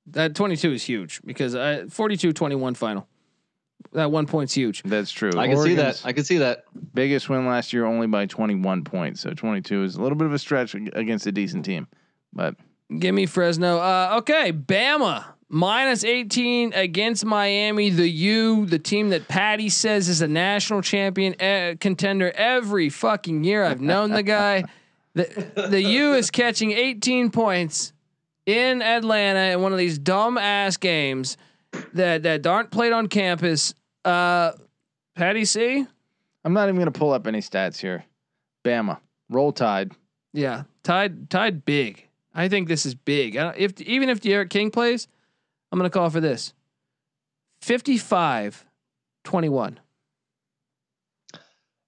[0.07, 3.07] That 22 is huge because I 42-21 final.
[3.94, 4.84] That one point's huge.
[4.84, 5.31] That's true.
[5.38, 6.02] I can see that.
[6.03, 6.65] I can see that.
[6.94, 10.34] biggest win last year only by 21 points, so 22 is a little bit of
[10.34, 11.88] a stretch against a decent team.
[12.34, 12.56] But
[12.98, 13.77] Give me Fresno.
[13.77, 17.89] Uh, okay, Bama minus 18 against Miami.
[17.89, 23.43] The U, the team that Patty says is a national champion uh, contender every fucking
[23.43, 23.65] year.
[23.65, 24.63] I've known the guy.
[25.15, 27.93] The the U is catching 18 points
[28.45, 31.35] in Atlanta in one of these dumb ass games
[31.93, 33.73] that that aren't played on campus.
[34.05, 34.51] Uh,
[35.15, 35.85] Patty C.
[36.45, 38.05] I'm not even going to pull up any stats here.
[38.63, 38.99] Bama,
[39.30, 39.91] roll tide.
[40.31, 42.07] Yeah, tied tied big.
[42.34, 43.35] I think this is big.
[43.35, 45.07] I don't, if even if D'Eriq King plays,
[45.72, 46.54] I'm going to call for this.
[47.62, 48.66] 55
[49.26, 49.80] 21.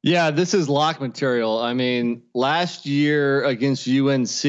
[0.03, 1.59] Yeah, this is lock material.
[1.59, 4.41] I mean, last year against UNC,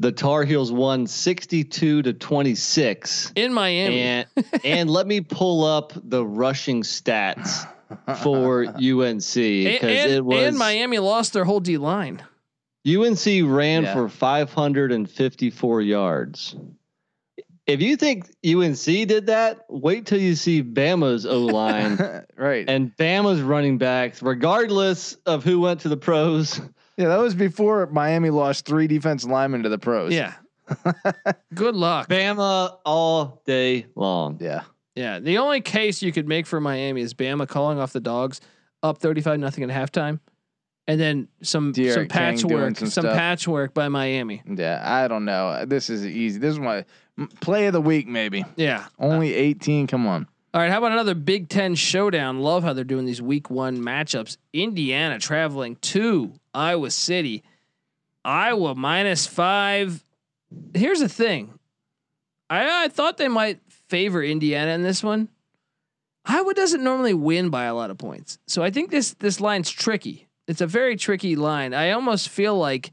[0.00, 3.32] the Tar Heels won 62 to 26.
[3.34, 4.00] In Miami.
[4.00, 4.26] And
[4.64, 7.66] and let me pull up the rushing stats
[8.22, 12.22] for UNC because it was and Miami lost their whole D line.
[12.86, 13.92] UNC ran Yeah.
[13.92, 16.54] for 554 yards.
[17.68, 21.98] If you think UNC did that, wait till you see Bama's O line
[22.36, 22.64] right.
[22.66, 26.62] and Bama's running backs, regardless of who went to the pros.
[26.96, 30.14] yeah, that was before Miami lost three defense linemen to the pros.
[30.14, 30.32] Yeah.
[31.54, 32.08] Good luck.
[32.08, 34.38] Bama all day long.
[34.40, 34.62] Yeah.
[34.94, 35.18] Yeah.
[35.18, 38.40] The only case you could make for Miami is Bama calling off the dogs
[38.82, 40.20] up 35 nothing at halftime.
[40.88, 44.42] And then some some patchwork, some, some patchwork by Miami.
[44.46, 44.82] Yeah.
[44.82, 45.66] I don't know.
[45.66, 46.38] This is easy.
[46.38, 46.86] This is my
[47.40, 48.44] play of the week, maybe.
[48.56, 48.86] Yeah.
[48.98, 49.86] Only 18.
[49.86, 50.26] Come on.
[50.54, 52.40] All right, how about another Big Ten showdown?
[52.40, 54.38] Love how they're doing these Week One matchups.
[54.54, 57.42] Indiana traveling to Iowa City.
[58.24, 60.02] Iowa minus five.
[60.72, 61.58] Here's the thing.
[62.48, 65.28] I, I thought they might favor Indiana in this one.
[66.24, 69.70] Iowa doesn't normally win by a lot of points, so I think this this line's
[69.70, 70.27] tricky.
[70.48, 71.74] It's a very tricky line.
[71.74, 72.90] I almost feel like,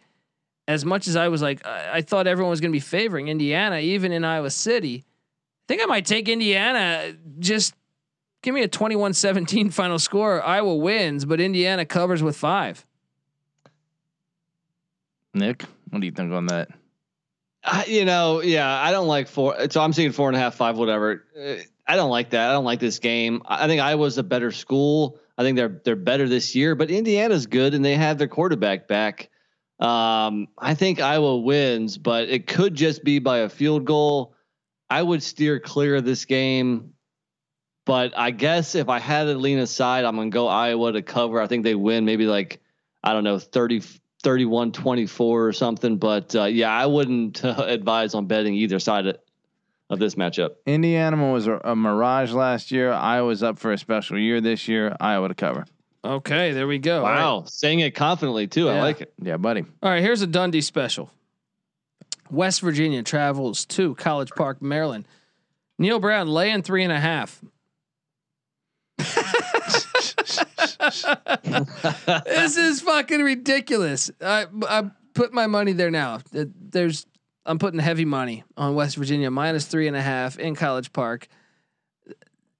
[0.67, 3.29] as much as I was like, I, I thought everyone was going to be favoring
[3.29, 5.05] Indiana, even in Iowa City.
[5.07, 7.13] I think I might take Indiana.
[7.39, 7.73] Just
[8.43, 10.43] give me a 21-17 final score.
[10.43, 12.85] Iowa wins, but Indiana covers with five.
[15.33, 16.69] Nick, what do you think on that?
[17.63, 19.55] I, you know, yeah, I don't like four.
[19.69, 21.23] So I'm seeing four and a half, five, whatever.
[21.37, 21.55] Uh,
[21.87, 22.49] I don't like that.
[22.49, 23.41] I don't like this game.
[23.45, 25.19] I I think Iowa's a better school.
[25.37, 28.87] I think they're they're better this year, but Indiana's good and they have their quarterback
[28.87, 29.29] back.
[29.79, 34.35] Um, I think Iowa wins, but it could just be by a field goal.
[34.89, 36.93] I would steer clear of this game,
[37.85, 41.41] but I guess if I had to lean aside, I'm gonna go Iowa to cover.
[41.41, 42.61] I think they win, maybe like
[43.03, 43.83] I don't know, 30,
[44.23, 45.97] 31 24 or something.
[45.97, 49.17] But uh, yeah, I wouldn't uh, advise on betting either side of,
[49.89, 50.51] of this matchup.
[50.65, 52.91] Indiana was a, a mirage last year.
[52.91, 54.95] Iowa's up for a special year this year.
[54.99, 55.65] Iowa to cover.
[56.03, 56.99] Okay, there we go.
[56.99, 57.15] All right.
[57.15, 58.69] Wow, saying it confidently too.
[58.69, 59.13] I like it.
[59.21, 59.65] Yeah, buddy.
[59.81, 61.09] All right, here's a Dundee special.
[62.29, 65.07] West Virginia travels to College Park, Maryland.
[65.77, 67.41] Neal Brown laying three and a half.
[72.25, 74.11] this is fucking ridiculous.
[74.21, 76.19] I I put my money there now.
[76.31, 77.05] There's
[77.45, 81.27] I'm putting heavy money on West Virginia minus three and a half in College Park.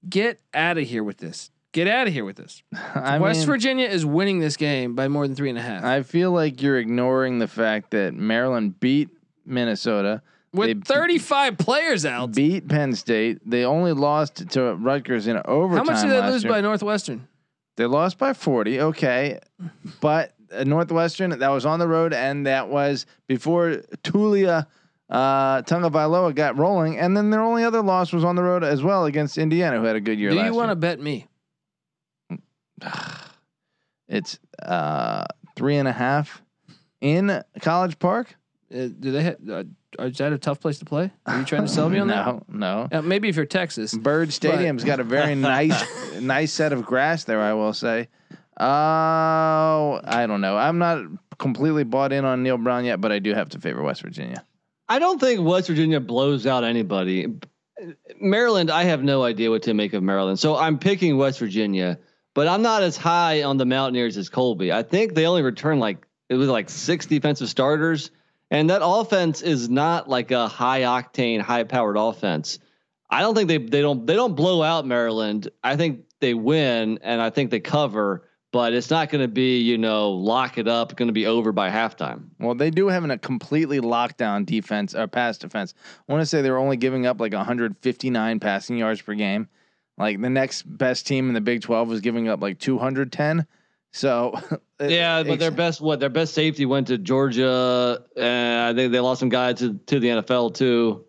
[0.07, 1.49] Get out of here with this.
[1.71, 2.61] Get out of here with this.
[2.95, 5.83] I West mean, Virginia is winning this game by more than three and a half.
[5.83, 9.09] I feel like you're ignoring the fact that Maryland beat
[9.45, 10.21] Minnesota,
[10.53, 12.33] With they 35 players out.
[12.33, 13.39] beat Penn State.
[13.49, 15.85] They only lost to Rutgers in overtime.
[15.85, 16.53] How much did they lose year.
[16.53, 17.27] by Northwestern?
[17.77, 18.79] They lost by 40.
[18.79, 19.39] Okay.
[19.99, 20.33] But
[20.63, 24.67] Northwestern, that was on the road, and that was before Taulia
[25.09, 26.97] uh, Tagovailoa got rolling.
[26.97, 29.85] And then their only other loss was on the road as well against Indiana, who
[29.85, 31.27] had a good year Do you want to bet me?
[34.07, 35.25] It's uh,
[35.55, 36.43] three and a half
[37.01, 38.35] in College Park.
[38.71, 39.35] Uh, do they?
[39.49, 39.63] Uh,
[39.99, 41.11] is that a tough place to play?
[41.25, 42.25] Are you trying to sell me on that?
[42.27, 42.87] no, no.
[42.91, 43.97] Uh, maybe if you're Texas.
[43.97, 45.83] Byrd Stadium's got a very nice,
[46.21, 47.41] nice set of grass there.
[47.41, 48.09] I will say.
[48.57, 50.57] Oh, I don't know.
[50.57, 51.03] I'm not
[51.37, 54.43] completely bought in on Neal Brown yet, but I do have to favor West Virginia.
[54.87, 57.27] I don't think West Virginia blows out anybody.
[58.21, 60.39] Maryland, I have no idea what to make of Maryland.
[60.39, 61.99] So I'm picking West Virginia,
[62.33, 64.71] but I'm not as high on the Mountaineers as Colby.
[64.71, 68.11] I think they only return like it was like six defensive starters,
[68.49, 72.59] and that offense is not like a high octane, high powered offense.
[73.09, 75.49] I don't think they they don't they don't blow out Maryland.
[75.63, 78.24] I think they win, and I think they cover.
[78.55, 80.95] But it's not going to be, you know, lock it up.
[80.95, 82.29] Going to be over by halftime.
[82.39, 85.73] Well, they do have a completely lockdown defense or pass defense.
[86.07, 89.49] I want to say they're only giving up like 159 passing yards per game.
[89.97, 93.45] Like the next best team in the Big 12 was giving up like 210.
[93.91, 94.39] So
[94.79, 99.01] Yeah, but their best what their best safety went to Georgia, and I think they
[99.01, 101.03] lost some guys to to the NFL too.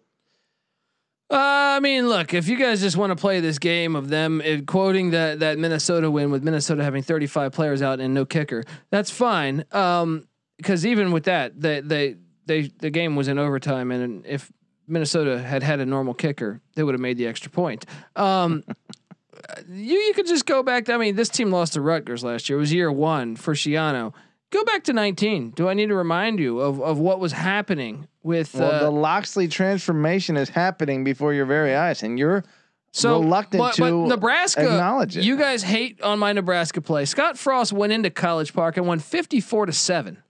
[1.29, 1.37] Uh,
[1.77, 4.59] I mean, look, if you guys just want to play this game of them uh,
[4.65, 9.11] quoting that that Minnesota win with Minnesota having 35 players out and no kicker, that's
[9.11, 9.65] fine.
[9.73, 12.17] Um, because even with that, they they
[12.47, 14.51] they the game was in overtime, and if
[14.87, 17.87] Minnesota had had a normal kicker, they would have made the extra point.
[18.15, 18.63] Um,
[19.69, 20.85] you you could just go back.
[20.87, 22.57] To, I mean, this team lost to Rutgers last year.
[22.57, 24.15] It was year one for Schiano.
[24.51, 25.51] Go back to 19.
[25.51, 28.55] Do I need to remind you of of what was happening with?
[28.55, 32.45] well, uh, the Locksley transformation is happening before your very eyes, and you're
[32.93, 34.63] so reluctant but, but to Nebraska.
[34.63, 35.25] acknowledge it.
[35.25, 37.05] You guys hate on my Nebraska play.
[37.05, 40.23] Scott Frost went into College Park and won 54 to seven.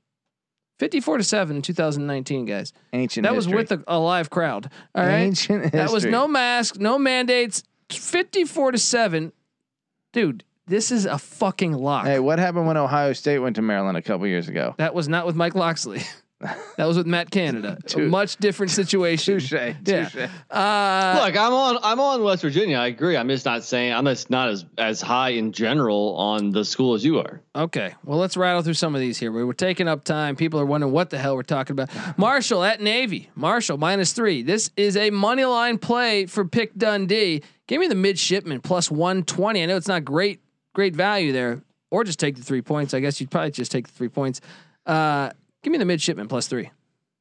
[0.78, 2.74] 54 to 7 in 2019, guys.
[2.92, 3.24] ancient.
[3.24, 3.62] That was history.
[3.62, 4.70] with a, a live crowd.
[4.94, 5.20] All right.
[5.20, 5.78] ancient history.
[5.78, 7.62] That was no mask, no mandates.
[7.90, 9.32] 54 to 7.
[10.12, 12.06] Dude, this is a fucking lock.
[12.06, 14.74] Hey, what happened when Ohio State went to Maryland a couple years ago?
[14.78, 16.02] That was not with Mike Locksley.
[16.76, 17.78] that was with Matt Canada.
[17.94, 19.38] a much different situation.
[19.38, 19.52] Touche.
[19.52, 19.72] Yeah.
[19.84, 20.16] touche.
[20.50, 22.76] Uh, Look, I'm on I'm on West Virginia.
[22.76, 23.16] I agree.
[23.16, 26.92] I'm just not saying I'm just not as as high in general on the school
[26.92, 27.40] as you are.
[27.54, 29.32] Okay, well, let's rattle through some of these here.
[29.32, 30.36] We were taking up time.
[30.36, 31.88] People are wondering what the hell we're talking about.
[32.18, 33.30] Marshall at Navy.
[33.34, 34.42] Marshall minus three.
[34.42, 37.42] This is a money line play for Pick Dundee.
[37.66, 39.62] Give me the midshipman plus 120.
[39.62, 40.40] I know it's not great,
[40.76, 41.62] great value there.
[41.90, 42.92] Or just take the three points.
[42.94, 44.40] I guess you'd probably just take the three points.
[44.84, 45.30] Uh,
[45.62, 46.70] give me the midshipman plus three.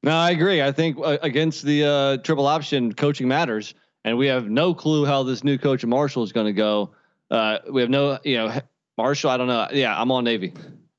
[0.04, 0.62] No, I agree.
[0.62, 5.06] I think uh, against the uh, triple option, coaching matters, and we have no clue
[5.06, 6.92] how this new coach at Marshall is going to go.
[7.32, 8.60] Uh, we have no, you know,
[8.98, 9.30] Marshall.
[9.30, 9.68] I don't know.
[9.72, 10.54] Yeah, I'm on Navy.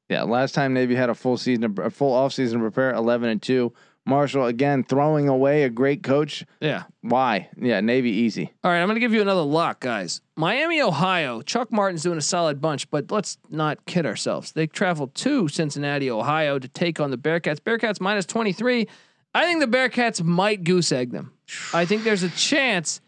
[0.09, 3.28] Yeah, last time Navy had a full season, a full off season to prepare, eleven
[3.28, 3.73] and two.
[4.07, 6.45] Marshall again throwing away a great coach.
[6.61, 6.85] Yeah.
[7.03, 7.49] Why?
[7.61, 8.53] Yeah, Navy easy.
[8.62, 10.20] All right, I'm going to give you another lock, guys.
[10.37, 11.43] Miami, Ohio.
[11.43, 14.53] Chuck Martin's doing a solid bunch, but let's not kid ourselves.
[14.53, 17.59] They traveled to Cincinnati, Ohio to take on the Bearcats.
[17.59, 18.87] Bearcats minus 23.
[19.35, 21.33] I think the Bearcats might goose egg them.
[21.74, 23.01] I think there's a chance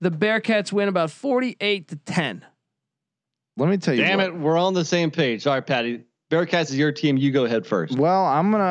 [0.00, 2.44] the Bearcats win about 48 to 10.
[3.58, 4.02] Let me tell you.
[4.02, 4.26] Damn what.
[4.28, 5.42] it, we're on the same page.
[5.42, 6.04] Sorry, Patty.
[6.30, 7.16] Bearcats is your team.
[7.16, 7.96] You go ahead first.
[7.98, 8.64] Well, I'm gonna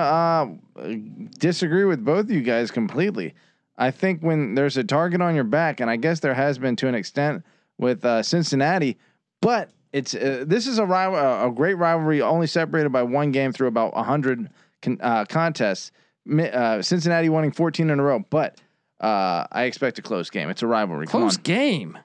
[0.82, 0.96] uh,
[1.40, 3.34] disagree with both of you guys completely.
[3.78, 6.76] I think when there's a target on your back, and I guess there has been
[6.78, 7.44] to an extent
[7.78, 8.98] with uh, Cincinnati,
[9.42, 11.18] but it's uh, this is a rival,
[11.48, 14.50] a great rivalry, only separated by one game through about hundred
[14.82, 15.92] con- uh, contests.
[16.30, 18.60] Uh, Cincinnati winning 14 in a row, but
[19.00, 20.50] uh, I expect a close game.
[20.50, 21.08] It's a rivalry.
[21.08, 21.98] Close game.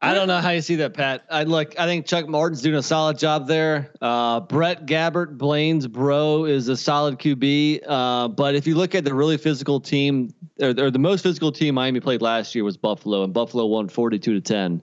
[0.00, 1.24] I don't know how you see that, Pat.
[1.28, 1.78] I look.
[1.78, 3.92] I think Chuck Martin's doing a solid job there.
[4.00, 7.82] Uh, Brett Gabbert, Blaine's bro, is a solid QB.
[7.84, 11.50] Uh, but if you look at the really physical team, or, or the most physical
[11.50, 14.82] team Miami played last year was Buffalo, and Buffalo won forty-two to ten.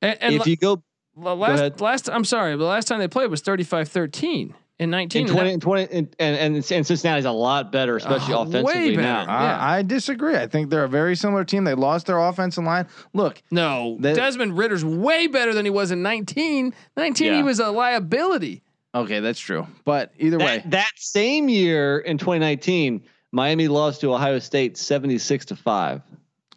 [0.00, 0.82] And, and if you go,
[1.14, 1.80] la- last, ahead.
[1.80, 4.54] last, I'm sorry, the last time they played was 35 13.
[4.80, 5.20] In 19.
[5.20, 8.40] In and 20 that- and 20 and, and, and Cincinnati's a lot better, especially Uh,
[8.42, 9.20] offensively way now.
[9.20, 9.30] better.
[9.30, 9.70] I, Yeah.
[9.78, 10.34] I disagree.
[10.36, 11.62] I think they're a very similar team.
[11.62, 12.86] They lost their offensive line.
[13.12, 16.74] Look, no, They- Desmond Ridder's way better than he was in 19.
[16.96, 18.62] 19, he was a liability.
[18.96, 19.66] okay, that's true.
[19.84, 25.44] But either way, That, that same year in 2019, Miami lost to Ohio State 76
[25.46, 26.02] to 5.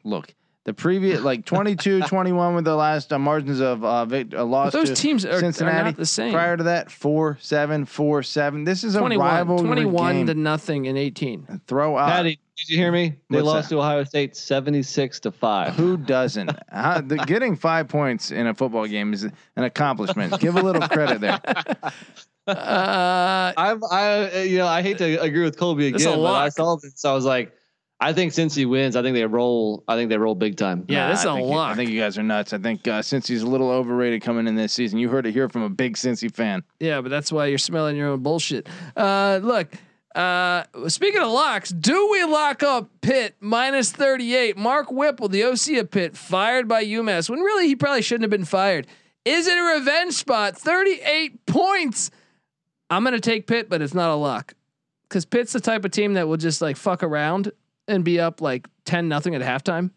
[0.03, 0.34] look,
[0.68, 4.73] the previous like 22, 21 with the last uh, margins of uh, vict- uh, loss
[4.73, 5.85] Those to teams are, are Cincinnati.
[5.85, 6.34] not the same.
[6.34, 8.65] Prior to that, four seven, four seven.
[8.65, 10.27] This is a 21, rivalry 21 game.
[10.27, 11.61] to nothing in 18.
[11.68, 12.10] Throw out.
[12.10, 13.15] Patty, did you hear me?
[13.30, 13.76] They what's lost that?
[13.76, 15.73] to Ohio State 76 to 5.
[15.76, 16.52] Who doesn't?
[16.69, 20.38] How, the, getting five points in a football game is an accomplishment.
[20.41, 21.39] Give a little credit there.
[21.45, 21.94] Uh,
[23.56, 26.91] I've, I, you know, I hate to agree with Colby again, but I saw this.
[26.98, 27.56] So I was like,
[27.99, 29.84] I think Cincy wins, I think they roll.
[29.88, 30.86] I think they roll big time.
[30.88, 32.53] Yeah, Nah, this is a think you- I think you guys are nuts.
[32.53, 35.32] I think uh, since he's a little overrated coming in this season, you heard it
[35.32, 36.64] here from a big Cincy fan.
[36.80, 38.68] yeah, but that's why you're smelling your own bullshit.
[38.95, 39.74] Uh, look,
[40.14, 44.57] uh, speaking of locks, do we lock up Pitt minus 38?
[44.57, 48.32] Mark Whipple, the OC of Pitt, fired by UMass when really he probably shouldn't have
[48.32, 48.86] been fired.
[49.26, 50.56] Is it a revenge spot?
[50.57, 52.11] 38 points.
[52.91, 54.53] I'm going to take Pitt, but it's not a lock
[55.10, 57.52] because Pitt's the type of team that will just like fuck around
[57.88, 59.91] and be up like 10 nothing at halftime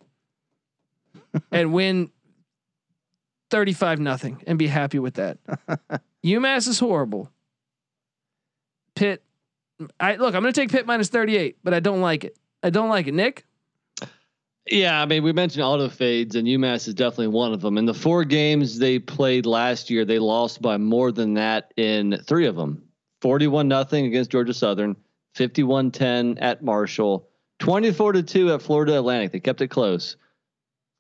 [1.53, 2.11] and win
[3.51, 5.39] 35 nothing and be happy with that.
[6.25, 7.31] UMass is horrible.
[8.95, 9.23] Pitt,
[9.99, 12.37] I look, I'm going to take Pitt minus 38, but I don't like it.
[12.63, 13.15] I don't like it.
[13.15, 13.45] Nick?
[14.67, 17.79] Yeah, I mean, we mentioned auto fades, and UMass is definitely one of them.
[17.79, 22.23] In the four games they played last year, they lost by more than that in
[22.27, 22.83] three of them
[23.23, 24.97] 41 nothing against Georgia Southern,
[25.35, 27.29] 51 10 at Marshall,
[27.61, 29.33] 24 to 2 at Florida Atlantic.
[29.33, 30.17] They kept it close,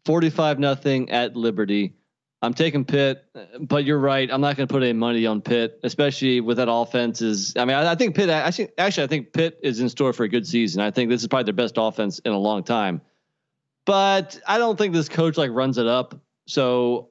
[0.04, 1.94] 45 nothing at Liberty.
[2.42, 3.22] I'm taking Pitt,
[3.60, 4.30] but you're right.
[4.32, 7.20] I'm not going to put any money on Pitt, especially with that offense.
[7.20, 8.30] Is I mean, I, I think Pitt.
[8.30, 10.80] Actually, actually, I think Pitt is in store for a good season.
[10.80, 13.02] I think this is probably their best offense in a long time
[13.90, 16.14] but I don't think this coach like runs it up.
[16.46, 17.10] So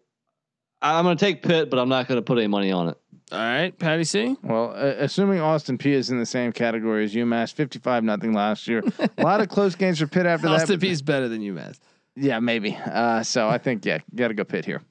[0.81, 2.97] I'm going to take Pitt, but I'm not going to put any money on it.
[3.31, 4.35] All right, Patty C.
[4.41, 8.67] Well, uh, assuming Austin P is in the same category as UMass, 55 nothing last
[8.67, 8.81] year.
[9.17, 10.61] a lot of close games for Pitt after that.
[10.61, 11.77] Austin P is better than UMass.
[12.15, 12.75] Yeah, maybe.
[12.75, 14.81] Uh, so I think, yeah, got to go Pitt here.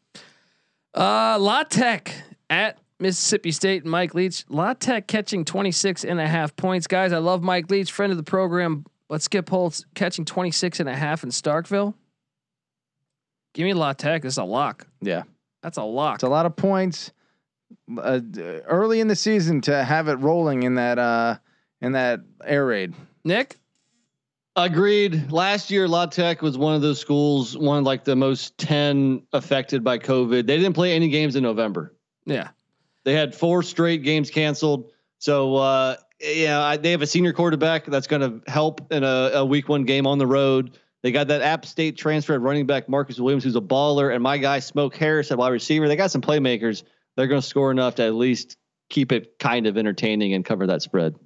[0.95, 2.15] Uh, La Tech
[2.49, 4.45] at Mississippi State Mike Leach.
[4.49, 6.87] La Tech catching 26 and a half points.
[6.87, 8.85] Guys, I love Mike Leach, friend of the program.
[9.11, 11.95] Let's skip Holtz catching 26 and a half in Starkville.
[13.55, 14.23] Give me La Tech.
[14.23, 14.87] This is a lock.
[15.01, 15.25] Yeah.
[15.63, 16.17] That's a lock.
[16.17, 17.11] It's a lot of points
[17.97, 18.21] uh,
[18.67, 21.37] early in the season to have it rolling in that uh,
[21.81, 22.95] in that air raid.
[23.25, 23.57] Nick?
[24.57, 25.31] Agreed.
[25.31, 29.23] Last year, La Tech was one of those schools, one of like the most 10
[29.33, 30.47] affected by COVID.
[30.47, 31.95] They didn't play any games in November.
[32.27, 32.49] Yeah.
[33.05, 34.91] They had four straight games canceled.
[35.19, 39.31] So, uh, yeah, I, they have a senior quarterback that's going to help in a,
[39.35, 40.77] a week one game on the road.
[41.03, 44.39] They got that App State transfer running back Marcus Williams, who's a baller, and my
[44.39, 45.87] guy Smoke Harris at wide receiver.
[45.87, 46.83] They got some playmakers.
[47.19, 48.57] They're going to score enough to at least
[48.91, 51.17] keep it kind of entertaining and cover that spread.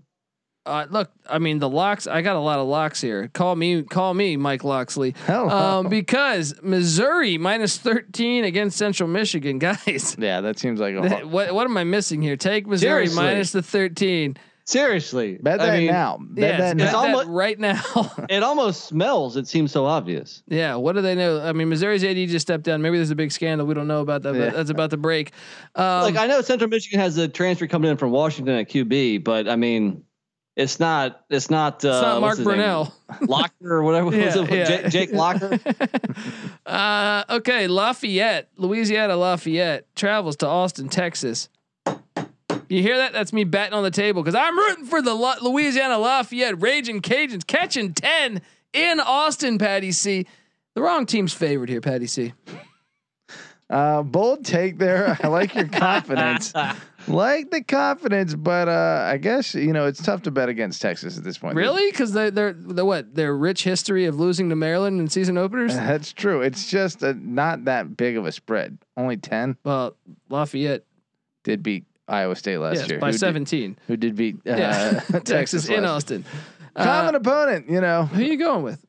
[0.64, 2.06] Uh, look, I mean the locks.
[2.06, 3.28] I got a lot of locks here.
[3.28, 5.14] Call me, call me, Mike Locksley.
[5.26, 5.50] Hello.
[5.50, 10.16] Um, because Missouri minus thirteen against Central Michigan, guys.
[10.18, 12.36] yeah, that seems like a hard, what what am I missing here?
[12.38, 13.22] Take Missouri Seriously.
[13.22, 14.38] minus the thirteen.
[14.64, 16.18] Seriously, bet I that mean, now.
[16.20, 17.02] Bet Yeah, that bet It's now.
[17.02, 17.82] that almost- right now.
[18.28, 19.36] It almost smells.
[19.36, 20.42] It seems so obvious.
[20.46, 21.40] yeah, what do they know?
[21.40, 22.80] I mean, Missouri's AD just stepped down.
[22.82, 24.34] Maybe there's a big scandal we don't know about that.
[24.34, 24.46] Yeah.
[24.46, 25.32] But that's about to break.
[25.74, 29.24] Um, like I know Central Michigan has a transfer coming in from Washington at QB,
[29.24, 30.04] but I mean,
[30.54, 31.22] it's not.
[31.30, 31.84] It's not.
[31.84, 32.56] Uh, it's not Mark what's his name?
[32.58, 32.92] Brunell.
[33.28, 34.06] Locker or whatever.
[34.06, 34.50] was Yeah, it?
[34.50, 34.64] yeah.
[34.66, 35.58] Jake, Jake Locker.
[36.66, 41.48] uh, okay, Lafayette, Louisiana Lafayette travels to Austin, Texas.
[42.72, 43.12] You hear that?
[43.12, 47.02] That's me betting on the table because I'm rooting for the La- Louisiana Lafayette Raging
[47.02, 48.40] Cajuns catching 10
[48.72, 50.26] in Austin, Patty C.
[50.74, 52.32] The wrong team's favored here, Patty C.
[53.68, 55.18] Uh, bold take there.
[55.22, 56.54] I like your confidence.
[57.08, 61.18] like the confidence, but uh, I guess you know it's tough to bet against Texas
[61.18, 61.56] at this point.
[61.56, 61.90] Really?
[61.90, 63.14] Because they're, they're, the what?
[63.14, 65.74] Their rich history of losing to Maryland in season openers?
[65.76, 66.40] That's true.
[66.40, 68.78] It's just a, not that big of a spread.
[68.96, 69.94] Only ten Well,
[70.30, 70.84] Lafayette,
[71.44, 72.98] did beat Iowa State last yes, year.
[72.98, 73.76] by who did- 17.
[73.86, 76.24] who did beat uh, yeah, Texas, Texas in last- Austin.
[76.76, 78.04] Common Uh, opponent, you know.
[78.04, 78.84] who you going with?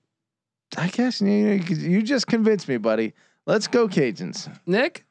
[0.77, 3.13] I guess you, you just convinced me, buddy.
[3.45, 4.49] Let's go Cajuns.
[4.65, 5.05] Nick?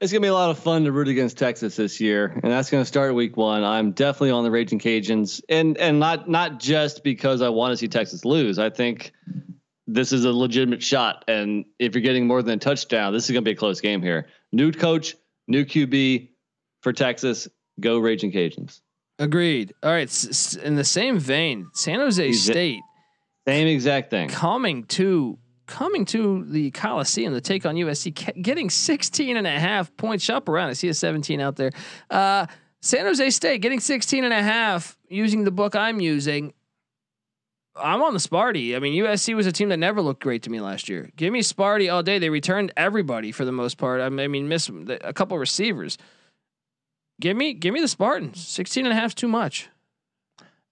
[0.00, 2.70] It's gonna be a lot of fun to root against Texas this year, and that's
[2.70, 3.64] gonna start week one.
[3.64, 7.76] I'm definitely on the Raging Cajuns, and and not not just because I want to
[7.76, 8.58] see Texas lose.
[8.60, 9.12] I think
[9.88, 13.30] this is a legitimate shot, and if you're getting more than a touchdown, this is
[13.32, 14.28] gonna be a close game here.
[14.52, 15.16] New coach,
[15.48, 16.28] new QB
[16.82, 17.48] for Texas.
[17.80, 18.80] Go Raging Cajuns.
[19.18, 19.72] Agreed.
[19.82, 20.08] All right.
[20.08, 22.32] S- in the same vein, San Jose.
[22.32, 22.80] State
[23.46, 24.28] Same exact thing.
[24.28, 29.94] coming to coming to the Coliseum to take on USC, getting 16 and a half
[29.96, 30.24] points.
[30.24, 30.70] Shop around.
[30.70, 31.72] I see a 17 out there.
[32.10, 32.46] Uh,
[32.80, 36.54] San Jose State getting 16 and a half using the book I'm using.
[37.76, 38.74] I'm on the Sparty.
[38.74, 41.10] I mean, USC was a team that never looked great to me last year.
[41.16, 42.18] Give me Sparty all day.
[42.18, 44.00] They returned everybody for the most part.
[44.00, 44.68] I mean, miss
[45.02, 45.98] a couple receivers.
[47.20, 48.46] Give me, give me the Spartans.
[48.46, 49.68] 16 and a half is too much.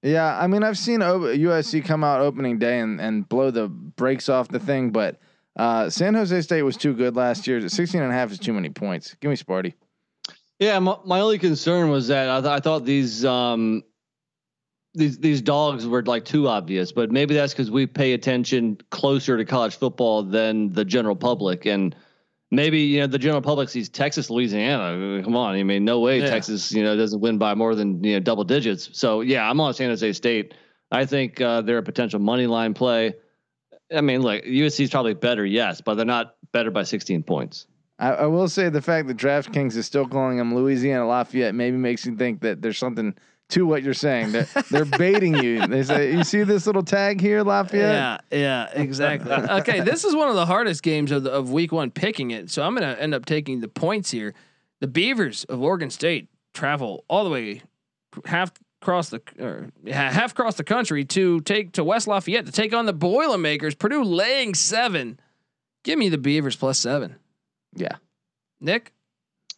[0.03, 4.29] Yeah, I mean, I've seen USC come out opening day and, and blow the brakes
[4.29, 5.19] off the thing, but
[5.57, 7.67] uh, San Jose State was too good last year.
[7.67, 9.17] 16 and a half is too many points.
[9.21, 9.75] Give me Sparty.
[10.59, 13.83] Yeah, my, my only concern was that I, th- I thought these um
[14.95, 19.37] these these dogs were like too obvious, but maybe that's because we pay attention closer
[19.37, 21.95] to college football than the general public, and
[22.57, 25.23] maybe you know the general public sees Texas, Louisiana.
[25.23, 26.31] Come on, I mean, no way Yeah.
[26.31, 28.89] Texas you know doesn't win by more than you know double digits.
[28.93, 30.55] So yeah, I'm on San Jose State.
[30.91, 33.15] I think uh, they're a potential money line play.
[33.95, 37.67] I mean, like USC is probably better, yes, but they're not better by 16 points.
[37.99, 41.77] I, I will say the fact that DraftKings is still calling them Louisiana Lafayette maybe
[41.77, 43.15] makes you think that there's something
[43.51, 44.33] to what you're saying.
[44.33, 45.67] They're, they're baiting you.
[45.67, 49.33] They say, "You see this little tag here, Lafayette." Yeah, yeah, exactly.
[49.33, 52.51] okay, this is one of the hardest games of the, of week one picking it.
[52.51, 54.35] So I'm going to end up taking the points here.
[54.81, 57.63] The Beavers of Oregon State travel all the way
[58.25, 58.53] half
[58.83, 62.87] across the or half across the country to take to West Lafayette to take on
[62.87, 63.75] the Boilermakers.
[63.75, 65.21] Purdue laying seven.
[65.85, 67.17] Give me the Beavers plus seven.
[67.75, 67.97] Yeah.
[68.61, 68.93] Nick,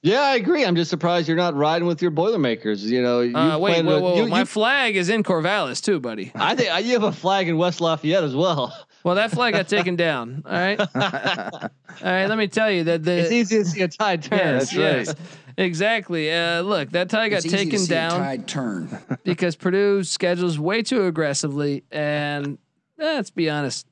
[0.03, 0.65] Yeah, I agree.
[0.65, 2.89] I'm just surprised you're not riding with your Boilermakers.
[2.89, 4.17] You know, you uh, wait, whoa, whoa, whoa.
[4.23, 6.31] you- my you- flag is in Corvallis too, buddy.
[6.37, 8.77] I think you have a flag in West Lafayette as well.
[9.05, 10.43] Well, that flag got taken down.
[10.45, 11.71] All right, all
[12.03, 12.27] right.
[12.27, 14.39] Let me tell you that the it's easy to see a tide turn.
[14.39, 15.17] Yes, That's right.
[15.57, 16.33] Exactly.
[16.33, 18.99] Uh, look, that tie got It's easy to taken see a down tide turn.
[19.25, 22.59] because Purdue schedules way too aggressively, and
[23.01, 23.87] eh, let's be honest,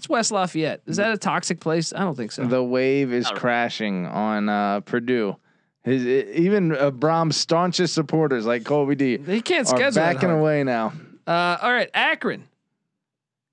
[0.00, 0.80] it's West Lafayette.
[0.86, 1.92] Is that a toxic place?
[1.92, 2.46] I don't think so.
[2.46, 5.36] The wave is crashing on uh, Purdue.
[5.82, 10.30] His even uh, Brohm's staunchest supporters like Colby D they can't are schedule that backing
[10.30, 10.94] away now.
[11.26, 12.48] Uh, all right, Akron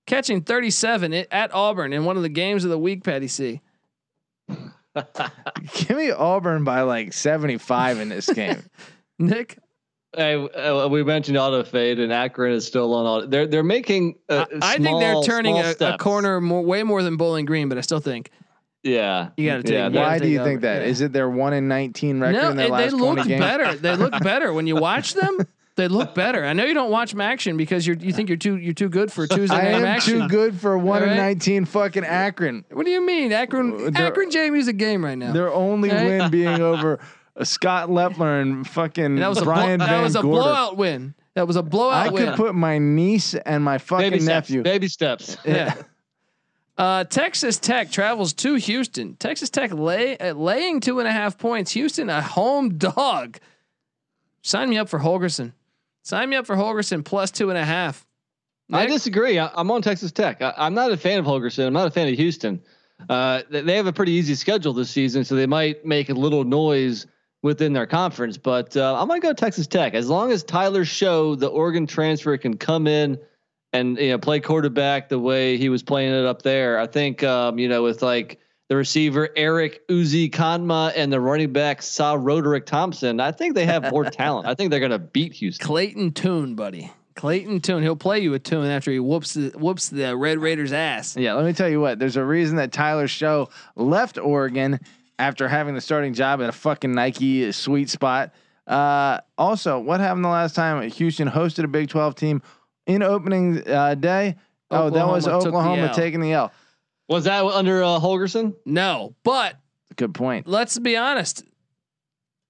[0.05, 3.03] catching 37 at, at Auburn in one of the games of the week.
[3.03, 3.59] Patty C.
[4.47, 8.63] Give me Auburn by like 75 in this game.
[9.19, 9.57] Nick,
[10.15, 13.27] Hey, uh, we mentioned auto fade, and Akron is still on auto.
[13.27, 14.15] They're they're making.
[14.29, 17.67] Uh, I, I think they're turning a, a corner more, way more than Bowling Green,
[17.69, 18.31] but I still think
[18.83, 19.73] Yeah, you got to take.
[19.73, 20.51] Yeah, Why take do you Auburn.
[20.51, 20.83] think that?
[20.83, 21.07] Is Yeah.
[21.07, 23.75] it their one in 19 record No, in their it- last they look better.
[23.75, 25.39] They look better when you watch them.
[25.75, 26.43] They look better.
[26.43, 29.11] I know you don't watch action because you're you think you're too you're too good
[29.11, 30.21] for Tuesday I night am action.
[30.21, 31.35] too good for one in All right.
[31.35, 32.65] 19 fucking Akron.
[32.71, 33.91] What do you mean, Akron?
[33.93, 35.33] They're- Akron Jamie's a game right now.
[35.33, 36.17] Their only Okay.
[36.17, 37.03] win being over uh,
[37.43, 40.41] Scott Loeffler and fucking And that was a blo- Brian that was a Gorder.
[40.43, 41.13] blowout win.
[41.35, 42.23] That was a blowout win.
[42.23, 42.35] I win.
[42.35, 44.49] could put my niece and my fucking baby steps.
[44.49, 44.63] nephew.
[44.63, 45.37] Baby steps.
[45.45, 45.75] yeah.
[46.77, 49.15] Uh, Texas Tech travels to Houston.
[49.15, 51.71] Texas Tech lay uh, laying two and a half points.
[51.71, 53.37] Houston a home dog.
[54.43, 55.53] Sign me up for Holgorsen.
[56.03, 58.05] Sign me up for Holgorsen plus two and a half.
[58.71, 59.39] I disagree.
[59.39, 60.41] I, I'm on Texas Tech.
[60.41, 61.65] I, I'm not a fan of Holgorsen.
[61.65, 62.61] I'm not a fan of Houston.
[63.09, 66.13] Uh, they they have a pretty easy schedule this season, so they might make a
[66.13, 67.07] little noise
[67.43, 68.37] within their conference.
[68.37, 72.37] But uh, I'm gonna go Texas Tech as long as Tyler Shough, the Oregon transfer,
[72.37, 73.17] can come in
[73.73, 76.79] and you know play quarterback the way he was playing it up there.
[76.79, 78.39] I think um, you know with like
[78.69, 83.19] the receiver Erik Ezukanma and the running back SaRodorick Thompson.
[83.19, 84.47] I think they have more talent.
[84.47, 85.65] I think they're gonna beat Houston.
[85.65, 86.91] Clayton Tune, buddy.
[87.15, 87.81] Clayton Tune.
[87.81, 91.17] He'll play you a tune after he whoops the whoops the Red Raiders ass.
[91.17, 91.99] Yeah, let me tell you what.
[91.99, 94.79] There's a reason that Tyler Shough left Oregon
[95.19, 98.33] after having the starting job at a fucking Nike sweet spot.
[98.65, 102.41] Uh, also, what happened the last time Houston hosted a Big 12 team
[102.85, 104.35] in opening uh, day?
[104.71, 106.51] oh, that was Oklahoma the taking the L.
[107.07, 108.53] Was that under uh, Holgorsen?
[108.65, 109.55] No, but
[109.95, 110.47] Good point.
[110.47, 111.43] let's be honest.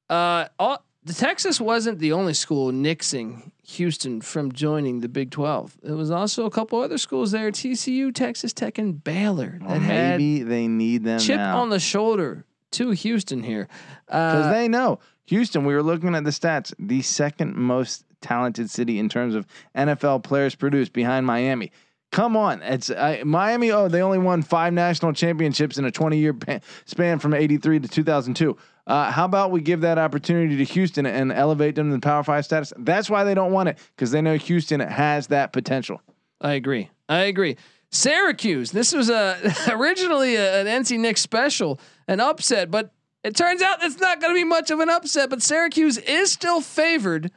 [0.09, 5.77] Uh, all, the Texas wasn't the only school nixing Houston from joining the Big Twelve.
[5.83, 9.79] There was also a couple other schools there: TCU, Texas Tech, and Baylor that Well,
[9.79, 11.59] had maybe they need them chip now.
[11.61, 13.67] on the shoulder to Houston here.
[14.05, 15.65] because Uh, they know Houston.
[15.65, 19.45] We were looking at the stats, the second most talented city in terms of
[19.75, 21.71] NFL players produced behind Miami.
[22.11, 23.69] Come on, it's uh, Miami.
[23.71, 27.81] Oh, they only won five national championships in a 20 year pa- span from 83
[27.81, 28.55] to 2002.
[28.87, 32.23] Uh, how about we give that opportunity to Houston and elevate them to the Power
[32.23, 32.71] Five status?
[32.77, 36.01] That's why they don't want it because they know Houston has that potential.
[36.39, 36.89] I agree.
[37.09, 37.57] I agree.
[37.91, 38.71] Syracuse.
[38.71, 39.37] This was a
[39.69, 42.91] originally a, an NC Nick special, an upset, but
[43.23, 45.29] it turns out it's not going to be much of an upset.
[45.29, 47.31] But Syracuse is still favored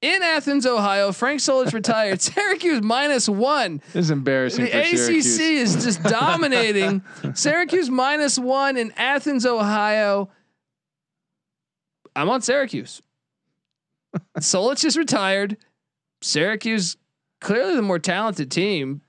[0.00, 1.12] in Athens, Ohio.
[1.12, 2.20] Frank Solich retired.
[2.20, 3.80] Syracuse minus one.
[3.92, 4.64] This is embarrassing.
[4.66, 5.38] The ACC Syracuse.
[5.38, 7.02] is just dominating.
[7.34, 10.28] Syracuse minus one in Athens, Ohio.
[12.14, 13.00] I'm on Syracuse.
[14.38, 15.56] Solich is retired.
[16.20, 16.96] Syracuse,
[17.40, 19.00] clearly the more talented team.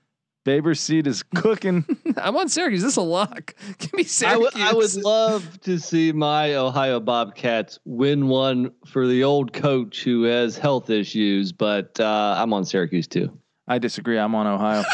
[0.44, 1.84] Babers' seat is cooking.
[2.16, 2.82] I'm on Syracuse.
[2.82, 3.54] This is a lock.
[3.78, 4.52] Give me Syracuse.
[4.54, 10.04] would I would love to see my Ohio Bobcats win one for the old coach
[10.04, 13.36] who has health issues, but uh, I'm on Syracuse too.
[13.66, 14.18] I disagree.
[14.18, 14.84] I'm on Ohio.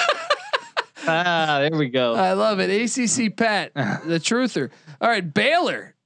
[1.06, 2.14] Ah, there we go.
[2.14, 2.70] I love it.
[2.70, 4.70] ACC Pat, the truther.
[5.01, 5.97] All right, Baylor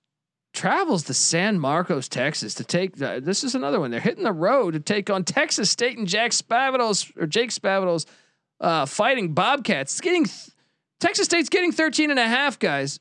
[0.55, 3.01] travels to San Marcos, Texas to take.
[3.03, 3.91] Uh, this is another one.
[3.91, 8.07] They're hitting the road to take on Texas State and Jack Spavital's or Jake Spavital's
[8.61, 9.93] uh, fighting Bobcats.
[9.95, 10.49] It's getting th-
[11.01, 12.99] Texas State's getting 13 and a half guys.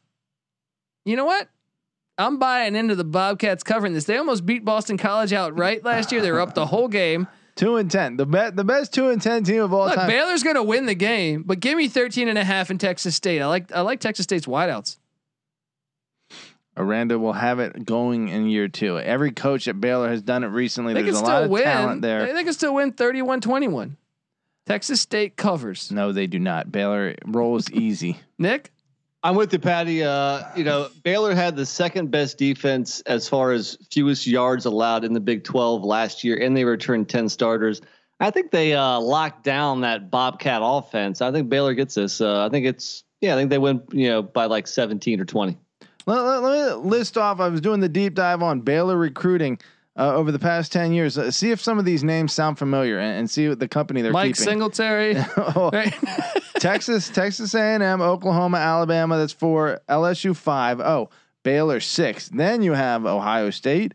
[1.05, 1.47] You know what?
[2.17, 4.05] I'm buying into the Bobcats covering this.
[4.05, 6.21] They almost beat Boston College outright last year.
[6.21, 7.27] They were up the whole game.
[7.55, 8.17] two and ten.
[8.17, 10.07] The bet the best two and ten team of all Look, time.
[10.09, 13.15] Baylor's going to win the game, but give me 13 and a half in Texas
[13.15, 13.41] State.
[13.41, 14.97] I like I like Texas State's wideouts.
[16.75, 18.97] Aranda will have it going in year two.
[18.99, 20.93] Every coach at Baylor has done it recently.
[20.95, 21.63] They There's can a lot of win.
[21.63, 22.33] talent They, there.
[22.33, 23.95] they can still win 31-21.
[24.65, 25.91] Texas State covers.
[25.91, 26.71] No, they do not.
[26.71, 28.19] Baylor rolls easy.
[28.37, 28.71] Nick?
[29.25, 30.03] I'm with you, Patty.
[30.03, 35.05] Uh, you know, Baylor had the second best defense as far as fewest yards allowed
[35.05, 37.79] in the Big 12 last year, and they returned 10 starters.
[38.19, 41.21] I think they uh, locked down that Bobcat offense.
[41.21, 42.19] I think Baylor gets this.
[42.19, 43.33] Uh, I think it's yeah.
[43.33, 43.81] I think they win.
[43.91, 45.57] You know, by like 17 or 20.
[46.05, 47.39] Let, let- let me list off.
[47.39, 49.57] I was doing the deep dive on Baylor recruiting
[49.97, 51.17] uh, over the past ten years.
[51.17, 54.01] Uh, see if some of these names sound familiar, and, and see what the company
[54.01, 54.43] they're Mike keeping.
[54.43, 55.15] Singletary.
[55.37, 55.71] Oh,
[56.59, 59.17] Texas, Texas A&M, Oklahoma, Alabama.
[59.17, 59.81] That's four.
[59.89, 60.79] LSU five.
[60.79, 61.09] Oh,
[61.43, 62.29] Baylor six.
[62.29, 63.93] Then you have Ohio State,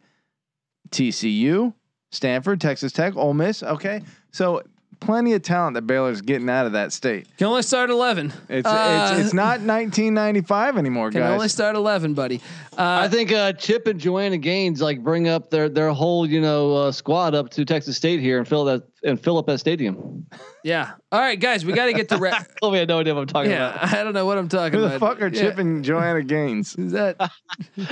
[0.90, 1.72] TCU,
[2.10, 3.62] Stanford, Texas Tech, Ole Miss.
[3.62, 4.02] Okay,
[4.32, 4.62] so
[5.00, 7.26] plenty of talent that Baylor's getting out of that state.
[7.38, 8.32] Can only start 11.
[8.48, 11.32] It's Uh, it's, it's not 1995 anymore, Can guys.
[11.32, 12.40] only start 11, buddy.
[12.76, 16.40] Uh, I think uh, Chip and Joanna Gaines like bring up their their whole you
[16.40, 19.58] know uh, squad up to Texas State here and fill that and fill up that
[19.58, 20.26] stadium.
[20.62, 20.92] yeah.
[21.10, 23.22] All right, guys, we got to get to ra- Tell me I no idea what
[23.22, 23.92] I'm talking Yeah, about.
[23.94, 24.90] I don't know what I'm talking about.
[24.90, 25.16] Who about.
[25.16, 25.40] the fuck are Yeah.
[25.50, 26.74] Chip and Joanna Gaines?
[26.76, 27.16] Is that
[27.76, 27.84] Who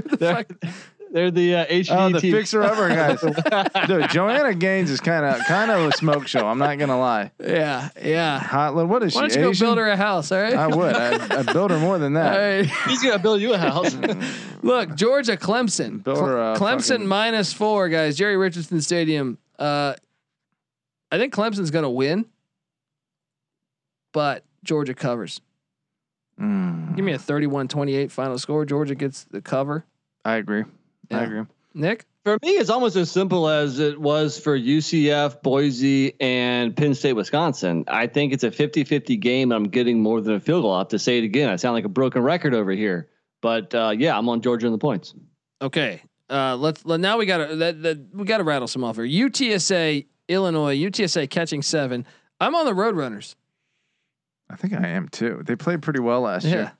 [0.00, 0.72] the fuck?
[1.16, 1.96] They're the uh, HDT.
[1.98, 3.20] Oh, the fixer upper guys.
[3.88, 6.46] Dude, Joanna Gaines is kind of kind of a smoke show.
[6.46, 7.30] I'm not gonna lie.
[7.42, 8.38] Yeah, yeah.
[8.38, 9.18] Hot, what is she?
[9.18, 10.30] Why don't you go build her a house?
[10.30, 10.52] All right.
[10.52, 10.94] I would.
[10.94, 12.36] I'd, I'd build her more than that.
[12.36, 12.66] right.
[12.86, 13.94] He's gonna build you a house.
[14.62, 16.04] Look, Georgia, Clemson.
[16.04, 18.14] Build her a Clemson fucking- minus four, guys.
[18.14, 19.38] Jerry Richardson Stadium.
[19.58, 19.94] Uh,
[21.10, 22.26] I think Clemson's going to win,
[24.12, 25.40] but Georgia covers.
[26.38, 28.66] Mm, Give me a 31-28 final score.
[28.66, 29.84] Georgia gets the cover.
[30.24, 30.64] I agree.
[31.10, 31.18] Yeah.
[31.20, 31.42] I agree.
[31.74, 36.94] Nick, For me, it's almost as simple as it was for UCF, Boise, and Penn
[36.94, 37.84] State, Wisconsin.
[37.86, 39.52] I think it's a 50 50 game.
[39.52, 40.72] I'm getting more than a field goal.
[40.72, 41.50] I have to say it again.
[41.50, 43.10] I sound like a broken record over here.
[43.42, 45.14] But uh, yeah, I'm on Georgia in the points.
[45.60, 46.02] okay.
[46.28, 48.96] Uh, let's let, now we got to that, that we got to rattle some off
[48.96, 49.04] here.
[49.06, 52.04] UTSA, Illinois, UTSA catching seven.
[52.40, 53.36] I'm on the Roadrunners.
[54.50, 55.42] I think I am too.
[55.44, 56.52] They played pretty well last Yeah.
[56.54, 56.72] year.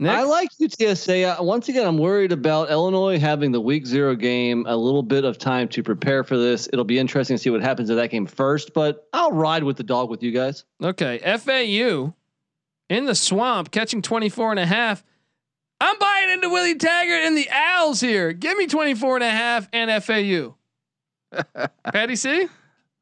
[0.00, 1.38] Nick, I like UTSA.
[1.38, 5.24] Uh, once again, I'm worried about Illinois having the week zero game, a little bit
[5.24, 6.68] of time to prepare for this.
[6.72, 9.76] It'll be interesting to see what happens in that game first, but I'll ride with
[9.76, 10.64] the dog with you guys.
[10.80, 12.14] Okay, FAU
[12.88, 15.02] in the swamp catching 24 and a half.
[15.80, 18.32] I'm buying into Willie Taggart and the Owls here.
[18.32, 20.54] Give me 24 and a half and FAU.
[21.92, 22.48] Patty C?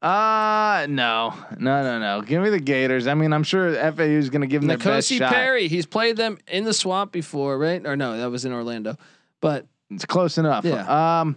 [0.01, 2.21] Uh no, no, no, no.
[2.21, 3.07] Give me the Gators.
[3.07, 5.33] I mean, I'm sure FAU is going to give them their best N'Kosi shot.
[5.33, 5.67] Perry.
[5.67, 7.83] He's played them in the swamp before, right?
[7.85, 8.95] Or no, that was in Orlando.
[9.41, 10.65] But It's close enough.
[10.65, 11.21] Yeah.
[11.21, 11.35] Um,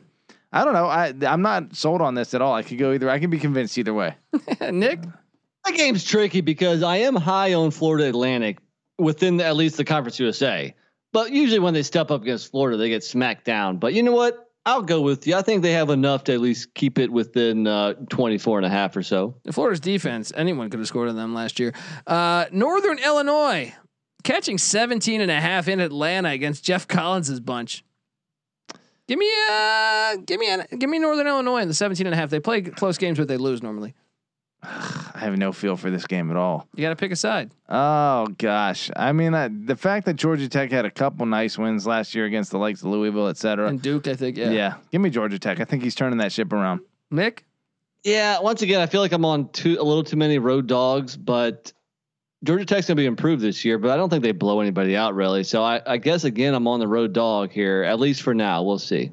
[0.52, 0.86] I don't know.
[0.86, 2.52] I I'm not sold on this at all.
[2.52, 3.08] I could go either.
[3.08, 4.14] I can be convinced either way.
[4.70, 5.00] Nick,
[5.64, 8.58] That game's tricky because I am high on Florida Atlantic
[8.98, 10.74] within the, at least the Conference USA.
[11.12, 13.78] But usually when they step up against Florida, they get smacked down.
[13.78, 14.49] But you know what?
[14.66, 15.34] I'll go with you.
[15.36, 18.68] I think they have enough to at least keep it within uh, 24 and a
[18.68, 19.36] half or so.
[19.50, 21.72] Florida's defense, anyone could have scored on them last year.
[22.06, 23.74] Uh, Northern Illinois
[24.22, 27.84] catching 17 and a half in Atlanta against Geoff Collins's bunch.
[29.08, 32.30] Give me uh give me give me Northern Illinois in the 17 and a half.
[32.30, 33.94] They play close games but they lose normally.
[34.62, 36.68] I have no feel for this game at all.
[36.74, 37.50] You got to pick a side.
[37.68, 41.86] Oh gosh, I mean uh, the fact that Georgia Tech had a couple nice wins
[41.86, 43.68] last year against the likes of Louisville, et cetera.
[43.68, 44.50] And Duke, I think, yeah.
[44.50, 44.74] yeah.
[44.92, 45.60] give me Georgia Tech.
[45.60, 46.80] I think he's turning that ship around.
[47.10, 47.44] Nick,
[48.04, 51.16] Yeah, once again, I feel like I'm on too a little too many road dogs,
[51.16, 51.72] but
[52.44, 55.14] Georgia Tech's gonna be improved this year, but I don't think they blow anybody out
[55.14, 55.44] really.
[55.44, 58.62] So I, I guess again I'm on the road dog here, at least for now.
[58.62, 59.12] We'll see.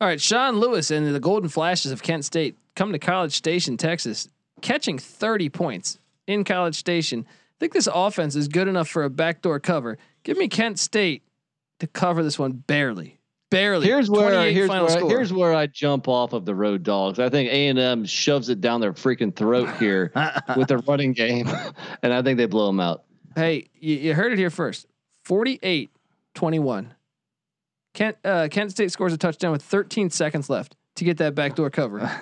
[0.00, 3.78] All right, Sean Lewis and the Golden Flashes of Kent State come to College Station,
[3.78, 4.28] Texas,
[4.62, 7.26] catching 30 points in College Station.
[7.28, 9.98] I think this offense is good enough for a backdoor cover.
[10.24, 11.22] Give me Kent State
[11.80, 13.18] to cover this one barely.
[13.48, 13.86] Barely.
[13.86, 15.08] Here's where here's where score.
[15.08, 17.20] here's where I jump off of the road dogs.
[17.20, 20.12] I think A and M shoves it down their freaking throat here
[20.56, 21.48] with their running game,
[22.02, 23.04] and I think they blow them out.
[23.36, 24.86] Hey, you, you heard it here first.
[25.24, 25.90] 48
[26.34, 26.94] 21.
[27.94, 31.70] Kent, uh, Kent State scores a touchdown with 13 seconds left to get that backdoor
[31.70, 31.98] cover.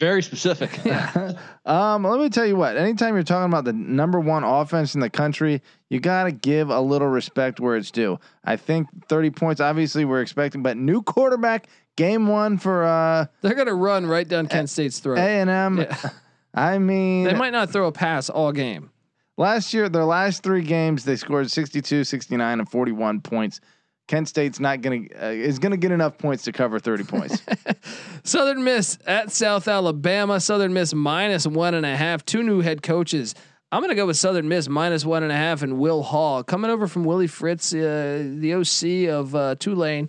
[0.00, 0.78] Very specific.
[1.64, 2.76] Um, let me tell you what.
[2.76, 5.60] Anytime you're talking about the number one offense in the country,
[5.90, 8.20] you got to give a little respect where it's due.
[8.44, 9.60] I think 30 points.
[9.60, 11.66] Obviously, we're expecting, but new quarterback,
[11.96, 15.18] game one for uh, They're going to run right down Kent State's throat.
[15.18, 15.78] A and M.
[15.78, 15.96] Yeah.
[16.54, 18.90] I mean, They might not throw a pass all game.
[19.36, 23.60] last year their last three games they scored 62, 69, and 41 points.
[24.06, 27.42] Kent State's not gonna uh, is gonna get enough points to cover 30 points.
[28.24, 30.40] Southern Miss at South Alabama.
[30.40, 32.24] Southern Miss minus one and a half.
[32.24, 33.34] Two new head coaches.
[33.72, 36.44] I'm going to go with Southern Miss minus one and a half and Will Hall
[36.44, 40.08] coming over from Willie Fritz, uh, the OC of uh, Tulane.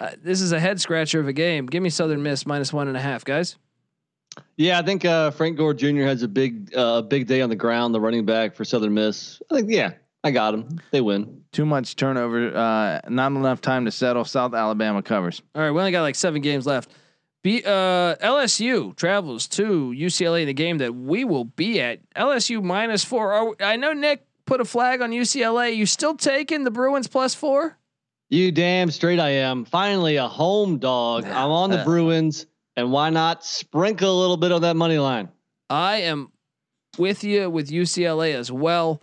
[0.00, 1.66] Uh, this is a head scratcher of a game.
[1.66, 3.56] Give me Southern Miss minus one and a half, guys.
[4.56, 6.02] Yeah, I think uh, Frank Gore Jr.
[6.02, 7.94] has a big uh, big day on the ground.
[7.94, 9.40] The running back for Southern Miss.
[9.50, 9.92] I think yeah,
[10.24, 10.80] I got him.
[10.90, 11.44] They win.
[11.52, 14.24] Too much turnover, uh, not enough time to settle.
[14.24, 15.40] South Alabama covers.
[15.54, 16.90] All right, we only got like seven games left.
[17.42, 22.00] B, uh, LSU travels to UCLA in a game that we will be at.
[22.14, 23.32] LSU minus four.
[23.32, 25.74] Are, I know Nick put a flag on UCLA.
[25.76, 27.78] You still taking the Bruins plus four?
[28.28, 29.64] You damn straight I am.
[29.64, 31.24] Finally, a home dog.
[31.24, 32.46] I'm on the Bruins,
[32.76, 35.28] and why not sprinkle a little bit of that money line?
[35.70, 36.32] I am
[36.98, 39.00] with you with UCLA as well.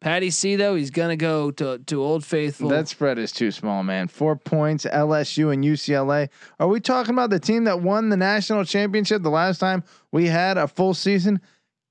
[0.00, 2.68] Patty C though he's gonna go to to Old Faithful.
[2.68, 4.08] That spread is too small, man.
[4.08, 6.28] Four points, LSU and UCLA.
[6.60, 9.82] Are we talking about the team that won the national championship the last time
[10.12, 11.40] we had a full season?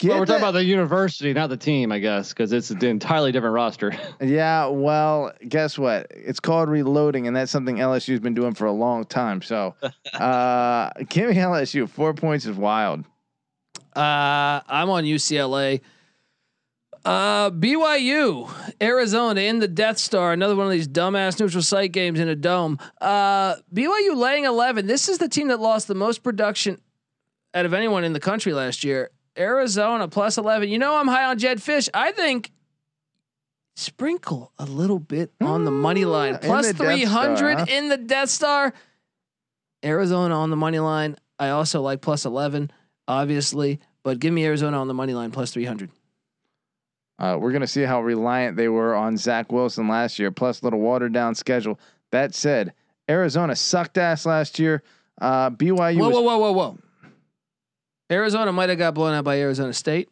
[0.04, 3.32] Well, we're talking about the university, not the team, I guess, because it's an entirely
[3.32, 3.94] different roster.
[4.22, 6.08] Yeah, well, guess what?
[6.10, 9.42] It's called reloading, and that's something LSU's been doing for a long time.
[9.42, 9.74] So,
[10.14, 11.88] uh, give me LSU.
[11.88, 13.06] Four points is wild.
[13.96, 15.80] Uh, I'm on UCLA.
[17.06, 18.52] Uh, BYU,
[18.82, 20.34] Arizona in the Death Star.
[20.34, 22.80] Another one of these dumbass neutral site games in a dome.
[23.00, 24.88] Uh, BYU laying 11.
[24.88, 26.82] This is the team that lost the most production
[27.54, 29.12] out of anyone in the country last year.
[29.38, 30.70] Arizona plus 11.
[30.70, 31.90] You know I'm high on Jedd Fisch.
[31.94, 32.52] I think
[33.76, 36.40] sprinkle a little bit on the money line.
[36.40, 37.66] Plus the Death Star, 300 huh?
[37.70, 38.74] in the Death Star.
[39.84, 41.18] Arizona on the money line.
[41.38, 42.72] I also like plus 11,
[43.08, 45.92] obviously, but give me Arizona on the money line plus 300.
[47.18, 50.66] Uh, we're gonna see how reliant they were on Zach Wilson last year, plus a
[50.66, 51.80] little watered down schedule.
[52.12, 52.74] That said,
[53.10, 54.84] Arizona sucked ass last year.
[55.22, 56.78] Uh, BYU Whoa, was whoa, whoa, whoa, whoa.
[58.12, 60.10] Arizona might have got blown out by Arizona State,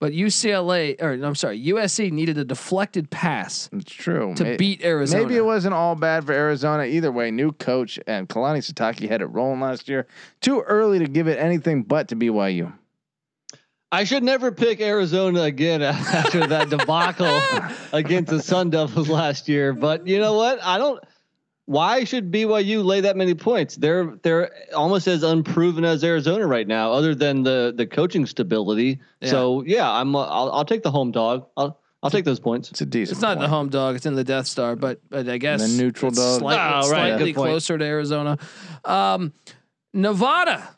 [0.00, 4.34] but UCLA, or I'm sorry, USC needed a deflected pass It's true.
[4.36, 5.22] to May- beat Arizona.
[5.22, 7.30] Maybe it wasn't all bad for Arizona either way.
[7.30, 10.06] New coach and Kalani Sitake had it rolling last year.
[10.40, 12.72] Too early to give it anything but to BYU.
[13.94, 17.40] I should never pick Arizona again after that debacle
[17.92, 19.72] against the Sun Devils last year.
[19.72, 20.58] But you know what?
[20.62, 21.02] I don't.
[21.66, 23.76] Why should BYU lay that many points?
[23.76, 29.00] They're they're almost as unproven as Arizona right now, other than the the coaching stability.
[29.22, 31.46] So yeah, I'm uh, I'll, I'll take the home dog.
[31.56, 32.70] I'll I'll take those points.
[32.70, 33.12] It's a decent.
[33.16, 34.76] It's not the home dog; it's in the Death Star.
[34.76, 36.40] But but I guess The neutral it's dog.
[36.40, 36.84] slightly, Oh, right.
[37.08, 37.48] slightly Good point.
[37.48, 38.36] closer to Arizona.
[38.84, 39.32] Um,
[39.94, 40.68] Nevada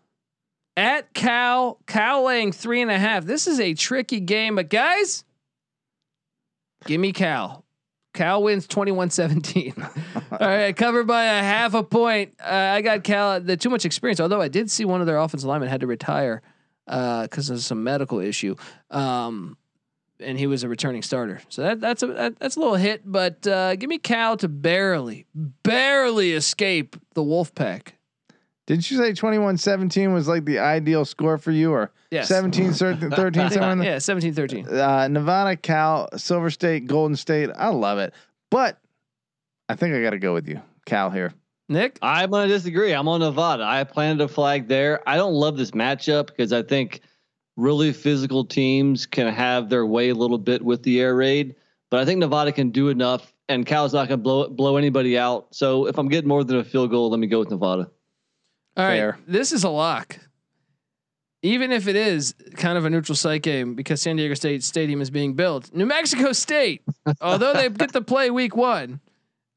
[0.76, 1.78] at Cal.
[1.86, 3.24] Cal laying three and a half.
[3.24, 5.24] This is a tricky game, but guys,
[6.84, 7.64] give me Cal.
[8.14, 10.32] Cal wins 21-17.
[10.32, 12.34] All right, covered by a half a point.
[12.40, 13.40] Uh, I got Cal.
[13.40, 14.20] The too much experience.
[14.20, 16.42] Although I did see one of their offensive linemen had to retire
[16.86, 18.56] because of some medical issue.
[18.90, 19.56] Um,
[20.18, 21.40] and he was a returning starter.
[21.48, 24.48] So that that's a that, that's a little hit, but uh, give me Cal to
[24.48, 27.88] barely, barely escape the Wolfpack.
[28.66, 32.28] Didn't you say 21 17 was like the ideal score for you or Yes.
[32.28, 33.10] 17 13
[33.50, 33.92] somewhere in there?
[33.92, 34.72] yeah, 17-13.
[34.72, 37.50] Uh, Nevada, Cal, Silver State, Golden State.
[37.56, 38.12] I love it.
[38.50, 38.78] But
[39.68, 41.32] I think I got to go with you, Cal here.
[41.68, 42.92] Nick, I'm gonna disagree.
[42.92, 43.64] I'm on Nevada.
[43.64, 45.02] I planted a flag there.
[45.08, 47.00] I don't love this matchup because I think
[47.56, 51.56] really physical teams can have their way a little bit with the air raid,
[51.90, 55.48] but I think Nevada can do enough, and Cal's not gonna blow blow anybody out.
[55.50, 57.90] So if I'm getting more than a field goal, let me go with Nevada.
[58.76, 59.18] All right, Fair.
[59.26, 60.18] this is a lock.
[61.42, 65.00] Even if it is kind of a neutral site game because San Diego State Stadium
[65.00, 66.82] is being built, New Mexico State,
[67.20, 69.00] although they get to play Week One,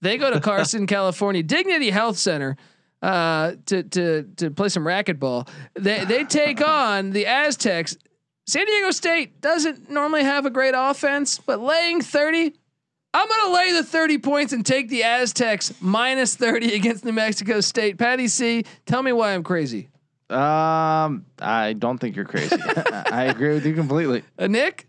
[0.02, 2.58] they go to Carson, California, Dignity Health Center.
[3.02, 5.48] uh, to to to play some racquetball.
[5.74, 7.98] They they take on the Aztecs.
[8.46, 12.54] San Diego State doesn't normally have a great offense, but laying 30,
[13.14, 17.60] I'm gonna lay the 30 points and take the Aztecs minus 30 against New Mexico
[17.61, 17.98] State.
[17.98, 19.90] Patty C, tell me why I'm crazy.
[20.30, 22.56] Um, I don't think you're crazy.
[23.11, 24.23] I agree with you completely.
[24.38, 24.88] Uh, Nick,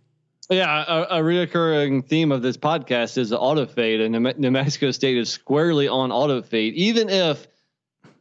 [0.51, 4.91] Yeah, a, a reoccurring theme of this podcast is auto fade, and New New Mexico
[4.91, 7.47] State is squarely on auto fade, even if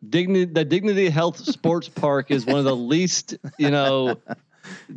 [0.08, 4.16] dignity the Dignity Health Sports Park is one of the least, you know,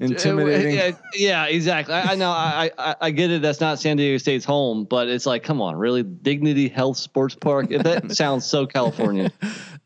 [0.00, 0.74] Intimidating.
[0.74, 1.94] Yeah, yeah, exactly.
[1.94, 2.30] I, I know.
[2.30, 3.42] I, I I get it.
[3.42, 7.34] That's not San Diego State's home, but it's like, come on, really, Dignity Health Sports
[7.34, 7.70] Park.
[7.70, 9.30] If that sounds so California.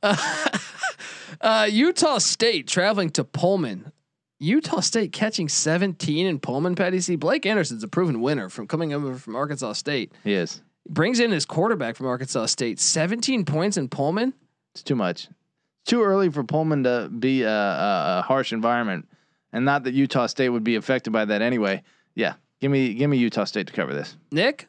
[1.41, 3.93] uh, Utah State traveling to Pullman.
[4.39, 6.75] Utah State catching 17 in Pullman.
[6.75, 7.17] Patty C.
[7.17, 10.13] Blake Anderson's a proven winner from coming over from Arkansas State.
[10.25, 10.61] He is.
[10.89, 12.79] Brings in his quarterback from Arkansas State.
[12.79, 14.35] 17 points in Pullman.
[14.75, 15.25] It's too much.
[15.25, 19.09] It's Too early for Pullman to be a, a, a harsh environment,
[19.53, 21.83] and not that Utah State would be affected by that anyway.
[22.15, 24.17] Yeah, give me give me Utah State to cover this.
[24.33, 24.69] Nick,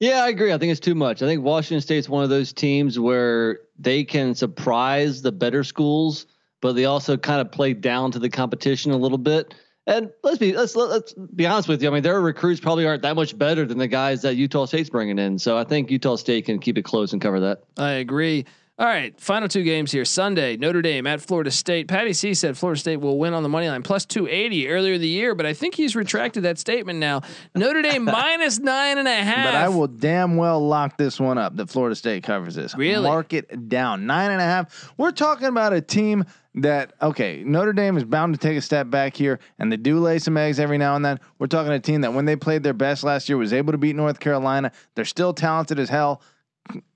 [0.00, 0.52] Yeah, I agree.
[0.52, 1.22] I think it's too much.
[1.22, 6.26] I think Washington State's one of those teams where they can surprise the better schools,
[6.60, 9.54] but they also kind of play down to the competition a little bit.
[9.86, 11.90] And let's be let's let's be honest with you.
[11.90, 14.88] I mean, their recruits probably aren't that much better than the guys that Utah State's
[14.88, 15.38] bringing in.
[15.38, 17.64] So I think Utah State can keep it close and cover that.
[17.76, 18.46] I agree.
[18.76, 20.04] All right, final two games here.
[20.04, 21.86] Sunday, Notre Dame at Florida State.
[21.86, 25.00] Patty C said Florida State will win on the money line plus 280 earlier in
[25.00, 27.22] the year, but I think he's retracted that statement now.
[27.54, 29.46] Notre Dame minus nine and a half.
[29.46, 32.74] But I will damn well lock this one up that Florida State covers this.
[32.74, 33.04] Really?
[33.04, 34.06] Mark it down.
[34.06, 34.92] Nine and a half.
[34.98, 36.24] We're talking about a team
[36.56, 40.00] that, okay, Notre Dame is bound to take a step back here, and they do
[40.00, 41.20] lay some eggs every now and then.
[41.38, 43.78] We're talking a team that, when they played their best last year, was able to
[43.78, 44.72] beat North Carolina.
[44.96, 46.22] They're still talented as hell.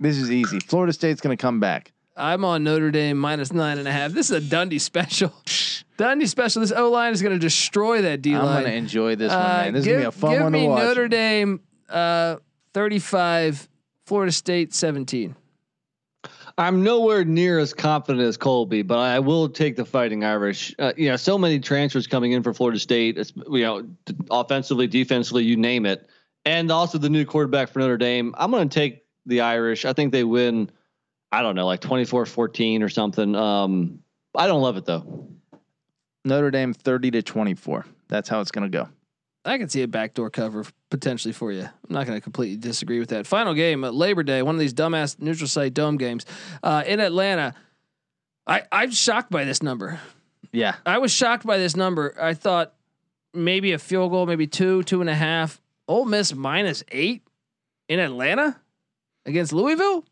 [0.01, 0.61] This is easy.
[0.61, 1.93] Florida State's going to come back.
[2.17, 4.13] I'm on Notre Dame minus nine and a half.
[4.13, 5.33] This is a Dundee special.
[5.97, 6.61] Dundee special.
[6.61, 8.41] This O line is going to destroy that D line.
[8.45, 9.73] I'm going to enjoy this one, Uh, man.
[9.75, 10.83] This give, is going to be a fun give one to me watch.
[10.83, 12.37] Notre Dame uh,
[12.75, 13.69] 35,
[14.07, 15.37] Florida State 17.
[16.57, 20.75] I'm nowhere near as confident as Colby, but I will take the Fighting Irish.
[20.79, 23.17] Uh, you know, so many transfers coming in for Florida State.
[23.17, 23.87] It's, you know,
[24.29, 26.09] offensively, defensively, you name it,
[26.45, 28.35] and also the new quarterback for Notre Dame.
[28.37, 29.85] I'm going to take the Irish.
[29.85, 30.71] I think they win.
[31.31, 33.35] I don't know, like 24-14 or something.
[33.35, 34.01] Um,
[34.35, 35.29] I don't love it though.
[36.25, 37.87] Notre Dame 30 to 24.
[38.09, 38.89] That's how it's going to go.
[39.45, 41.63] I can see a backdoor cover potentially for you.
[41.63, 43.27] I'm not going to completely disagree with that.
[43.27, 46.27] Final game, uh, Labor Day, one of these dumbass neutral site dome games
[46.63, 47.55] uh, in Atlanta.
[48.47, 50.01] I I'm shocked by this number.
[50.53, 50.77] Yeah.
[50.85, 52.15] I was shocked by this number.
[52.21, 52.75] I thought
[53.35, 55.61] maybe a field goal, maybe two, two and a half.
[55.87, 57.23] Ole Miss minus eight
[57.89, 58.59] in Atlanta
[59.29, 60.05] against Louisville.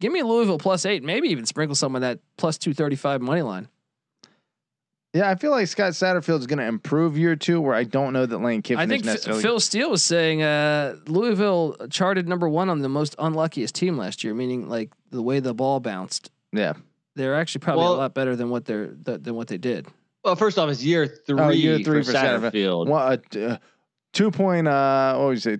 [0.00, 3.20] Give me Louisville plus eight, maybe even sprinkle some of that plus two thirty five
[3.20, 3.68] money line.
[5.12, 8.12] Yeah, I feel like Scott Satterfield is going to improve year two, where I don't
[8.12, 9.42] know that Lane Kiffin I think is F- necessarily.
[9.42, 14.24] Phil Steele was saying uh, Louisville charted number one on the most unluckiest team last
[14.24, 16.30] year, meaning like the way the ball bounced.
[16.52, 16.72] yeah.
[17.16, 19.86] They're actually probably Well- a lot better than what they're th- than what they did.
[20.24, 22.50] Well, first off, it's year three, Oh, year three for, for Satterfield.
[22.52, 22.88] Satterfield.
[22.88, 23.58] What uh,
[24.12, 24.66] two point?
[24.66, 25.58] Uh, what would you say?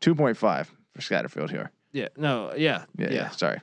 [0.00, 1.72] Two point five for Satterfield here.
[1.94, 3.12] Yeah, no, yeah, Yeah, yeah.
[3.12, 3.60] yeah, sorry.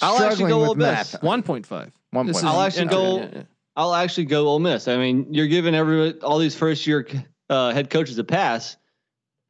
[0.00, 1.12] I'll actually Struggling go with Ole Miss.
[1.12, 1.22] math.
[1.22, 1.92] one point five.
[2.12, 2.46] One This point.
[2.46, 3.42] is I'll actually entry, go- yeah, yeah.
[3.76, 4.88] I'll actually go Ole Miss.
[4.88, 7.06] I mean, you're giving every all these first year
[7.50, 8.76] uh, head coaches a pass.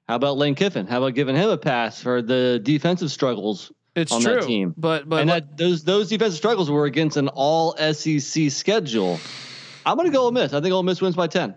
[0.09, 0.87] How about Lane Kiffin?
[0.87, 3.71] How about giving him a pass for the defensive struggles?
[3.95, 4.73] It's on that team.
[4.77, 9.21] but but and what- that those those defensive struggles were against an all SEC schedule.
[9.85, 10.53] I'm gonna go Ole Miss.
[10.55, 11.55] I think Ole Miss wins by ten.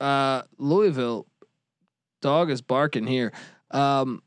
[0.00, 1.26] uh, Louisville,
[2.20, 3.32] dog is barking here.
[3.70, 4.22] Um,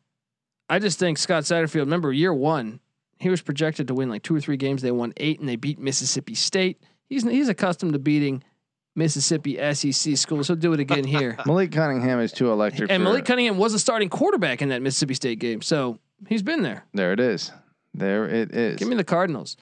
[0.69, 1.81] I just think Scott Satterfield.
[1.81, 2.79] Remember year one,
[3.19, 4.81] he was projected to win like two or three games.
[4.81, 6.81] They won eight, and they beat Mississippi State.
[7.09, 8.43] He's he's accustomed to beating
[8.95, 10.47] Mississippi SEC schools.
[10.47, 11.37] He'll do it again here.
[11.45, 12.91] Malik Cunningham is too electric.
[12.91, 16.61] and Malik Cunningham was a starting quarterback in that Mississippi State game, so he's been
[16.61, 16.85] there.
[16.93, 17.51] There it is.
[17.93, 18.77] There it is.
[18.77, 19.57] Give me the Cardinals.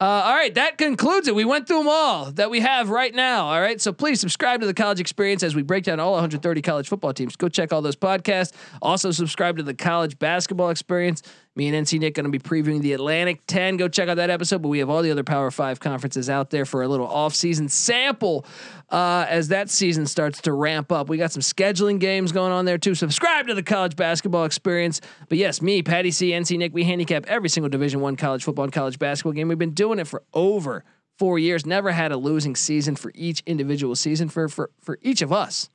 [0.00, 1.36] Uh, all right, that concludes it.
[1.36, 3.46] We went through them all that we have right now.
[3.46, 6.62] All right, so please subscribe to the College Experience as we break down all 130
[6.62, 7.36] college football teams.
[7.36, 8.52] Go check all those podcasts.
[8.82, 11.22] Also, subscribe to the College Basketball Experience.
[11.56, 13.76] Me and NC Nick going to be previewing the Atlantic 10.
[13.76, 14.60] Go check out that episode.
[14.60, 17.68] But we have all the other Power Five conferences out there for a little off-season
[17.68, 18.44] sample
[18.90, 21.08] uh, as that season starts to ramp up.
[21.08, 22.96] We got some scheduling games going on there too.
[22.96, 25.00] Subscribe to the College Basketball Experience.
[25.28, 28.64] But yes, me, Patty C, NC Nick, we handicap every single Division One college football
[28.64, 29.46] and college basketball game.
[29.46, 30.84] We've been doing it for over
[31.18, 31.64] four years.
[31.64, 35.70] Never had a losing season for each individual season for for for each of us.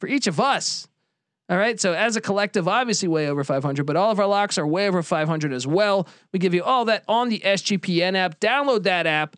[0.00, 0.88] For each of us.
[1.48, 1.80] All right.
[1.80, 4.86] So as a collective, obviously way over 500, but all of our locks are way
[4.86, 6.06] over 500 as well.
[6.32, 8.38] We give you all that on the SGPN app.
[8.38, 9.36] Download that app.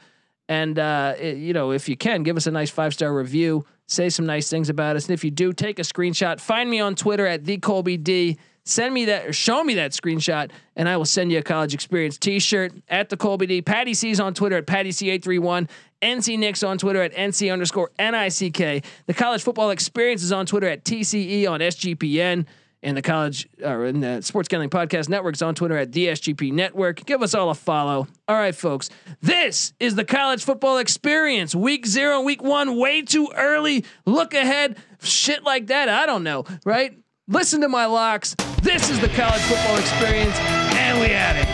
[0.48, 3.64] And, uh, it, you know, if you can, give us a nice five star review,
[3.86, 5.06] say some nice things about us.
[5.06, 6.40] And if you do, take a screenshot.
[6.40, 8.38] Find me on Twitter at the Colby D.
[8.70, 11.74] Send me that or show me that screenshot, and I will send you a college
[11.74, 13.62] experience T-shirt at the Colby D.
[13.62, 15.68] Patty C's on Twitter at Patty C eight three one.
[16.02, 18.84] NC Nick's on Twitter at NC underscore NICK.
[19.06, 22.46] The college football experience is on Twitter at TCE on SGPN.
[22.82, 25.92] And the college uh, or in the Sports Gambling Podcast Network is on Twitter at
[25.92, 27.04] the SGP Network.
[27.04, 28.08] Give us all a follow.
[28.26, 28.88] All right, folks.
[29.20, 31.54] This is the college football experience.
[31.54, 33.84] Week zero, week one, way too early.
[34.06, 34.78] Look ahead.
[35.02, 35.90] Shit like that.
[35.90, 36.96] I don't know, right?
[37.32, 38.34] Listen to my locks.
[38.60, 41.49] This is the college football experience, and we had it.